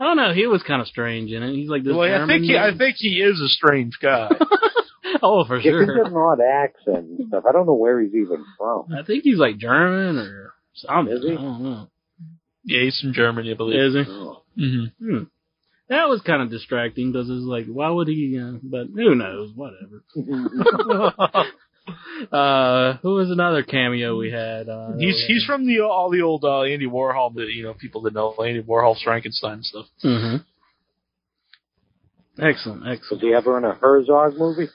I 0.00 0.04
don't 0.04 0.16
know. 0.16 0.32
He 0.32 0.46
was 0.46 0.62
kind 0.62 0.80
of 0.80 0.86
strange 0.88 1.32
in 1.32 1.42
it. 1.42 1.54
He's 1.54 1.68
like 1.68 1.82
this. 1.84 1.92
Well, 1.94 2.02
I 2.22 2.26
think 2.26 2.44
he, 2.44 2.56
I 2.56 2.70
think 2.76 2.96
he 2.98 3.20
is 3.20 3.40
a 3.40 3.48
strange 3.48 3.98
guy. 4.00 4.28
oh, 5.22 5.44
for 5.46 5.56
Yeah, 5.56 5.62
he's 5.62 5.70
sure. 5.70 6.02
got 6.02 6.10
an 6.12 6.16
odd 6.16 6.40
accent 6.40 7.06
and 7.18 7.28
stuff. 7.28 7.44
I 7.48 7.52
don't 7.52 7.66
know 7.66 7.74
where 7.74 8.00
he's 8.00 8.14
even 8.14 8.44
from. 8.56 8.86
I 8.96 9.02
think 9.02 9.24
he's 9.24 9.38
like 9.38 9.58
German 9.58 10.18
or 10.18 10.54
something. 10.74 11.14
Is 11.16 11.22
he? 11.24 11.32
I 11.32 11.34
don't 11.34 11.62
know. 11.62 11.88
yeah, 12.64 12.82
he's 12.84 13.00
from 13.00 13.12
Germany, 13.12 13.50
I 13.50 13.54
believe. 13.54 13.80
Is 13.80 13.94
he? 13.94 14.04
Oh. 14.12 14.42
hmm 14.56 14.84
Hmm. 15.00 15.22
That 15.88 16.08
was 16.10 16.20
kind 16.20 16.42
of 16.42 16.50
distracting 16.50 17.10
because 17.12 17.30
it's 17.30 17.44
like, 17.44 17.64
why 17.66 17.88
would 17.90 18.08
he? 18.08 18.38
Uh, 18.38 18.58
but 18.62 18.88
who 18.94 19.14
knows? 19.14 19.52
Whatever. 19.54 20.04
Uh, 22.32 22.94
who 23.02 23.14
was 23.14 23.30
another 23.30 23.62
cameo 23.62 24.16
we 24.18 24.30
had? 24.30 24.68
Uh, 24.68 24.92
he's 24.98 25.22
he's 25.26 25.44
from 25.44 25.66
the 25.66 25.80
all 25.80 26.10
the 26.10 26.20
old 26.22 26.44
uh, 26.44 26.62
Andy 26.62 26.86
Warhol, 26.86 27.34
the, 27.34 27.42
you 27.42 27.62
know, 27.62 27.74
people 27.74 28.02
that 28.02 28.12
know 28.14 28.34
Andy 28.44 28.62
Warhol's 28.62 29.02
Frankenstein 29.02 29.52
and 29.54 29.64
stuff. 29.64 29.86
hmm 30.02 30.36
Excellent, 32.40 32.82
Was 32.84 32.98
excellent. 32.98 33.22
he 33.24 33.34
ever 33.34 33.58
in 33.58 33.64
a 33.64 33.74
Herzog 33.74 34.36
movie? 34.38 34.68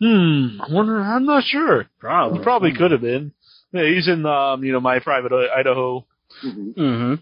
Hmm. 0.00 0.60
I 0.62 0.72
wonder. 0.72 1.00
I'm 1.00 1.26
not 1.26 1.42
sure. 1.44 1.86
Probably. 1.98 2.38
He 2.38 2.44
probably 2.44 2.72
could 2.74 2.92
have 2.92 3.00
been. 3.00 3.32
Yeah, 3.72 3.84
he's 3.86 4.08
in, 4.08 4.24
um, 4.26 4.62
you 4.64 4.72
know, 4.72 4.80
my 4.80 4.98
private 5.00 5.32
Idaho. 5.32 6.06
Mhm. 6.44 6.74
hmm 6.74 7.14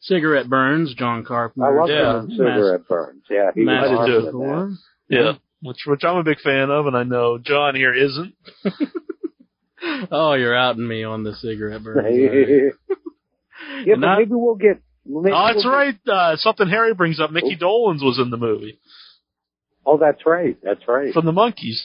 Cigarette 0.00 0.48
Burns, 0.48 0.94
John 0.94 1.24
Carpenter. 1.24 1.66
I 1.66 1.80
love 1.80 1.88
Yeah. 1.88 2.12
them 2.12 2.30
cigarette 2.30 2.88
burns. 2.88 3.22
Yeah, 3.30 3.50
he 3.54 3.60
was 3.60 3.66
Master 3.66 3.96
I 3.98 4.06
did 4.06 4.24
awesome 4.24 4.40
in 4.42 4.48
that. 4.48 4.78
Yeah. 5.08 5.32
Which, 5.62 5.78
which 5.86 6.02
I'm 6.04 6.16
a 6.16 6.24
big 6.24 6.40
fan 6.40 6.70
of, 6.70 6.86
and 6.86 6.96
I 6.96 7.04
know 7.04 7.38
John 7.38 7.74
here 7.74 7.94
isn't. 7.94 8.34
Oh, 10.12 10.34
you're 10.34 10.56
outing 10.56 10.86
me 10.86 11.02
on 11.02 11.24
the 11.24 11.34
cigarette 11.34 11.82
burns. 11.82 12.06
yeah, 13.84 13.94
but 13.94 13.98
Not- 13.98 14.18
maybe 14.18 14.30
we'll 14.34 14.54
get. 14.54 14.80
Maybe 15.04 15.34
Oh, 15.34 15.46
that's 15.52 15.64
we'll 15.64 15.74
right. 15.74 15.98
Uh, 16.08 16.36
something 16.36 16.68
Harry 16.68 16.94
brings 16.94 17.18
up. 17.18 17.32
Mickey 17.32 17.56
Dolenz 17.56 18.00
was 18.00 18.20
in 18.22 18.30
the 18.30 18.36
movie 18.36 18.78
oh, 19.84 19.98
that's 19.98 20.24
right. 20.24 20.56
That's 20.62 20.86
right. 20.86 21.12
from 21.12 21.26
the 21.26 21.32
Monkees. 21.32 21.80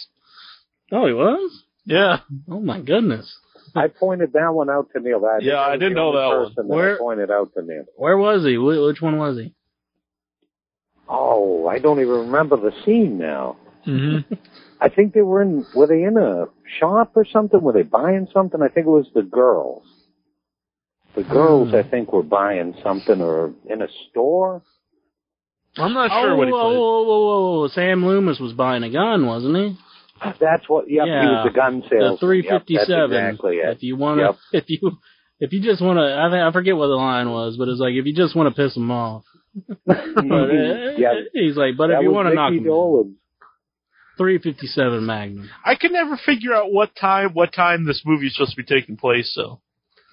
Oh, 0.92 1.08
he 1.08 1.14
was? 1.14 1.64
Yeah. 1.86 2.20
Oh 2.48 2.60
my 2.60 2.80
goodness. 2.82 3.36
I 3.76 3.88
pointed 3.88 4.34
that 4.34 4.54
one 4.54 4.70
out 4.70 4.90
to 4.94 5.00
Neil. 5.02 5.22
That 5.22 5.40
Yeah, 5.42 5.60
I 5.60 5.74
didn't 5.78 5.96
know 5.96 6.12
that 6.14 6.28
one. 6.38 6.48
person 6.50 6.68
that 6.68 6.76
Where- 6.76 6.96
I 6.96 7.00
pointed 7.00 7.32
out 7.32 7.52
to 7.56 7.64
Neil. 7.64 7.86
Where 7.96 8.18
was 8.18 8.44
he? 8.46 8.60
Which 8.60 9.02
one 9.02 9.18
was 9.18 9.38
he? 9.40 9.56
Oh, 11.10 11.68
I 11.68 11.80
don't 11.80 12.00
even 12.00 12.14
remember 12.28 12.58
the 12.58 12.72
scene 12.86 13.18
now. 13.18 13.58
Mm-hmm. 13.88 14.34
I 14.82 14.90
think 14.90 15.14
they 15.14 15.22
were 15.22 15.42
in. 15.42 15.66
Were 15.76 15.88
they 15.88 16.04
in 16.04 16.18
a 16.18 16.46
shop 16.80 17.14
or 17.16 17.26
something? 17.26 17.60
Were 17.62 17.74
they 17.74 17.84
buying 17.84 18.28
something? 18.34 18.62
I 18.62 18.68
think 18.68 18.86
it 18.86 18.90
was 18.92 19.08
the 19.16 19.24
girls. 19.24 19.84
The 21.16 21.24
girls, 21.24 21.70
Hmm. 21.70 21.76
I 21.78 21.84
think, 21.84 22.14
were 22.14 22.22
buying 22.22 22.76
something 22.84 23.20
or 23.22 23.54
in 23.68 23.82
a 23.82 23.88
store. 24.10 24.62
I'm 25.78 25.94
not 25.94 26.12
sure 26.12 26.32
oh, 26.32 26.36
what 26.36 26.48
he 26.48 26.52
whoa, 26.54 26.62
played. 26.70 26.78
whoa, 26.78 27.04
whoa, 27.04 27.60
whoa. 27.62 27.68
Sam 27.70 28.06
Loomis 28.06 28.40
was 28.40 28.54
buying 28.54 28.84
a 28.84 28.90
gun, 28.92 29.26
wasn't 29.26 29.56
he? 29.58 29.78
That's 30.40 30.68
what. 30.68 30.90
Yep, 30.90 31.06
he 31.06 31.10
Yeah. 31.12 31.44
was 31.44 31.50
the 31.52 31.56
gun 31.56 31.82
salesman. 31.90 32.12
The 32.14 32.18
357. 32.18 32.90
Yep, 32.90 33.10
that's 33.10 33.12
exactly 33.34 33.56
it. 33.58 33.78
If 33.78 33.84
you 33.84 33.96
want 33.96 34.20
to, 34.20 34.24
Yep. 34.26 34.36
if 34.64 34.70
you, 34.70 34.92
if 35.40 35.54
you 35.54 35.62
just 35.62 35.82
want 35.82 35.98
to, 35.98 36.04
I, 36.04 36.48
I 36.48 36.52
forget 36.52 36.76
what 36.76 36.88
the 36.88 36.96
line 36.96 37.30
was, 37.32 37.58
but 37.58 37.68
it's 37.68 37.80
like 37.80 37.94
if 37.94 38.06
you 38.06 38.14
just 38.16 38.36
want 38.36 38.54
to 38.54 38.62
piss 38.64 38.76
him 38.76 38.92
off. 38.92 39.24
But 39.86 39.98
uh, 39.98 40.98
yeah, 40.98 41.14
he's 41.34 41.56
like, 41.58 41.78
but 41.78 41.88
that 41.88 41.98
if 41.98 42.04
you 42.04 42.12
want 42.12 42.28
to 42.30 42.36
knock 42.36 42.52
Mickey 42.52 42.64
him, 42.64 42.70
down, 42.70 42.74
Dolenz. 42.74 43.14
357 44.18 45.06
Magnum. 45.06 45.50
I 45.66 45.76
could 45.76 45.92
never 45.92 46.18
figure 46.18 46.54
out 46.54 46.72
what 46.72 46.96
time 46.96 47.30
what 47.34 47.54
time 47.54 47.86
this 47.86 48.02
movie 48.06 48.28
is 48.28 48.36
supposed 48.36 48.56
to 48.56 48.64
be 48.64 48.64
taking 48.64 48.98
place. 48.98 49.32
So. 49.34 49.62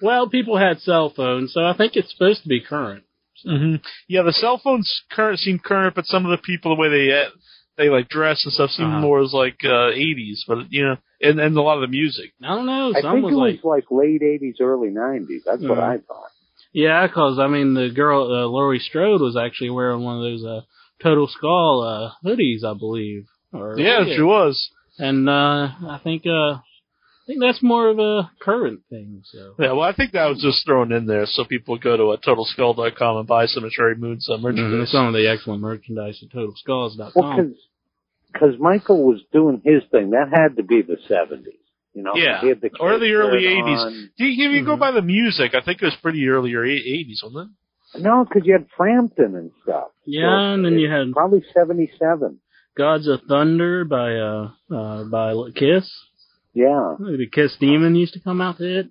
Well, 0.01 0.29
people 0.29 0.57
had 0.57 0.79
cell 0.81 1.11
phones, 1.15 1.53
so 1.53 1.61
I 1.65 1.75
think 1.75 1.95
it's 1.95 2.11
supposed 2.11 2.43
to 2.43 2.49
be 2.49 2.59
current. 2.61 3.03
hmm 3.45 3.75
Yeah, 4.07 4.23
the 4.23 4.33
cell 4.33 4.59
phones 4.63 4.91
current 5.11 5.39
seem 5.39 5.59
current, 5.59 5.95
but 5.95 6.05
some 6.05 6.25
of 6.25 6.31
the 6.31 6.43
people 6.43 6.75
the 6.75 6.81
way 6.81 6.89
they 6.89 7.11
uh, 7.11 7.29
they 7.77 7.89
like 7.89 8.09
dress 8.09 8.43
and 8.45 8.53
stuff 8.53 8.71
seem 8.71 8.87
Uh-huh. 8.87 8.99
more 9.01 9.21
as 9.21 9.33
like 9.33 9.59
uh, 9.63 9.91
80s. 9.91 10.39
But 10.47 10.71
you 10.71 10.83
know, 10.85 10.97
and 11.21 11.39
and 11.39 11.55
a 11.57 11.61
lot 11.61 11.75
of 11.77 11.81
the 11.81 11.87
music. 12.01 12.31
I 12.43 12.47
don't 12.55 12.65
know. 12.65 12.91
I 12.95 13.01
Some 13.01 13.13
think 13.13 13.25
was 13.25 13.33
it 13.33 13.37
like, 13.37 13.63
was 13.63 13.81
like 13.81 13.91
late 13.91 14.21
'80s, 14.21 14.59
early 14.61 14.89
'90s. 14.89 15.43
That's 15.45 15.61
what 15.61 15.77
Mhm. 15.79 15.83
I 15.93 15.97
thought. 15.97 16.31
yeah, 16.73 17.07
because 17.07 17.39
I 17.39 17.47
mean, 17.47 17.73
the 17.73 17.89
girl, 17.89 18.23
uh, 18.23 18.45
Laurie 18.47 18.79
Strode, 18.79 19.21
was 19.21 19.37
actually 19.37 19.69
wearing 19.71 20.03
one 20.03 20.17
of 20.17 20.23
those 20.23 20.45
uh, 20.45 20.61
Total 21.01 21.27
Skull 21.27 21.81
uh, 21.83 22.11
hoodies, 22.27 22.63
I 22.65 22.73
believe. 22.77 23.27
Or 23.53 23.77
Yeah, 23.79 24.03
she 24.05 24.21
was. 24.21 24.69
and 24.97 25.27
uh, 25.29 25.69
I 25.89 25.99
think 26.03 26.23
uh, 26.25 26.55
I 26.59 27.25
think 27.27 27.39
that's 27.41 27.63
more 27.63 27.89
of 27.89 27.99
a 27.99 28.29
current 28.41 28.81
thing. 28.89 29.21
So 29.25 29.55
Yeah, 29.59 29.71
well, 29.73 29.81
I 29.81 29.93
think 29.93 30.11
that 30.11 30.27
was 30.29 30.41
just 30.41 30.65
thrown 30.65 30.91
in 30.91 31.05
there 31.07 31.25
so 31.25 31.43
people 31.45 31.77
go 31.77 31.97
to 31.97 32.09
uh, 32.11 32.17
TotalSkull.com 32.17 33.17
and 33.17 33.27
buy 33.27 33.45
some 33.47 33.63
of 33.63 33.71
Sheri 33.71 33.97
Moon's 33.97 34.27
uh, 34.29 34.37
Mhm, 34.37 34.41
merchandise. 34.41 34.91
some 34.91 35.07
of 35.07 35.13
the 35.13 35.27
excellent 35.29 35.61
merchandise 35.61 36.21
at 36.23 36.29
TotalSkulls.com. 36.35 37.11
Well, 37.15 37.51
because 38.33 38.59
Michael 38.59 39.05
was 39.05 39.21
doing 39.31 39.61
his 39.63 39.81
thing, 39.91 40.11
that 40.11 40.27
had 40.29 40.57
to 40.57 40.63
be 40.63 40.81
the 40.81 40.97
'70s. 41.09 41.53
You 41.93 42.03
know, 42.03 42.11
Yeah, 42.15 42.41
He 42.41 42.49
had 42.49 42.59
the 42.59 42.69
or 42.81 42.99
the 42.99 43.13
early 43.13 43.43
80s. 43.45 44.07
Do 44.17 44.25
you, 44.25 44.49
if 44.49 44.51
you 44.55 44.65
go 44.65 44.75
Mhm. 44.75 44.79
by 44.79 44.91
the 44.91 45.01
music, 45.01 45.55
I 45.55 45.61
think 45.61 45.81
it 45.81 45.85
was 45.85 45.95
pretty 46.01 46.27
earlier 46.27 46.65
80s, 46.65 47.23
wasn't 47.23 47.51
it? 47.95 48.01
No, 48.01 48.25
because 48.25 48.45
you 48.45 48.51
had 48.51 48.67
Frampton 48.75 49.35
and 49.37 49.51
stuff. 49.63 49.87
yeah, 50.05 50.51
and 50.53 50.65
then 50.65 50.77
you 50.77 50.89
had 50.91 51.13
Probably 51.13 51.41
'77. 51.53 52.39
Gods 52.77 53.07
of 53.07 53.21
Thunder 53.27 53.85
by 53.85 54.15
uh, 54.15 54.49
uh 54.73 55.03
by 55.05 55.33
Kiss. 55.55 55.89
Yeah. 56.53 56.95
The 56.99 57.27
Kiss 57.31 57.55
Demon 57.59 57.95
used 57.95 58.13
to 58.13 58.19
come 58.19 58.41
out 58.41 58.57
to 58.57 58.79
it. 58.79 58.87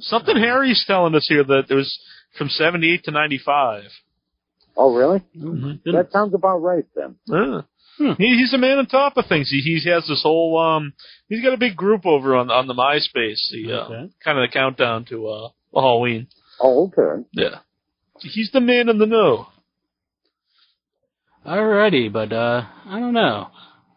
Something 0.00 0.36
Harry's 0.36 0.84
telling 0.86 1.14
us 1.14 1.26
here 1.28 1.42
that 1.44 1.64
it 1.70 1.74
was 1.74 1.98
from 2.36 2.48
78 2.48 3.04
to 3.04 3.10
95. 3.10 3.84
Oh, 4.76 4.94
really? 4.94 5.22
My 5.34 5.78
That 5.86 6.12
sounds 6.12 6.34
about 6.34 6.58
right 6.58 6.84
then. 6.94 7.16
Yeah. 7.26 7.62
Hmm. 7.98 8.12
He, 8.16 8.36
he's 8.38 8.54
a 8.54 8.58
man 8.58 8.78
on 8.78 8.86
top 8.86 9.16
of 9.16 9.26
things. 9.26 9.50
He, 9.50 9.60
he 9.60 9.90
has 9.90 10.06
this 10.06 10.22
whole 10.22 10.56
um. 10.56 10.92
He's 11.28 11.42
got 11.42 11.52
a 11.52 11.58
big 11.58 11.76
group 11.76 12.06
over 12.06 12.36
on 12.36 12.48
on 12.50 12.68
the 12.68 12.74
MySpace. 12.74 13.50
The 13.50 13.72
uh, 13.72 13.84
Okay. 13.86 14.12
kind 14.24 14.38
of 14.38 14.48
the 14.48 14.52
countdown 14.52 15.04
to 15.06 15.26
uh 15.26 15.48
Halloween. 15.74 16.28
Oh, 16.60 16.86
okay. 16.96 17.24
Yeah. 17.32 17.58
He's 18.20 18.50
the 18.52 18.60
man 18.60 18.88
in 18.88 18.98
the 18.98 19.06
know. 19.06 19.48
Alrighty, 21.48 22.12
but 22.12 22.30
uh, 22.30 22.62
I 22.86 23.00
don't 23.00 23.14
know. 23.14 23.48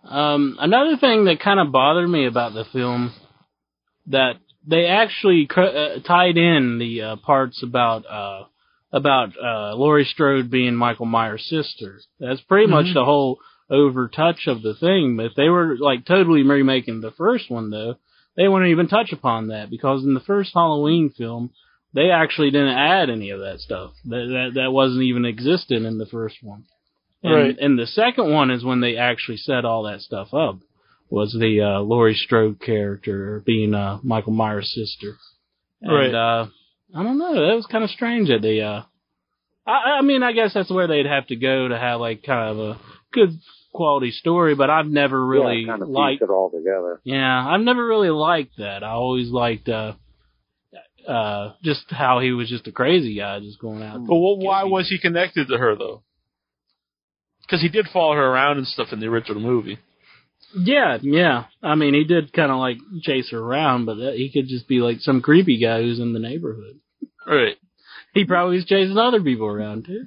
Um, 0.06 0.56
another 0.60 0.95
thing 0.95 1.26
that 1.26 1.41
kind 1.41 1.60
of 1.60 1.72
bothered 1.74 2.10
me 2.10 2.26
about 2.26 2.54
the 2.54 2.64
film 2.72 3.14
that 4.08 4.36
they 4.66 4.86
actually 4.86 5.47
cr- 5.47 5.62
uh, 5.62 5.99
tied 5.99 6.38
in 6.38 6.78
the 6.80 7.02
uh, 7.02 7.16
parts 7.18 7.62
about 7.62 8.06
uh, 8.10 8.45
about 8.93 9.34
uh, 9.38 9.76
Laurie 9.76 10.06
Strode 10.06 10.49
being 10.49 10.76
Michael 10.76 11.06
Myers' 11.06 11.45
sister. 11.49 11.99
That's 12.22 12.39
pretty 12.41 12.68
much 12.68 12.86
Mhm. 12.86 12.93
the 12.93 13.06
whole 13.06 13.39
overtouch 13.70 14.47
of 14.47 14.62
the 14.62 14.74
thing. 14.76 15.18
But 15.18 15.26
if 15.28 15.36
they 15.36 15.49
were 15.49 15.76
like 15.78 16.06
totally 16.06 16.43
remaking 16.43 17.02
the 17.02 17.12
first 17.12 17.49
one, 17.52 17.70
though, 17.70 17.95
they 18.38 18.47
wouldn't 18.47 18.72
even 18.72 18.88
touch 18.88 19.12
upon 19.12 19.47
that 19.47 19.70
because 19.70 20.06
in 20.06 20.14
the 20.14 20.20
first 20.22 20.52
Halloween 20.54 21.10
film, 21.10 21.52
they 21.93 22.12
actually 22.12 22.52
didn't 22.52 22.78
add 22.78 23.10
any 23.10 23.32
of 23.32 23.41
that 23.41 23.60
stuff. 23.60 23.91
That 24.06 24.28
that, 24.56 24.62
that 24.62 24.72
wasn't 24.72 25.04
even 25.04 25.26
existent 25.26 25.86
in 25.86 25.97
the 25.97 26.06
first 26.06 26.38
one. 26.41 26.64
And, 27.24 27.34
Right. 27.36 27.57
and 27.59 27.78
the 27.78 27.86
second 27.88 28.32
one 28.32 28.49
is 28.51 28.63
when 28.63 28.82
they 28.82 28.97
actually 28.97 29.38
set 29.38 29.63
all 29.65 29.84
that 29.84 30.01
stuff 30.01 30.34
up. 30.34 30.59
Was 31.09 31.36
the 31.38 31.61
uh, 31.61 31.82
Laurie 31.82 32.15
Strode 32.15 32.59
character 32.61 33.43
being 33.45 33.74
uh, 33.76 33.99
Michael 34.01 34.32
Myers' 34.34 34.74
sister? 34.74 35.17
And, 35.82 35.91
Right. 35.93 36.13
Uh, 36.13 36.47
I 36.95 37.03
don't 37.03 37.17
know. 37.17 37.34
That 37.47 37.55
was 37.55 37.67
kind 37.67 37.84
of 37.84 37.89
strange 37.89 38.30
that 38.30 38.41
they. 38.41 38.61
Uh, 38.61 38.82
I, 39.67 39.99
I 39.99 40.01
mean, 40.01 40.24
I 40.24 40.32
guess 40.34 40.53
that's 40.53 40.72
where 40.72 40.88
they'd 40.88 41.05
have 41.05 41.28
to 41.28 41.36
go 41.36 41.67
to 41.67 41.78
have 41.78 41.99
like 42.01 42.24
kind 42.24 42.49
of 42.49 42.59
a 42.59 42.80
good 43.13 43.30
quality 43.74 44.11
story. 44.11 44.55
But 44.55 44.69
I've 44.69 44.88
never 44.88 45.26
really 45.26 45.61
yeah, 45.61 45.72
kind 45.72 45.82
of 45.82 45.89
liked 45.89 46.22
it 46.22 46.30
all 46.30 46.49
together. 46.49 46.99
yeah, 47.03 47.45
I've 47.47 47.61
never 47.61 47.86
really 47.86 48.09
liked 48.09 48.57
that. 48.57 48.84
I 48.84 48.89
always 48.91 49.30
liked 49.30 49.69
uh 49.69 49.93
uh 51.07 51.53
just 51.63 51.86
how 51.89 52.19
he 52.19 52.32
was 52.32 52.49
just 52.49 52.67
a 52.67 52.72
crazy 52.72 53.15
guy 53.17 53.39
just 53.39 53.59
going 53.59 53.82
out. 53.84 54.05
But 54.05 54.13
wh- 54.15 54.39
why 54.39 54.63
was 54.65 54.89
he 54.89 54.99
connected 54.99 55.47
to 55.47 55.57
her 55.57 55.76
though? 55.76 56.03
Because 57.52 57.62
he 57.62 57.68
did 57.68 57.89
follow 57.91 58.16
her 58.16 58.26
around 58.26 58.60
and 58.60 58.68
stuff 58.68 58.93
in 58.93 59.02
the 59.02 59.08
original 59.08 59.41
movie. 59.41 59.78
Yeah, 60.56 60.97
yeah. 61.02 61.45
I 61.62 61.76
mean, 61.76 61.93
he 61.93 62.06
did 62.06 62.32
kind 62.32 62.49
of 62.49 62.60
like 62.60 62.78
chase 63.02 63.30
her 63.32 63.39
around, 63.39 63.86
but 63.86 63.97
uh, 63.97 64.12
he 64.12 64.32
could 64.32 64.47
just 64.47 64.70
be 64.70 64.80
like 64.80 65.02
some 65.02 65.22
creepy 65.22 65.60
guy 65.60 65.82
who's 65.82 65.99
in 65.99 66.14
the 66.14 66.20
neighborhood. 66.20 66.80
Right. 67.28 67.58
He 68.14 68.24
probably 68.24 68.56
was 68.56 68.66
chasing 68.66 68.97
other 68.97 69.22
people 69.22 69.47
around 69.47 69.86
too. 69.86 70.06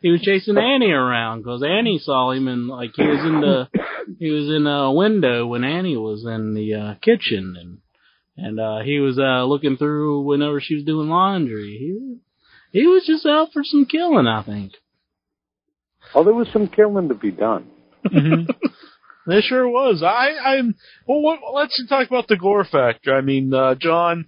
He 0.00 0.10
was 0.10 0.22
chasing 0.22 0.56
Annie 0.56 0.90
around 0.90 1.42
because 1.42 1.62
Annie 1.62 1.98
saw 1.98 2.30
him 2.30 2.48
and 2.48 2.68
like 2.68 2.92
he 2.94 3.02
was 3.02 3.20
in 3.20 3.40
the 3.42 3.68
he 4.18 4.30
was 4.30 4.48
in 4.48 4.66
a 4.66 4.90
window 4.90 5.46
when 5.46 5.64
Annie 5.64 5.96
was 5.96 6.24
in 6.24 6.54
the 6.54 6.74
uh, 6.74 6.94
kitchen 7.02 7.54
and 7.58 7.78
and 8.36 8.60
uh 8.60 8.78
he 8.80 8.98
was 8.98 9.18
uh 9.18 9.44
looking 9.44 9.76
through 9.76 10.22
whenever 10.22 10.60
she 10.60 10.76
was 10.76 10.84
doing 10.84 11.08
laundry. 11.08 11.76
He 11.78 12.80
he 12.80 12.86
was 12.86 13.04
just 13.06 13.26
out 13.26 13.52
for 13.52 13.62
some 13.64 13.86
killing, 13.86 14.26
I 14.26 14.42
think. 14.42 14.72
Oh, 16.14 16.24
there 16.24 16.34
was 16.34 16.48
some 16.52 16.68
killing 16.68 17.08
to 17.08 17.14
be 17.14 17.30
done. 17.30 17.70
Mm-hmm. 18.06 18.50
There 19.28 19.42
sure 19.42 19.68
was. 19.68 20.02
I, 20.02 20.56
I'm. 20.56 20.74
Well, 21.06 21.20
what, 21.20 21.40
let's 21.52 21.84
talk 21.86 22.08
about 22.08 22.28
the 22.28 22.38
gore 22.38 22.64
factor. 22.64 23.14
I 23.14 23.20
mean, 23.20 23.52
uh, 23.52 23.74
John, 23.74 24.26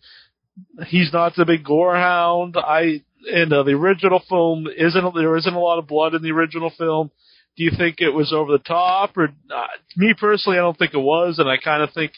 he's 0.89 1.11
not 1.11 1.35
the 1.35 1.47
big 1.47 1.64
gore 1.64 1.97
hound. 1.97 2.57
I 2.59 3.03
in 3.26 3.51
uh, 3.51 3.62
the 3.62 3.72
original 3.72 4.22
film 4.28 4.66
isn't 4.66 5.14
there 5.14 5.37
isn't 5.37 5.55
a 5.55 5.59
lot 5.59 5.78
of 5.78 5.87
blood 5.87 6.14
in 6.14 6.22
the 6.22 6.33
original 6.33 6.70
film. 6.76 7.11
Do 7.57 7.64
you 7.64 7.70
think 7.76 7.97
it 8.01 8.11
was 8.11 8.31
over 8.33 8.53
the 8.53 8.59
top, 8.59 9.16
or 9.16 9.24
uh, 9.24 9.66
me 9.97 10.14
personally, 10.18 10.59
I 10.59 10.62
don't 10.62 10.76
think 10.76 10.93
it 10.93 10.99
was, 10.99 11.39
and 11.39 11.49
I 11.49 11.57
kind 11.57 11.83
of 11.83 11.95
think 11.95 12.12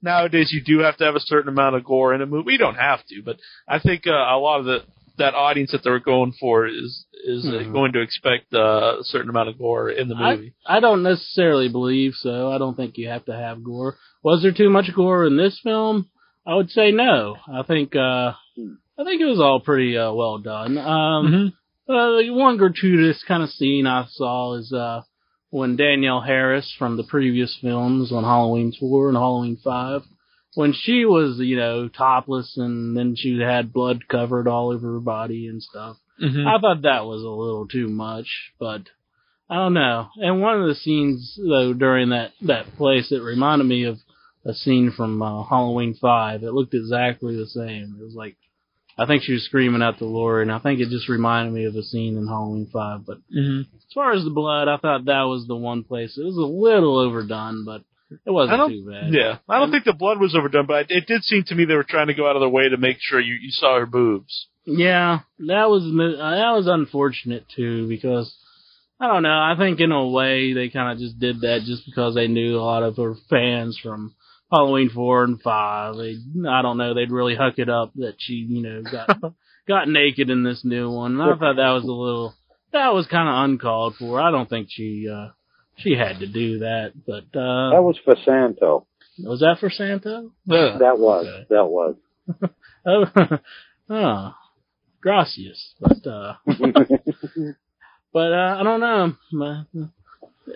nowadays 0.00 0.50
you 0.52 0.62
do 0.62 0.84
have 0.84 0.96
to 0.98 1.04
have 1.04 1.16
a 1.16 1.20
certain 1.20 1.48
amount 1.48 1.74
of 1.74 1.84
gore 1.84 2.14
in 2.14 2.22
a 2.22 2.26
movie. 2.26 2.52
You 2.52 2.58
don't 2.58 2.76
have 2.76 3.04
to, 3.06 3.22
but 3.24 3.36
I 3.66 3.80
think 3.80 4.06
uh, 4.06 4.12
a 4.12 4.38
lot 4.38 4.60
of 4.60 4.64
the 4.64 4.84
that 5.18 5.34
audience 5.34 5.72
that 5.72 5.82
they're 5.84 6.00
going 6.00 6.32
for 6.40 6.66
is 6.66 7.04
is 7.24 7.44
Mhm. 7.44 7.72
going 7.72 7.92
to 7.92 8.00
expect 8.00 8.54
uh, 8.54 8.96
a 9.00 9.04
certain 9.04 9.28
amount 9.30 9.48
of 9.48 9.58
gore 9.58 9.90
in 9.90 10.08
the 10.08 10.14
movie. 10.14 10.54
I 10.66 10.76
I 10.76 10.80
don't 10.80 11.02
necessarily 11.02 11.68
believe 11.68 12.14
so. 12.14 12.50
I 12.50 12.58
don't 12.58 12.76
think 12.76 12.96
you 12.96 13.08
have 13.08 13.24
to 13.26 13.34
have 13.34 13.62
gore. 13.62 13.96
Was 14.22 14.42
there 14.42 14.52
too 14.52 14.70
much 14.70 14.92
gore 14.94 15.24
in 15.26 15.36
this 15.36 15.58
film? 15.60 16.08
I 16.46 16.54
would 16.54 16.70
say 16.70 16.90
no. 16.92 17.36
I 17.52 17.62
think 17.62 17.94
uh 17.96 18.32
I 19.00 19.04
think 19.04 19.20
it 19.20 19.26
was 19.26 19.40
all 19.40 19.60
pretty 19.60 19.96
uh, 19.98 20.12
well 20.12 20.38
done. 20.38 20.78
Um 20.78 21.26
Mhm. 21.26 21.52
uh, 21.88 22.16
the 22.22 22.30
one 22.30 22.56
gratuitous 22.56 23.22
kind 23.24 23.42
of 23.42 23.50
scene 23.50 23.86
I 23.86 24.06
saw 24.08 24.54
is 24.54 24.72
uh 24.72 25.02
when 25.50 25.76
Danielle 25.76 26.20
Harris 26.20 26.70
from 26.78 26.96
the 26.96 27.04
previous 27.04 27.56
films 27.56 28.12
on 28.12 28.22
Halloween 28.24 28.70
4 28.72 29.08
and 29.08 29.16
Halloween 29.16 29.56
5, 29.56 30.02
when 30.58 30.72
she 30.72 31.04
was, 31.04 31.38
you 31.38 31.56
know, 31.56 31.86
topless 31.88 32.56
and 32.56 32.96
then 32.96 33.14
she 33.16 33.38
had 33.38 33.72
blood 33.72 34.08
covered 34.08 34.48
all 34.48 34.70
over 34.70 34.94
her 34.94 35.00
body 35.00 35.46
and 35.46 35.62
stuff. 35.62 35.96
Mhm. 36.20 36.46
I 36.52 36.58
thought 36.58 36.82
that 36.82 37.06
was 37.06 37.22
a 37.22 37.28
little 37.28 37.68
too 37.68 37.86
much, 37.88 38.26
but 38.58 38.82
I 39.48 39.54
don't 39.54 39.74
know. 39.74 40.08
And 40.16 40.42
one 40.42 40.60
of 40.60 40.66
the 40.66 40.74
scenes 40.74 41.38
though 41.40 41.72
during 41.72 42.08
that 42.08 42.32
that 42.42 42.66
place, 42.76 43.12
it 43.12 43.22
reminded 43.22 43.68
me 43.68 43.84
of 43.84 43.98
a 44.44 44.52
scene 44.52 44.90
from 44.90 45.22
uh, 45.22 45.44
Halloween 45.44 45.94
Five. 45.94 46.42
It 46.42 46.52
looked 46.52 46.74
exactly 46.74 47.36
the 47.36 47.46
same. 47.46 47.96
It 48.00 48.02
was 48.04 48.14
like 48.16 48.36
I 49.00 49.06
think 49.06 49.22
she 49.22 49.34
was 49.34 49.44
screaming 49.44 49.80
out 49.80 49.98
to 49.98 50.06
Laura, 50.06 50.42
and 50.42 50.50
I 50.50 50.58
think 50.58 50.80
it 50.80 50.88
just 50.88 51.08
reminded 51.08 51.54
me 51.54 51.66
of 51.66 51.76
a 51.76 51.84
scene 51.84 52.16
in 52.16 52.26
Halloween 52.26 52.66
Five. 52.66 53.06
But 53.06 53.18
Mhm. 53.32 53.60
as 53.60 53.92
far 53.94 54.10
as 54.12 54.24
the 54.24 54.30
blood, 54.30 54.66
I 54.66 54.76
thought 54.76 55.04
that 55.04 55.22
was 55.22 55.46
the 55.46 55.54
one 55.54 55.84
place. 55.84 56.18
It 56.18 56.24
was 56.24 56.36
a 56.36 56.44
little 56.66 56.98
overdone, 56.98 57.64
but 57.64 57.82
it 58.10 58.30
wasn't 58.30 58.70
too 58.70 58.90
bad. 58.90 59.12
Yeah, 59.12 59.38
I 59.48 59.58
don't 59.58 59.70
think 59.70 59.84
the 59.84 59.92
blood 59.92 60.18
was 60.18 60.34
overdone, 60.34 60.66
but 60.66 60.86
it 60.90 61.06
did 61.06 61.22
seem 61.24 61.44
to 61.44 61.54
me 61.54 61.64
they 61.64 61.74
were 61.74 61.84
trying 61.84 62.06
to 62.06 62.14
go 62.14 62.28
out 62.28 62.36
of 62.36 62.40
their 62.40 62.48
way 62.48 62.68
to 62.68 62.76
make 62.76 62.96
sure 63.00 63.20
you, 63.20 63.34
you 63.34 63.50
saw 63.50 63.78
her 63.78 63.86
boobs. 63.86 64.48
Yeah, 64.64 65.20
that 65.40 65.68
was 65.68 65.82
uh, 65.82 66.30
that 66.30 66.52
was 66.56 66.66
unfortunate 66.66 67.46
too 67.54 67.88
because 67.88 68.34
I 69.00 69.06
don't 69.08 69.22
know. 69.22 69.30
I 69.30 69.54
think 69.58 69.80
in 69.80 69.92
a 69.92 70.06
way 70.06 70.52
they 70.52 70.68
kind 70.68 70.92
of 70.92 70.98
just 70.98 71.18
did 71.18 71.42
that 71.42 71.62
just 71.64 71.84
because 71.86 72.14
they 72.14 72.28
knew 72.28 72.58
a 72.58 72.62
lot 72.62 72.82
of 72.82 72.96
her 72.96 73.14
fans 73.30 73.78
from 73.82 74.14
Halloween 74.50 74.90
four 74.90 75.24
and 75.24 75.40
five. 75.40 75.96
They 75.96 76.16
I 76.48 76.62
don't 76.62 76.78
know. 76.78 76.94
They'd 76.94 77.10
really 77.10 77.36
huck 77.36 77.54
it 77.58 77.68
up 77.68 77.92
that 77.96 78.14
she 78.18 78.46
you 78.48 78.62
know 78.62 78.82
got 78.82 79.18
got 79.68 79.88
naked 79.88 80.30
in 80.30 80.42
this 80.42 80.62
new 80.64 80.90
one. 80.90 81.12
And 81.12 81.22
I 81.22 81.36
thought 81.36 81.56
that 81.56 81.70
was 81.70 81.84
a 81.84 81.86
little 81.86 82.34
that 82.72 82.92
was 82.94 83.06
kind 83.06 83.28
of 83.28 83.50
uncalled 83.50 83.96
for. 83.98 84.20
I 84.20 84.30
don't 84.30 84.48
think 84.48 84.68
she 84.70 85.08
uh 85.10 85.28
she 85.78 85.92
had 85.96 86.18
to 86.20 86.26
do 86.26 86.58
that. 86.60 86.92
But 87.06 87.24
uh 87.38 87.70
That 87.74 87.82
was 87.82 87.98
for 88.04 88.16
Santo. 88.24 88.86
was 89.18 89.40
that 89.40 89.56
for 89.60 89.70
Santo? 89.70 90.32
Yeah. 90.46 90.76
That 90.78 90.98
was. 90.98 91.26
Okay. 91.26 91.46
That 91.50 91.66
was. 91.66 91.94
Oh, 92.86 93.04
oh 93.90 94.34
gracias. 95.00 95.74
But 95.80 96.06
uh 96.06 96.34
But 98.12 98.32
uh, 98.32 98.56
I 98.58 98.62
don't 98.62 98.80
know. 98.80 99.12
My- 99.32 99.64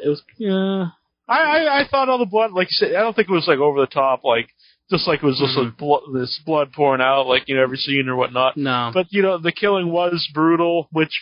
It 0.04 0.08
was 0.08 0.22
uh, 0.40 0.90
I, 1.28 1.38
I 1.40 1.80
I 1.80 1.88
thought 1.90 2.08
all 2.08 2.18
the 2.18 2.24
blood, 2.26 2.52
like 2.52 2.68
you 2.68 2.76
said, 2.76 2.94
I 2.94 3.00
don't 3.02 3.14
think 3.14 3.28
it 3.28 3.32
was 3.32 3.46
like 3.46 3.58
over 3.58 3.80
the 3.80 3.86
top, 3.86 4.24
like 4.24 4.48
just 4.90 5.06
like 5.06 5.22
it 5.22 5.26
was 5.26 5.38
just 5.38 5.56
Mhm. 5.58 5.64
like 5.66 5.76
blo- 5.76 6.12
this 6.14 6.40
blood 6.46 6.72
pouring 6.72 7.02
out, 7.02 7.26
like 7.26 7.48
you 7.48 7.56
know 7.56 7.62
every 7.62 7.76
scene 7.76 8.08
or 8.08 8.16
whatnot. 8.16 8.56
no. 8.56 8.90
But 8.94 9.06
you 9.10 9.20
know 9.22 9.36
the 9.38 9.52
killing 9.52 9.90
was 9.92 10.26
brutal, 10.32 10.88
which 10.92 11.12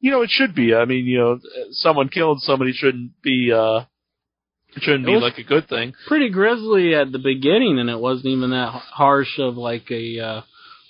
you 0.00 0.10
know 0.10 0.22
it 0.22 0.30
should 0.30 0.54
be. 0.54 0.74
I 0.74 0.84
mean, 0.84 1.04
you 1.06 1.18
know, 1.18 1.40
someone 1.72 2.08
killing 2.08 2.38
somebody 2.40 2.72
shouldn't 2.72 3.20
be 3.22 3.52
uh 3.52 3.84
shouldn't 4.78 5.04
It 5.04 5.12
be 5.12 5.16
like 5.18 5.38
a 5.38 5.42
good 5.42 5.68
thing. 5.68 5.94
pretty 6.08 6.30
grisly 6.30 6.94
at 6.94 7.10
the 7.12 7.18
beginning, 7.18 7.78
and 7.78 7.90
it 7.90 7.98
wasn't 7.98 8.26
even 8.26 8.50
that 8.50 8.70
harsh 8.70 9.38
of 9.38 9.56
like 9.56 9.90
a 9.90 10.20
uh, 10.20 10.40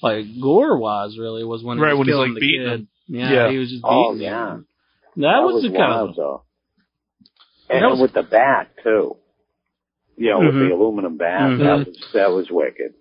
like 0.02 0.26
gore 0.40 0.78
wise. 0.78 1.16
Really, 1.18 1.44
was 1.44 1.62
when 1.64 1.78
he 1.78 1.84
Right, 1.84 1.92
was 1.94 2.00
when 2.00 2.08
he's, 2.08 2.16
like, 2.16 2.34
the 2.34 2.40
beating 2.40 2.66
kid. 2.66 2.72
him. 2.80 2.88
Yeah, 3.08 3.32
Yeah. 3.32 3.50
he 3.50 3.58
was 3.58 3.70
just 3.70 3.82
Oh, 3.84 4.12
beating 4.12 4.26
yeah. 4.26 4.52
him. 4.54 4.66
That, 5.16 5.40
was, 5.42 5.62
the 5.62 5.68
kind 5.70 5.78
wild, 5.78 6.10
of 6.10 6.16
though. 6.16 6.42
And, 7.68 7.82
That 7.82 7.90
was- 7.90 8.00
with 8.00 8.12
the 8.12 8.22
bat 8.22 8.70
too. 8.84 9.16
You 10.16 10.30
know, 10.30 10.38
with 10.40 10.54
Mhm. 10.54 10.68
the 10.68 10.74
aluminum 10.74 11.16
bat, 11.16 11.40
Mhm. 11.50 11.58
that 11.58 11.86
was 11.88 12.06
that 12.12 12.30
was 12.30 12.50
wicked. 12.50 12.92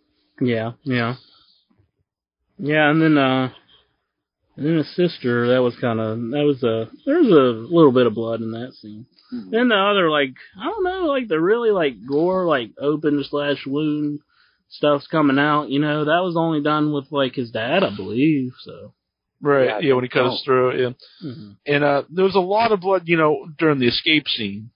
yeah, 0.41 0.72
yeah, 0.84 1.16
yeah. 2.57 2.89
And 2.89 3.01
then 3.01 3.18
uh, 3.18 3.51
and 4.60 4.68
then 4.68 4.78
his 4.78 4.95
sister. 4.95 5.47
That 5.47 5.62
was 5.64 5.76
kind 5.80 5.99
of 5.99 6.18
that 6.20 6.43
was 6.45 6.62
a 6.64 6.89
there 7.05 7.20
was 7.20 7.30
a 7.32 7.74
little 7.74 7.91
bit 7.91 8.05
of 8.07 8.14
blood 8.14 8.41
in 8.41 8.51
that 8.51 8.74
scene. 8.74 9.05
Mhm. 9.34 9.51
Then 9.51 9.70
the 9.70 9.76
other 9.76 10.10
like 10.10 10.34
I 10.60 10.66
don't 10.66 10.84
know 10.84 11.05
like 11.07 11.28
the 11.28 11.39
really 11.39 11.72
like 11.72 11.93
gore 12.07 12.45
like 12.47 12.72
open 12.80 13.24
slash 13.30 13.66
wound 13.66 14.20
stuff's 14.70 15.07
coming 15.07 15.39
out. 15.39 15.70
You 15.70 15.80
know 15.80 16.05
that 16.05 16.24
was 16.24 16.36
only 16.38 16.62
done 16.62 16.91
with 16.93 17.12
like 17.12 17.36
his 17.36 17.51
dad, 17.51 17.84
I 17.84 17.95
believe. 17.95 18.51
So. 18.64 18.93
Right. 19.41 19.68
Yeah, 19.68 19.80
Yeah, 19.80 19.93
when 19.93 20.03
he 20.03 20.10
think 20.10 20.26
cuts 20.30 20.43
through 20.43 20.70
it. 20.72 20.80
Yeah. 20.82 21.30
Mhm. 21.30 21.55
And 21.66 21.84
uh 21.84 22.03
there 22.10 22.26
was 22.26 22.36
a 22.36 22.39
lot 22.41 22.72
of 22.74 22.82
blood, 22.82 23.03
you 23.05 23.18
know, 23.18 23.47
during 23.57 23.80
the 23.80 23.88
escape 23.88 24.28
scene. 24.28 24.72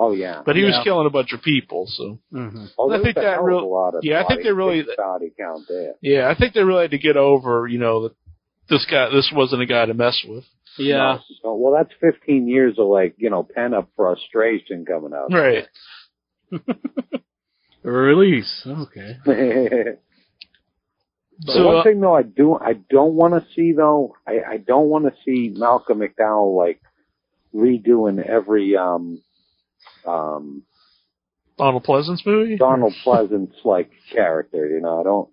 Oh 0.00 0.12
yeah. 0.12 0.42
But 0.46 0.54
he 0.54 0.62
was 0.62 0.78
killing 0.84 1.08
a 1.08 1.10
bunch 1.10 1.32
of 1.32 1.42
people, 1.42 1.86
so 1.88 2.20
hmm 2.30 2.66
Oh, 2.78 2.92
I 2.92 3.02
think 3.02 3.16
that 3.16 3.24
hell 3.24 3.40
of 3.40 3.44
real- 3.46 3.58
a 3.58 3.66
lot 3.66 3.94
of 3.96 4.04
yeah, 4.04 4.22
I 4.22 4.28
think 4.28 4.44
they 4.44 4.52
really- 4.52 4.86
body 4.96 5.32
count 5.36 5.66
there. 5.68 5.94
yeah, 6.00 6.28
I 6.30 6.36
think 6.36 6.54
they 6.54 6.62
really 6.62 6.82
had 6.82 6.92
to 6.92 6.98
get 6.98 7.16
over, 7.16 7.66
you 7.66 7.78
know, 7.80 8.02
that 8.04 8.12
this 8.68 8.86
guy 8.90 9.08
this 9.10 9.32
wasn't 9.34 9.62
a 9.62 9.66
guy 9.66 9.86
to 9.86 9.94
mess 9.94 10.24
with. 10.26 10.44
Yeah. 10.78 11.18
No. 11.44 11.54
Well, 11.54 11.72
that's 11.72 11.92
15 12.00 12.46
years 12.48 12.78
of 12.78 12.86
like 12.86 13.14
you 13.18 13.30
know 13.30 13.42
pent 13.42 13.74
up 13.74 13.90
frustration 13.96 14.84
coming 14.84 15.12
out. 15.14 15.32
Right. 15.32 15.66
Release. 17.82 18.66
Okay. 18.66 19.18
But 21.44 21.52
So, 21.52 21.66
one 21.66 21.76
uh, 21.76 21.82
thing 21.84 22.00
though, 22.00 22.14
I 22.14 22.22
do 22.22 22.54
I 22.56 22.72
don't 22.72 23.14
want 23.14 23.34
to 23.34 23.48
see 23.54 23.72
though. 23.72 24.16
I, 24.26 24.40
I 24.54 24.56
don't 24.56 24.88
want 24.88 25.04
to 25.04 25.12
see 25.24 25.54
Malcolm 25.56 26.00
McDowell 26.00 26.56
like 26.56 26.80
redoing 27.54 28.20
every 28.24 28.76
um 28.76 29.22
um 30.04 30.64
Donald 31.56 31.84
Pleasence 31.84 32.26
movie? 32.26 32.56
Donald 32.56 32.94
Pleasence 33.04 33.52
like 33.64 33.90
character. 34.12 34.68
You 34.68 34.80
know, 34.80 35.00
I 35.00 35.04
don't 35.04 35.28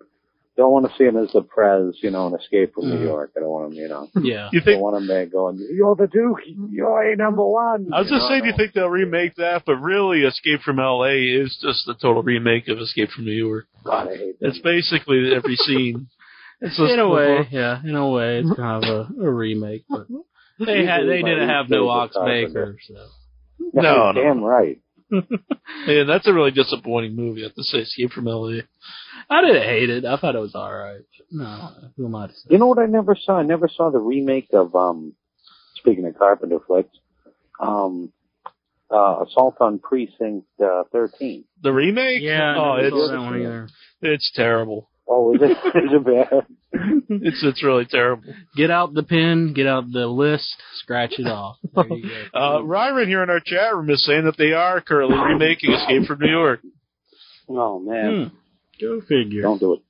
don't 0.58 0.72
want 0.72 0.90
to 0.90 0.98
see 0.98 1.04
him 1.04 1.18
as 1.18 1.32
the 1.34 1.42
Prez. 1.42 1.98
You 2.02 2.12
know, 2.12 2.28
in 2.28 2.36
Escape 2.36 2.74
from 2.74 2.90
New 2.90 2.98
Mhm. 2.98 3.04
York. 3.04 3.32
I 3.36 3.40
don't 3.42 3.50
want 3.50 3.72
him. 3.74 3.78
You 3.80 3.88
know, 3.90 4.08
Yeah. 4.22 4.50
You 4.54 4.62
I 4.62 4.72
don't 4.72 4.82
want 4.82 4.98
him 4.98 5.08
there 5.08 5.26
going, 5.26 5.58
"You're 5.72 5.96
the 5.96 6.08
Duke. 6.08 6.40
You're 6.72 7.12
a 7.12 7.16
number 7.16 7.46
one." 7.46 7.90
I 7.94 8.00
was 8.00 8.10
just 8.10 8.22
know, 8.24 8.30
saying, 8.30 8.42
do 8.44 8.48
you 8.50 8.54
think 8.58 8.74
they'll 8.74 8.90
remake 8.90 9.36
that? 9.36 9.64
But 9.66 9.76
really, 9.78 10.22
Escape 10.24 10.62
from 10.62 10.80
L.A. 10.80 11.24
is 11.30 11.58
just 11.62 11.88
a 11.88 11.94
total 11.94 12.24
remake 12.24 12.68
of 12.70 12.80
Escape 12.80 13.10
from 13.10 13.26
New 13.26 13.32
York. 13.34 13.66
God, 13.84 14.08
I 14.10 14.16
hate 14.18 14.40
that. 14.40 14.48
It's 14.50 14.60
basically 14.60 15.34
every 15.36 15.56
scene. 15.56 16.08
It's 16.62 16.78
just 16.78 16.92
In 16.94 17.00
a 17.00 17.10
way, 17.10 17.48
yeah. 17.52 17.82
In 17.84 17.96
a 17.96 18.10
way, 18.10 18.38
it's 18.40 18.54
kind 18.56 18.84
of 18.84 18.90
a, 18.90 19.24
a 19.24 19.30
remake, 19.32 19.84
but 19.90 20.08
they 20.66 20.86
had 20.86 21.06
they 21.06 21.22
didn't 21.22 21.50
have 21.50 21.70
no 21.70 21.90
Ox 21.90 22.16
Baker, 22.18 22.78
so 22.82 22.94
No, 23.74 24.12
no. 24.12 24.14
damn 24.14 24.42
right. 24.42 24.80
Yeah, 25.88 26.04
that's 26.08 26.28
a 26.28 26.34
really 26.34 26.52
disappointing 26.52 27.16
movie. 27.16 27.42
I 27.42 27.46
have 27.48 27.56
to 27.56 27.64
say, 27.64 27.80
Escape 27.80 28.12
from 28.12 28.28
L.A. 28.28 28.64
I 29.30 29.42
didn't 29.42 29.64
hate 29.64 29.90
it. 29.90 30.06
I 30.06 30.18
thought 30.18 30.36
it 30.36 30.40
was 30.40 30.56
all 30.56 30.72
right. 30.74 31.02
No, 31.32 31.70
who 31.98 32.06
am 32.06 32.16
I 32.16 32.28
to 32.28 32.34
say? 32.34 32.48
You 32.50 32.58
know 32.60 32.68
what 32.68 32.80
I 32.80 32.86
never 32.86 33.16
saw? 33.20 33.38
I 33.38 33.44
never 33.44 33.68
saw 33.68 33.90
the 33.90 34.00
remake 34.00 34.50
of 34.54 34.76
um 34.76 35.14
speaking 35.76 36.06
of 36.06 36.18
Carpenter 36.18 36.60
flicks, 36.66 36.96
um 37.60 38.12
uh 38.92 39.24
Assault 39.28 39.56
on 39.60 39.80
Precinct 39.80 40.46
uh, 40.64 40.84
thirteen. 40.92 41.46
The 41.64 41.72
remake? 41.74 42.22
Yeah, 42.22 42.56
Oh, 42.58 42.62
I 42.72 42.82
it's 42.82 42.92
that 42.96 43.18
one 43.20 43.40
either. 43.42 43.70
it's 44.02 44.32
terrible. 44.36 44.90
Oh, 45.08 45.34
is 45.36 45.42
it 45.42 45.52
is 45.76 45.92
it 45.94 46.06
bad? 46.06 46.46
It's 47.08 47.42
it's 47.44 47.64
really 47.64 47.86
terrible. 47.86 48.34
Get 48.58 48.70
out 48.72 48.94
the 48.94 49.04
pen, 49.04 49.54
get 49.54 49.66
out 49.68 49.86
the 49.92 50.08
list, 50.08 50.56
scratch 50.76 51.14
it 51.18 51.28
off. 51.28 51.58
There 51.74 51.88
you 51.88 52.02
go. 52.10 52.24
Uh, 52.34 52.58
Ryron 52.64 53.08
here 53.08 53.22
in 53.24 53.30
our 53.30 53.40
chat 53.40 53.74
room 53.76 53.90
is 53.92 54.04
saying 54.06 54.26
that 54.26 54.38
they 54.38 54.52
are 54.54 54.82
currently 54.82 55.18
remaking 55.18 55.72
Escape 55.72 56.06
from 56.08 56.20
New 56.20 56.30
York. 56.32 56.60
Oh 57.48 57.80
man. 57.80 58.30
Hmm. 58.30 58.36
Go 58.82 59.02
figure. 59.02 59.42
Don't 59.44 59.60
do 59.60 59.74
it. 59.74 59.82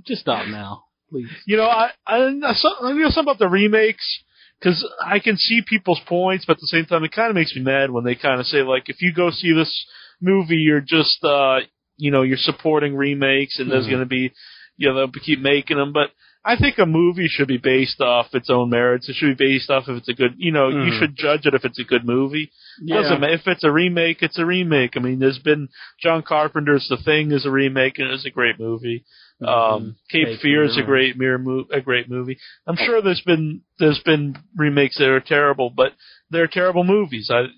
Just 0.06 0.22
stop 0.22 0.46
now, 0.48 0.84
please. 1.10 1.28
You 1.46 1.56
know, 1.56 1.64
I 1.66 1.90
I, 2.06 2.16
I 2.44 2.52
saw- 2.54 2.84
I 2.86 2.92
know 2.92 3.08
something 3.08 3.22
about 3.30 3.38
the 3.38 3.48
remakes 3.48 4.22
because 4.58 4.86
I 5.04 5.18
can 5.18 5.36
see 5.36 5.62
people's 5.66 6.00
points, 6.06 6.44
but 6.46 6.54
at 6.54 6.60
the 6.60 6.66
same 6.66 6.84
time, 6.86 7.02
it 7.04 7.12
kind 7.12 7.30
of 7.30 7.34
makes 7.34 7.54
me 7.56 7.62
mad 7.62 7.90
when 7.90 8.04
they 8.04 8.14
kind 8.14 8.40
of 8.40 8.46
say 8.46 8.62
like, 8.62 8.88
if 8.88 8.96
you 9.00 9.12
go 9.12 9.30
see 9.30 9.52
this 9.52 9.86
movie, 10.20 10.56
you're 10.56 10.80
just 10.80 11.22
uh, 11.24 11.60
you 11.96 12.10
know, 12.10 12.22
you're 12.22 12.36
supporting 12.36 12.94
remakes, 12.94 13.58
and 13.58 13.70
there's 13.70 13.86
Mhm. 13.86 13.90
going 13.90 14.00
to 14.00 14.06
be, 14.06 14.32
you 14.76 14.88
know, 14.88 14.94
they'll 14.94 15.08
keep 15.22 15.40
making 15.40 15.76
them, 15.78 15.92
but. 15.92 16.10
I 16.44 16.56
think 16.56 16.78
a 16.78 16.86
movie 16.86 17.28
should 17.28 17.46
be 17.46 17.58
based 17.58 18.00
off 18.00 18.34
its 18.34 18.50
own 18.50 18.68
merits. 18.70 19.08
It 19.08 19.14
should 19.14 19.36
be 19.38 19.44
based 19.52 19.70
off 19.70 19.84
if 19.88 19.96
it's 19.98 20.08
a 20.08 20.12
good, 20.12 20.34
you 20.38 20.50
know, 20.50 20.70
you 20.70 20.90
Mhm. 20.92 20.98
should 20.98 21.16
judge 21.16 21.46
it 21.46 21.54
if 21.54 21.64
it's 21.64 21.78
a 21.78 21.84
good 21.84 22.04
movie. 22.04 22.50
Doesn't 22.84 23.20
matter 23.20 23.34
if 23.34 23.46
it's 23.46 23.62
a 23.62 23.70
remake, 23.70 24.22
it's 24.24 24.38
a 24.38 24.44
remake. 24.44 24.96
I 24.96 25.00
mean, 25.00 25.20
there's 25.20 25.38
been 25.38 25.68
John 26.00 26.22
Carpenter's 26.22 26.88
The 26.88 26.96
Thing 26.96 27.30
is 27.30 27.46
a 27.46 27.50
remake 27.50 28.00
and 28.00 28.10
it's 28.10 28.24
a 28.26 28.30
great 28.30 28.58
movie. 28.58 29.04
Um, 29.40 29.46
Mhm. 29.48 29.94
Cape 30.10 30.38
Fear 30.40 30.64
is 30.64 30.76
a 30.76 30.82
great 30.82 31.16
mirror 31.16 31.38
mo- 31.38 31.66
a 31.70 31.80
great 31.80 32.08
movie. 32.08 32.38
I'm 32.66 32.76
sure 32.76 33.00
there's 33.00 33.20
been 33.22 33.60
there's 33.78 34.00
been 34.00 34.36
remakes 34.56 34.98
that 34.98 35.08
are 35.08 35.20
terrible, 35.20 35.70
but 35.70 35.94
they're 36.30 36.46
terrible 36.48 36.82
movies. 36.84 37.30
I, 37.30 37.48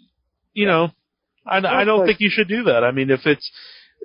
you 0.53 0.66
know, 0.66 0.93
I, 1.47 1.59
I 1.59 1.85
don't 1.85 2.01
like- 2.01 2.07
think 2.09 2.20
you 2.20 2.30
should 2.30 2.49
do 2.49 2.64
that. 2.64 2.85
I 2.85 2.91
mean, 2.91 3.11
if 3.11 3.26
it's 3.26 3.51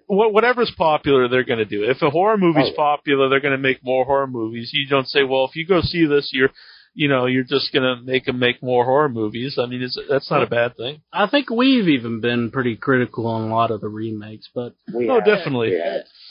whatever's 0.08 0.72
popular, 0.78 1.28
they're 1.28 1.44
going 1.44 1.60
to 1.60 1.66
do. 1.66 1.84
If 1.84 2.02
a 2.02 2.10
horror 2.10 2.38
movie's 2.38 2.66
Oh, 2.68 2.70
yeah. 2.70 2.76
popular, 2.76 3.30
they're 3.30 3.40
going 3.42 3.52
to 3.58 3.58
make 3.58 3.84
more 3.84 4.06
horror 4.06 4.28
movies. 4.28 4.72
You 4.74 4.88
don't 4.88 5.08
say, 5.08 5.24
well, 5.24 5.46
if 5.46 5.56
you 5.56 5.66
go 5.66 5.82
see 5.82 6.06
this, 6.06 6.30
you're 6.34 6.50
you 6.96 7.08
know, 7.08 7.28
you're 7.28 7.44
just 7.44 7.72
gonna 7.72 8.02
make 8.04 8.26
them 8.26 8.40
make 8.40 8.64
more 8.64 8.84
horror 8.84 9.08
movies. 9.10 9.60
I 9.60 9.68
mean, 9.68 9.84
it's, 9.84 9.98
that's 10.10 10.30
not 10.32 10.42
a 10.42 10.48
bad 10.48 10.76
thing. 10.76 11.02
I 11.14 11.28
think 11.28 11.50
we've 11.52 11.88
even 11.88 12.20
been 12.20 12.50
pretty 12.50 12.76
critical 12.78 13.28
on 13.28 13.44
a 13.50 13.54
lot 13.56 13.70
of 13.70 13.80
the 13.80 13.88
remakes, 13.88 14.50
but 14.56 14.74
We 14.94 15.08
Oh, 15.08 15.16
have- 15.16 15.26
definitely. 15.26 15.70
we. 15.70 15.82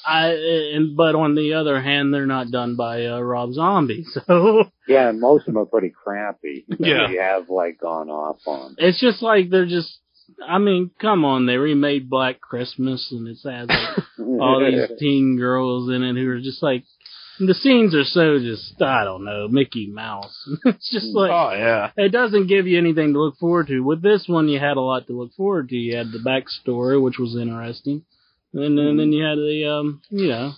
I 0.04 0.30
and 0.74 0.96
but 0.96 1.14
on 1.14 1.36
the 1.36 1.54
other 1.54 1.80
hand, 1.80 2.12
they're 2.12 2.26
not 2.26 2.50
done 2.50 2.74
by 2.74 3.06
uh, 3.06 3.20
Rob 3.20 3.52
Zombie, 3.52 4.04
so 4.26 4.64
Yeah, 4.88 5.12
most 5.12 5.42
of 5.42 5.54
them 5.54 5.58
are 5.62 5.66
pretty 5.66 5.90
crappy. 5.90 6.66
Yeah. 6.78 7.08
We 7.08 7.16
have 7.18 7.48
like 7.48 7.78
gone 7.80 8.10
off 8.10 8.38
on. 8.44 8.74
it's 8.78 9.00
just 9.00 9.22
like 9.22 9.50
they're 9.50 9.64
just. 9.64 9.96
I 10.46 10.58
mean, 10.58 10.90
come 11.00 11.24
on, 11.24 11.46
they 11.46 11.56
remade 11.56 12.08
Black 12.10 12.40
Christmas, 12.40 13.08
and 13.10 13.26
it 13.26 13.38
has 13.44 13.68
like 13.68 13.98
all 14.18 14.60
these 14.60 14.98
teen 14.98 15.36
girls 15.38 15.90
in 15.90 16.02
it 16.02 16.14
who 16.14 16.28
are 16.30 16.40
just 16.40 16.62
like 16.62 16.84
the 17.38 17.54
scenes 17.54 17.94
are 17.94 18.04
so 18.04 18.38
just 18.38 18.80
I 18.82 19.04
don't 19.04 19.24
know 19.24 19.48
Mickey 19.48 19.88
Mouse. 19.88 20.48
it's 20.64 20.90
just 20.90 21.14
like 21.14 21.30
oh 21.30 21.52
yeah. 21.52 21.90
it 21.96 22.10
doesn't 22.10 22.48
give 22.48 22.66
you 22.66 22.78
anything 22.78 23.12
to 23.12 23.20
look 23.20 23.36
forward 23.38 23.68
to. 23.68 23.80
With 23.80 24.02
this 24.02 24.24
one, 24.26 24.48
you 24.48 24.58
had 24.58 24.76
a 24.76 24.82
lot 24.82 25.06
to 25.06 25.18
look 25.18 25.32
forward 25.34 25.68
to. 25.70 25.76
You 25.76 25.96
had 25.96 26.12
the 26.12 26.18
backstory, 26.18 27.02
which 27.02 27.18
was 27.18 27.36
interesting, 27.36 28.02
and 28.52 28.78
then, 28.78 28.96
then 28.96 29.12
you 29.12 29.24
had 29.24 29.38
the 29.38 29.70
um, 29.70 30.02
you 30.10 30.28
know, 30.28 30.52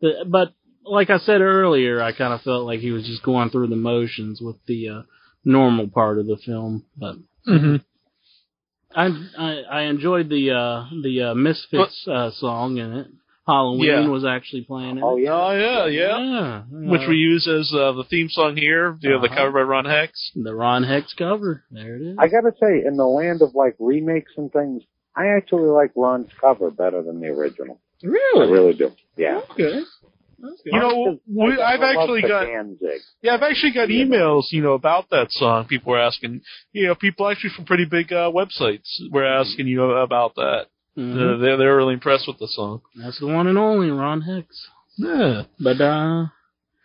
the 0.00 0.24
but 0.26 0.52
like 0.84 1.10
I 1.10 1.18
said 1.18 1.40
earlier, 1.40 2.02
I 2.02 2.12
kind 2.12 2.32
of 2.32 2.42
felt 2.42 2.66
like 2.66 2.80
he 2.80 2.90
was 2.90 3.06
just 3.06 3.22
going 3.22 3.50
through 3.50 3.68
the 3.68 3.76
motions 3.76 4.40
with 4.40 4.56
the 4.66 4.88
uh, 4.88 5.02
normal 5.44 5.88
part 5.88 6.18
of 6.18 6.26
the 6.26 6.36
film, 6.36 6.84
but. 6.96 7.16
hmm 7.46 7.76
I 8.94 9.06
I, 9.38 9.62
I 9.70 9.80
enjoyed 9.82 10.28
the 10.28 10.50
uh 10.52 10.84
the 11.02 11.30
uh, 11.30 11.34
Misfits 11.34 12.06
uh, 12.08 12.30
song 12.32 12.78
in 12.78 12.92
it. 12.92 13.06
Halloween 13.46 13.84
Yeah. 13.84 14.08
was 14.08 14.24
actually 14.24 14.62
playing 14.64 14.96
it. 14.98 15.02
Oh 15.04 15.16
yeah. 15.16 15.32
Oh 15.32 15.52
yeah, 15.52 15.86
yeah. 15.86 16.18
yeah, 16.18 16.62
Which 16.90 17.02
we 17.06 17.16
use 17.16 17.46
as 17.46 17.70
uh, 17.74 17.92
the 17.92 18.04
theme 18.08 18.28
song 18.30 18.56
here. 18.56 18.92
Do 18.98 19.08
you 19.08 19.14
know, 19.14 19.20
the 19.20 19.26
Uh-huh. 19.26 19.36
cover 19.36 19.52
by 19.52 19.60
Ron 19.62 19.84
Hex. 19.84 20.30
the 20.34 20.54
Ron 20.54 20.82
Hex 20.82 21.12
cover. 21.14 21.62
There 21.70 21.96
it 21.96 22.02
is. 22.02 22.16
I 22.18 22.28
gotta 22.28 22.52
say, 22.58 22.84
in 22.86 22.96
the 22.96 23.04
land 23.06 23.42
of 23.42 23.54
like 23.54 23.76
remakes 23.78 24.32
and 24.38 24.50
things, 24.50 24.82
I 25.14 25.26
actually 25.36 25.68
like 25.68 25.92
Ron's 25.94 26.30
cover 26.40 26.70
better 26.70 27.02
than 27.02 27.20
the 27.20 27.26
original. 27.28 27.80
Really? 28.02 28.18
I 28.48 28.50
really? 28.50 28.52
really 28.52 28.74
do. 28.74 28.92
Yeah. 29.16 29.40
Okay. 29.50 29.80
You 30.64 30.78
know, 30.80 31.18
we, 31.26 31.60
I've 31.60 31.80
actually 31.82 32.22
got 32.22 32.46
yeah, 33.22 33.34
I've 33.34 33.42
actually 33.42 33.72
got 33.72 33.88
emails, 33.88 34.44
you 34.50 34.62
know, 34.62 34.72
about 34.74 35.10
that 35.10 35.28
song. 35.30 35.66
People 35.66 35.92
were 35.92 36.00
asking, 36.00 36.42
you 36.72 36.86
know, 36.86 36.94
people 36.94 37.28
actually 37.28 37.50
from 37.56 37.64
pretty 37.64 37.86
big 37.86 38.12
uh, 38.12 38.30
websites 38.30 38.88
were 39.10 39.24
asking 39.24 39.66
you 39.68 39.82
about 39.84 40.34
that. 40.36 40.66
Mhm. 40.96 41.14
Uh, 41.16 41.38
they're 41.38 41.56
they're 41.56 41.76
really 41.76 41.94
impressed 41.94 42.28
with 42.28 42.38
the 42.38 42.48
song. 42.48 42.82
That's 42.94 43.18
the 43.20 43.26
one 43.26 43.46
and 43.46 43.58
only 43.58 43.90
Ron 43.90 44.22
Hicks. 44.22 44.68
Yeah. 44.96 45.42
But 45.58 45.80
uh, 45.80 46.26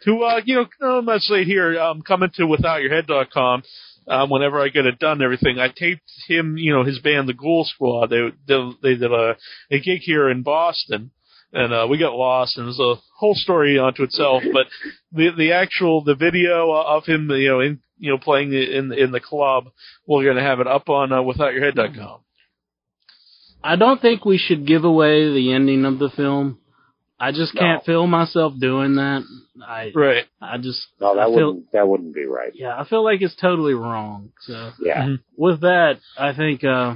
To 0.06 0.24
uh, 0.24 0.42
you 0.46 0.56
know, 0.56 0.66
I'm 0.82 1.06
gonna 1.06 1.20
say 1.20 1.44
here, 1.44 1.80
um, 1.80 2.02
coming 2.02 2.30
to 2.36 2.44
withoutyourhead.com. 2.44 3.64
Um, 4.08 4.30
whenever 4.32 4.60
I 4.60 4.70
get 4.70 4.88
it 4.88 4.98
done, 4.98 5.22
everything, 5.22 5.60
I 5.60 5.68
taped 5.68 6.02
him, 6.28 6.58
you 6.58 6.74
know, 6.74 6.84
his 6.84 6.98
band, 6.98 7.30
the 7.30 7.34
Ghoul 7.34 7.64
Squad. 7.66 8.08
They 8.10 8.32
they, 8.48 8.72
they 8.82 8.96
did 8.96 9.12
a 9.12 9.36
a 9.70 9.80
gig 9.80 10.00
here 10.02 10.30
in 10.30 10.42
Boston, 10.42 11.12
and 11.54 11.74
uh, 11.74 11.88
we 11.90 11.98
got 11.98 12.14
lost, 12.14 12.58
and 12.58 12.66
it 12.66 12.68
was 12.68 12.80
a 12.80 13.02
whole 13.18 13.36
story 13.36 13.80
unto 13.80 14.04
itself. 14.04 14.44
But 14.54 14.68
the 15.12 15.30
the 15.38 15.52
actual 15.54 16.04
the 16.04 16.16
video 16.16 16.72
of 16.72 17.06
him, 17.06 17.30
you 17.32 17.50
know, 17.50 17.60
in 17.60 17.80
you 17.98 18.12
know 18.12 18.18
playing 18.18 18.54
in 18.54 18.92
in 18.94 19.12
the 19.12 19.20
club, 19.20 19.66
we're 20.08 20.26
gonna 20.26 20.44
have 20.46 20.60
it 20.60 20.68
up 20.68 20.90
on 20.90 21.12
uh, 21.12 21.18
withoutyourhead.com. 21.22 22.20
I 23.64 23.76
don't 23.76 24.02
think 24.02 24.24
we 24.24 24.38
should 24.38 24.66
give 24.66 24.84
away 24.86 25.34
the 25.34 25.52
ending 25.54 25.86
of 25.86 26.00
the 26.00 26.10
film. 26.10 26.60
I 27.22 27.34
just 27.34 27.54
can't 27.54 27.84
feel 27.84 28.08
myself 28.08 28.54
doing 28.58 28.96
that. 28.96 29.24
I 29.62 29.92
Right. 29.94 30.24
I 30.42 30.58
just 30.58 30.88
No, 31.02 31.16
that 31.16 31.24
I 31.24 31.26
feel, 31.26 31.48
wouldn't 31.48 31.72
that 31.74 31.86
wouldn't 31.88 32.16
be 32.16 32.26
right. 32.26 32.54
yeah 32.56 32.80
I 32.80 32.86
feel 32.88 33.04
like 33.04 33.22
it's 33.22 33.36
totally 33.36 33.74
wrong. 33.74 34.32
So 34.42 34.72
Yeah. 34.82 35.02
Mhm. 35.04 35.20
with 35.36 35.60
that, 35.62 36.00
I 36.18 36.32
think 36.34 36.64
uh, 36.64 36.96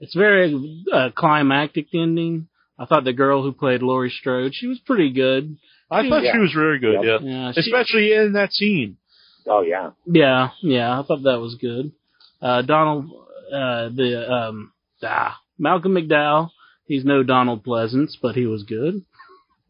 it's 0.00 0.14
very 0.16 0.82
uh, 0.92 1.10
climactic 1.14 1.86
ending. 1.94 2.48
I 2.80 2.86
thought 2.86 3.04
the 3.04 3.12
girl 3.12 3.42
who 3.42 3.52
played 3.52 3.82
Laurie 3.82 4.10
Strode, 4.10 4.52
she 4.54 4.66
was 4.66 4.78
pretty 4.80 5.12
good. 5.12 5.58
I 5.90 6.08
thought 6.08 6.22
Yeah. 6.24 6.32
she 6.32 6.38
was 6.38 6.52
very 6.54 6.78
good. 6.78 7.02
Yep. 7.04 7.20
Yeah. 7.22 7.28
Yeah, 7.30 7.52
she, 7.52 7.60
Especially 7.60 8.12
in 8.14 8.32
that 8.32 8.52
scene. 8.52 8.96
Oh 9.46 9.60
yeah. 9.62 9.90
yeah, 10.06 10.48
yeah. 10.62 10.98
I 10.98 11.02
thought 11.02 11.22
that 11.24 11.40
was 11.40 11.56
good. 11.60 11.92
Uh, 12.40 12.62
Donald, 12.62 13.10
uh, 13.52 13.90
the 13.90 14.26
um, 14.32 14.72
ah, 15.02 15.38
Malcolm 15.58 15.92
McDowell. 15.94 16.50
He's 16.86 17.04
no 17.04 17.22
Donald 17.22 17.64
Pleasence, 17.64 18.12
but 18.20 18.34
he 18.34 18.46
was 18.46 18.62
good. 18.64 19.02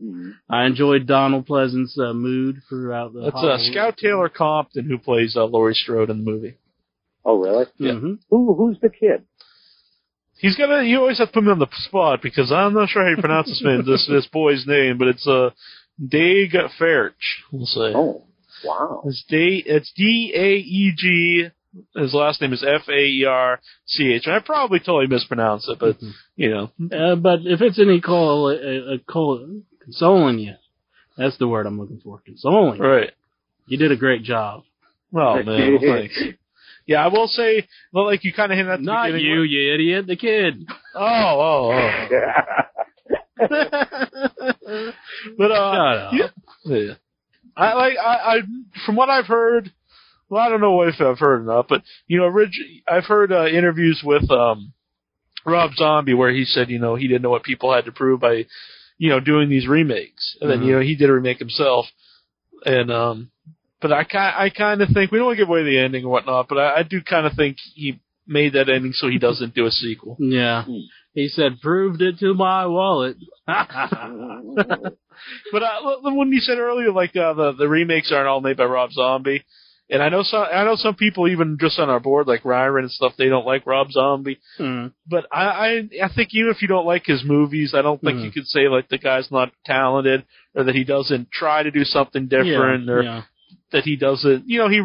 Mhm. 0.03 0.35
I 0.49 0.65
enjoyed 0.67 1.07
Donald 1.07 1.47
Pleasence's 1.47 1.99
uh, 1.99 2.13
mood 2.15 2.63
throughout 2.69 3.13
the. 3.13 3.23
That's 3.23 3.37
uh, 3.37 3.59
Scout 3.59 3.97
Taylor 3.97 4.29
Compton 4.29 4.87
who 4.87 4.99
plays 4.99 5.37
uh, 5.37 5.45
Laurie 5.45 5.75
Strode 5.75 6.11
in 6.11 6.25
the 6.25 6.31
movie. 6.31 6.55
Oh 7.25 7.37
really? 7.39 7.67
Yeah. 7.77 7.93
Mhm. 7.93 8.19
Who 8.31 8.55
who's 8.55 8.79
the 8.81 8.89
kid? 8.89 9.25
He's 10.41 10.57
gonna. 10.57 10.83
You 10.83 10.99
always 11.01 11.19
have 11.19 11.29
to 11.29 11.33
put 11.35 11.45
me 11.45 11.51
on 11.51 11.59
the 11.59 11.69
spot 11.73 12.21
because 12.23 12.51
I'm 12.53 12.75
not 12.75 12.89
sure 12.89 13.03
how 13.05 13.11
you 13.11 13.17
pronounce 13.17 13.49
this 13.49 13.63
man, 13.65 13.85
this 13.87 14.07
this 14.09 14.27
boy's 14.27 14.65
name, 14.67 14.99
but 14.99 15.09
it's 15.09 15.27
uh, 15.27 15.51
Daeg 16.03 16.55
Faerch. 16.81 17.13
We'll 17.53 17.67
say 17.67 17.93
Oh. 17.95 18.25
Wow. 18.65 19.03
it's 19.07 19.25
D. 19.29 19.63
It's 19.65 19.93
D 19.97 20.33
A 20.35 20.57
E 20.57 20.93
G. 20.97 21.49
His 21.95 22.13
last 22.15 22.41
name 22.41 22.53
is 22.53 22.65
F 22.67 22.89
A 22.89 22.99
E 23.05 23.25
R 23.25 23.61
C 23.87 24.13
H. 24.13 24.23
And 24.27 24.35
I 24.35 24.41
probably 24.41 24.81
totally 24.81 25.07
mispronounced 25.07 25.69
it, 25.69 25.79
but 25.79 25.97
you 26.37 26.51
know, 26.51 26.71
Uh, 26.95 27.15
but 27.17 27.41
if 27.45 27.61
it's 27.61 27.79
any 27.81 28.01
call, 28.01 28.49
uh, 28.49 28.95
uh, 28.95 28.99
call, 29.11 29.47
consoling 29.85 30.39
you, 30.41 30.55
that's 31.17 31.39
the 31.39 31.47
word 31.49 31.67
I'm 31.67 31.79
looking 31.79 32.01
for. 32.03 32.21
Consoling. 32.25 32.81
right? 32.81 33.13
You 33.67 33.79
did 33.79 33.93
a 33.93 33.97
great 33.97 34.25
job. 34.25 34.63
Oh 35.15 35.43
man, 35.43 35.79
well, 35.81 35.81
thanks. 35.97 36.19
Yeah, 36.87 37.05
I 37.05 37.09
will 37.09 37.29
say, 37.29 37.67
well, 37.93 38.07
like 38.07 38.25
you 38.25 38.33
kind 38.33 38.51
of 38.53 38.57
hinted 38.59 38.73
at 38.73 38.81
the 38.81 38.85
Not 38.87 39.07
beginning. 39.07 39.27
you, 39.27 39.43
you 39.43 39.75
idiot. 39.75 40.07
The 40.07 40.17
kid. 40.17 40.67
Oh, 40.95 41.71
oh, 41.73 41.73
oh. 41.73 42.07
but 45.39 45.51
uh, 45.51 45.73
Shut 45.73 45.97
up. 45.97 46.13
yeah, 46.13 46.77
yeah. 46.77 46.93
I 47.57 47.75
like 47.75 47.95
I, 47.99 48.15
I 48.15 48.41
from 48.87 48.97
what 48.97 49.09
I've 49.11 49.27
heard. 49.27 49.73
Well, 50.29 50.41
I 50.43 50.49
don't 50.49 50.61
know 50.61 50.83
if 50.83 51.01
I've 51.01 51.19
heard 51.19 51.43
enough, 51.43 51.67
but 51.69 51.83
you 52.07 52.19
know, 52.19 52.25
orig- 52.27 52.83
I've 52.89 53.05
heard 53.07 53.33
uh, 53.33 53.47
interviews 53.47 54.01
with 54.05 54.31
um, 54.31 54.73
Rob 55.45 55.73
Zombie 55.75 56.15
where 56.15 56.31
he 56.33 56.45
said, 56.45 56.71
you 56.71 56.79
know, 56.79 56.95
he 56.95 57.09
didn't 57.09 57.23
know 57.23 57.31
what 57.31 57.43
people 57.43 57.73
had 57.75 57.87
to 57.87 57.93
prove 57.93 58.21
by, 58.21 58.47
you 58.99 59.09
know, 59.09 59.19
doing 59.21 59.49
these 59.49 59.67
remakes, 59.67 60.37
and 60.41 60.49
then 60.51 60.61
Mhm. 60.61 60.67
you 60.67 60.73
know 60.75 60.81
he 60.81 60.95
did 60.95 61.11
a 61.11 61.13
remake 61.15 61.39
himself, 61.39 61.87
and 62.65 62.91
um, 62.93 63.31
but 63.81 63.93
I 63.93 64.05
kind 64.05 64.35
I 64.37 64.51
kind 64.51 64.83
of 64.83 64.89
think 64.91 65.11
we 65.11 65.19
don't 65.19 65.27
want 65.27 65.37
to 65.39 65.43
give 65.43 65.49
away 65.49 65.65
the 65.65 65.79
ending 65.79 66.03
and 66.03 66.11
whatnot, 66.11 66.49
but 66.49 66.59
I, 66.59 66.81
I 66.81 66.83
do 66.83 67.01
kind 67.03 67.27
of 67.27 67.33
think 67.35 67.57
he 67.75 68.01
made 68.27 68.53
that 68.53 68.69
ending 68.69 68.93
so 68.93 69.09
he 69.09 69.19
doesn't 69.19 69.55
do 69.55 69.67
a 69.67 69.71
sequel. 69.71 70.17
Yeah. 70.21 70.65
He 71.13 71.27
said, 71.29 71.61
proved 71.61 72.01
it 72.03 72.19
to 72.21 72.35
my 72.35 72.67
wallet. 72.67 73.17
But 75.53 75.63
uh, 75.63 75.81
when 76.03 76.33
you 76.33 76.41
said 76.41 76.59
earlier, 76.59 76.93
like 76.93 77.15
uh, 77.15 77.35
the 77.35 77.53
the 77.53 77.69
remakes 77.69 78.11
aren't 78.11 78.29
all 78.29 78.41
made 78.41 78.57
by 78.57 78.65
Rob 78.65 78.91
Zombie, 78.93 79.45
and 79.91 80.03
I 80.03 80.09
know 80.09 80.23
some 80.23 80.47
I 80.51 80.65
know 80.65 80.77
some 80.77 80.95
people 80.95 81.29
even 81.29 81.59
just 81.61 81.79
on 81.79 81.91
our 81.91 82.01
board 82.01 82.27
like 82.27 82.45
Ryan 82.45 82.79
and 82.79 82.91
stuff 82.91 83.13
they 83.19 83.29
don't 83.29 83.45
like 83.47 83.67
Rob 83.67 83.91
Zombie. 83.91 84.39
Mm. 84.59 84.93
But 85.07 85.27
I 85.31 85.45
I, 85.45 85.69
I 86.05 86.09
think 86.15 86.31
even 86.33 86.51
if 86.51 86.63
you 86.63 86.69
don't 86.69 86.87
like 86.87 87.05
his 87.05 87.23
movies, 87.23 87.75
I 87.77 87.83
don't 87.83 88.01
think 88.01 88.19
Mhm. 88.19 88.25
you 88.25 88.33
could 88.33 88.47
say 88.47 88.69
like 88.69 88.89
the 88.89 88.97
guy's 88.99 89.31
not 89.31 89.53
talented 89.67 90.25
or 90.55 90.65
that 90.65 90.75
he 90.75 90.85
doesn't 90.85 91.31
try 91.31 91.63
to 91.63 91.71
do 91.71 91.85
something 91.85 92.27
different 92.29 92.87
yeah, 92.87 92.93
or 92.93 93.03
yeah. 93.03 93.23
That 93.73 93.85
he 93.85 93.97
doesn't. 93.97 94.45
You 94.47 94.59
know 94.59 94.69
he. 94.69 94.83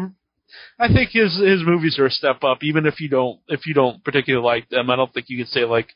I 0.78 0.88
think 0.92 1.10
his 1.10 1.36
his 1.38 1.62
movies 1.64 1.98
are 1.98 2.06
a 2.06 2.10
step 2.10 2.44
up, 2.44 2.58
even 2.62 2.86
if 2.86 3.00
you 3.00 3.08
don't 3.08 3.40
if 3.48 3.66
you 3.66 3.74
don't 3.74 4.02
particularly 4.04 4.44
like 4.44 4.68
them. 4.68 4.90
I 4.90 4.96
don't 4.96 5.12
think 5.12 5.26
you 5.28 5.38
can 5.38 5.46
say 5.46 5.64
like 5.64 5.88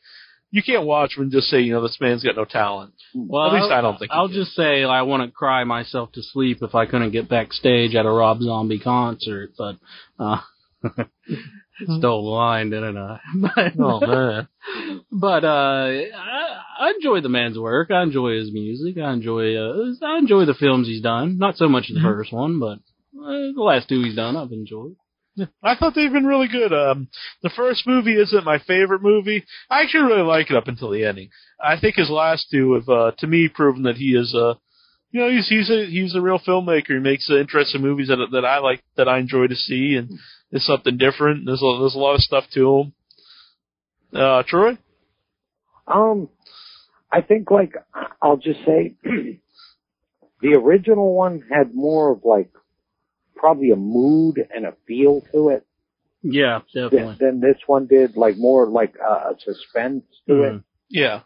you 0.51 0.63
can't 0.63 0.85
watch 0.85 1.15
them 1.15 1.25
and 1.25 1.33
just 1.33 1.47
say 1.49 1.61
you 1.61 1.73
know 1.73 1.83
this 1.83 1.99
man's 2.01 2.25
got 2.25 2.37
no 2.37 2.45
talent. 2.45 2.93
Well, 3.15 3.47
At 3.47 3.55
least 3.55 3.71
I'll, 3.71 3.79
I 3.79 3.81
don't 3.81 3.99
think 3.99 4.11
you 4.13 4.19
I'll 4.19 4.29
just 4.29 4.53
say 4.53 4.85
I 4.85 5.03
want 5.03 5.23
to 5.23 5.31
cry 5.31 5.65
myself 5.65 6.13
to 6.13 6.23
sleep 6.23 6.59
if 6.63 6.75
I 6.75 6.87
couldn't 6.87 7.13
get 7.13 7.29
backstage 7.29 7.95
at 7.95 8.07
a 8.07 8.11
Rob 8.11 8.41
Zombie 8.41 8.81
concert, 8.81 9.51
but 9.57 9.77
uh 10.19 10.41
stole 11.85 12.25
the 12.25 12.31
line, 12.31 12.71
didn't 12.71 12.97
I? 12.97 13.21
But, 13.55 13.73
Oh 13.79 14.01
man. 14.01 14.49
but 15.13 15.45
uh 15.45 15.89
I, 16.17 16.57
I 16.81 16.91
enjoy 16.97 17.21
the 17.21 17.29
man's 17.29 17.59
work. 17.59 17.91
I 17.91 18.03
enjoy 18.03 18.37
his 18.37 18.53
music. 18.53 18.97
I 19.03 19.13
enjoy 19.13 19.57
uh, 19.57 19.93
I 20.03 20.19
enjoy 20.19 20.45
the 20.45 20.55
films 20.55 20.87
he's 20.87 21.03
done. 21.03 21.39
Not 21.39 21.57
so 21.57 21.69
much 21.69 21.89
the 21.89 22.01
Mhm. 22.01 22.03
first 22.03 22.33
one, 22.33 22.59
but 22.61 22.79
uh, 23.19 23.53
the 23.55 23.63
last 23.63 23.89
two 23.89 24.03
he's 24.03 24.17
done 24.17 24.37
I've 24.37 24.53
enjoyed. 24.53 24.97
I 25.63 25.75
thought 25.75 25.95
they've 25.95 26.13
been 26.13 26.27
really 26.27 26.49
good. 26.49 26.73
Um, 26.73 27.09
the 27.43 27.49
first 27.51 27.87
movie 27.87 28.17
isn't 28.21 28.45
my 28.45 28.59
favorite 28.59 29.01
movie. 29.03 29.45
I 29.71 29.83
actually 29.83 30.05
really 30.05 30.23
like 30.23 30.51
it 30.51 30.57
up 30.57 30.69
until 30.69 30.91
the 30.91 31.05
ending. 31.05 31.31
I 31.63 31.79
think 31.81 31.97
his 31.97 32.11
last 32.11 32.49
two 32.51 32.75
have, 32.75 32.89
uh, 32.89 33.13
to 33.19 33.27
me, 33.27 33.49
proven 33.49 33.85
that 33.85 33.97
he 33.97 34.15
is, 34.17 34.35
uh, 34.35 34.55
you 35.13 35.21
know, 35.21 35.31
he's 35.31 35.49
he's 35.49 35.71
a 35.71 35.87
he's 35.87 36.15
a 36.15 36.21
real 36.21 36.39
filmmaker. 36.39 36.89
He 36.89 36.99
makes 36.99 37.31
uh, 37.31 37.37
interesting 37.39 37.81
movies 37.81 38.09
that 38.09 38.19
that 38.33 38.45
I 38.45 38.59
like, 38.59 38.83
that 38.97 39.09
I 39.09 39.19
enjoy 39.19 39.47
to 39.47 39.55
see, 39.57 39.97
and 39.97 40.11
it's 40.51 40.67
something 40.67 40.97
different. 40.97 41.47
There's 41.47 41.63
a, 41.63 41.79
there's 41.81 41.95
a 41.95 41.99
lot 41.99 42.15
of 42.15 42.21
stuff 42.23 42.45
to 42.55 42.79
him. 42.81 42.93
Uh, 44.15 44.43
Troy. 44.47 44.79
Um, 45.87 46.29
I 47.11 47.21
think 47.21 47.51
like 47.51 47.75
I'll 48.23 48.37
just 48.37 48.61
say 48.65 48.95
the 49.05 50.55
original 50.55 51.15
one 51.15 51.43
had 51.51 51.75
more 51.75 52.13
of 52.13 52.25
like 52.25 52.51
probably 53.37 53.71
a 53.71 53.77
mood 53.77 54.37
and 54.55 54.67
a 54.67 54.75
feel 54.87 55.23
to 55.33 55.49
it 55.51 55.67
Yeah, 56.23 56.61
than, 56.75 56.91
definitely. 56.91 57.17
than 57.21 57.41
this 57.41 57.57
one 57.67 57.87
did, 57.87 58.17
like 58.17 58.37
more 58.37 58.67
like 58.69 58.95
uh, 59.01 59.33
a 59.33 59.35
suspense 59.41 60.05
to 60.29 60.43
it. 60.43 60.53
Mhm. 60.55 60.65
Yeah. 60.89 61.21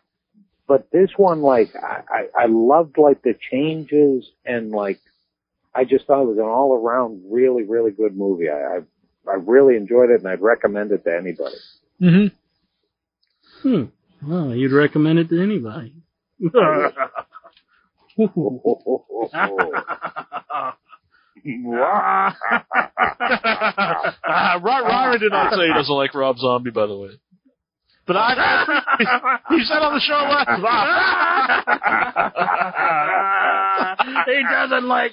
But 0.66 0.90
this 0.90 1.10
one, 1.16 1.42
like, 1.42 1.74
I, 1.76 2.02
I, 2.08 2.44
I 2.44 2.46
loved 2.48 2.96
like 2.96 3.22
the 3.22 3.34
changes 3.50 4.26
and 4.46 4.70
like, 4.70 4.98
I 5.74 5.84
just 5.84 6.06
thought 6.06 6.22
it 6.22 6.28
was 6.28 6.38
an 6.38 6.44
all 6.44 6.74
around 6.74 7.24
really, 7.30 7.64
really 7.64 7.90
good 7.90 8.16
movie. 8.16 8.48
I, 8.48 8.78
I, 8.78 8.80
I 9.28 9.34
really 9.34 9.76
enjoyed 9.76 10.10
it 10.10 10.20
and 10.20 10.28
I'd 10.28 10.40
recommend 10.40 10.92
it 10.92 11.04
to 11.04 11.16
anybody. 11.16 11.56
hmm 11.98 12.26
Hmm. 13.62 13.84
Well, 14.26 14.54
you'd 14.54 14.72
recommend 14.72 15.18
it 15.18 15.28
to 15.30 15.42
anybody. 15.42 15.94
uh, 16.44 16.50
Ryan 24.62 25.20
did 25.20 25.32
not 25.32 25.52
say 25.52 25.66
he 25.66 25.72
doesn't 25.72 25.94
like 25.94 26.14
Rob 26.14 26.38
Zombie, 26.38 26.70
by 26.70 26.86
the 26.86 26.96
way. 26.96 27.10
But 28.06 28.16
I, 28.16 28.82
he 29.48 29.64
said 29.64 29.78
on 29.78 29.94
the 29.94 30.00
show 30.00 30.12
last 30.12 30.60
he 34.26 34.42
doesn't 34.42 34.88
like. 34.88 35.12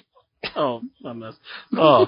Oh, 0.55 0.81
I 1.05 1.13
missed. 1.13 1.37
Oh. 1.77 2.07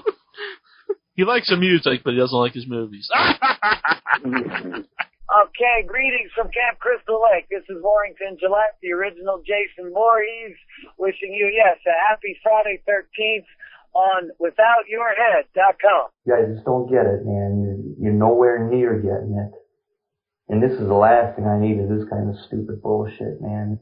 He 1.14 1.24
likes 1.24 1.48
the 1.48 1.56
music, 1.56 2.02
but 2.02 2.12
he 2.12 2.18
doesn't 2.18 2.36
like 2.36 2.54
his 2.54 2.66
movies. 2.66 3.08
okay, 4.18 5.86
greetings 5.86 6.32
from 6.34 6.50
Camp 6.50 6.80
Crystal 6.80 7.22
Lake. 7.30 7.46
This 7.48 7.62
is 7.68 7.80
Warrington 7.80 8.36
Gillette, 8.40 8.74
the 8.82 8.90
original 8.92 9.38
Jason 9.46 9.92
Voorhees, 9.94 10.56
wishing 10.98 11.32
you, 11.32 11.46
yes, 11.54 11.78
a 11.86 11.94
happy 12.10 12.36
Friday 12.42 12.82
13th 12.82 13.46
on 13.94 14.30
withoutyourhead.com. 14.42 16.08
You 16.26 16.34
just 16.52 16.64
don't 16.64 16.90
get 16.90 17.06
it, 17.06 17.24
man. 17.24 17.94
You're 18.00 18.12
nowhere 18.12 18.68
near 18.68 18.98
getting 18.98 19.38
it. 19.38 19.52
And 20.48 20.60
this 20.60 20.72
is 20.72 20.88
the 20.88 20.94
last 20.94 21.36
thing 21.36 21.46
I 21.46 21.60
need 21.60 21.78
is 21.78 21.88
this 21.88 22.08
kind 22.10 22.28
of 22.28 22.34
stupid 22.46 22.82
bullshit, 22.82 23.40
man. 23.40 23.78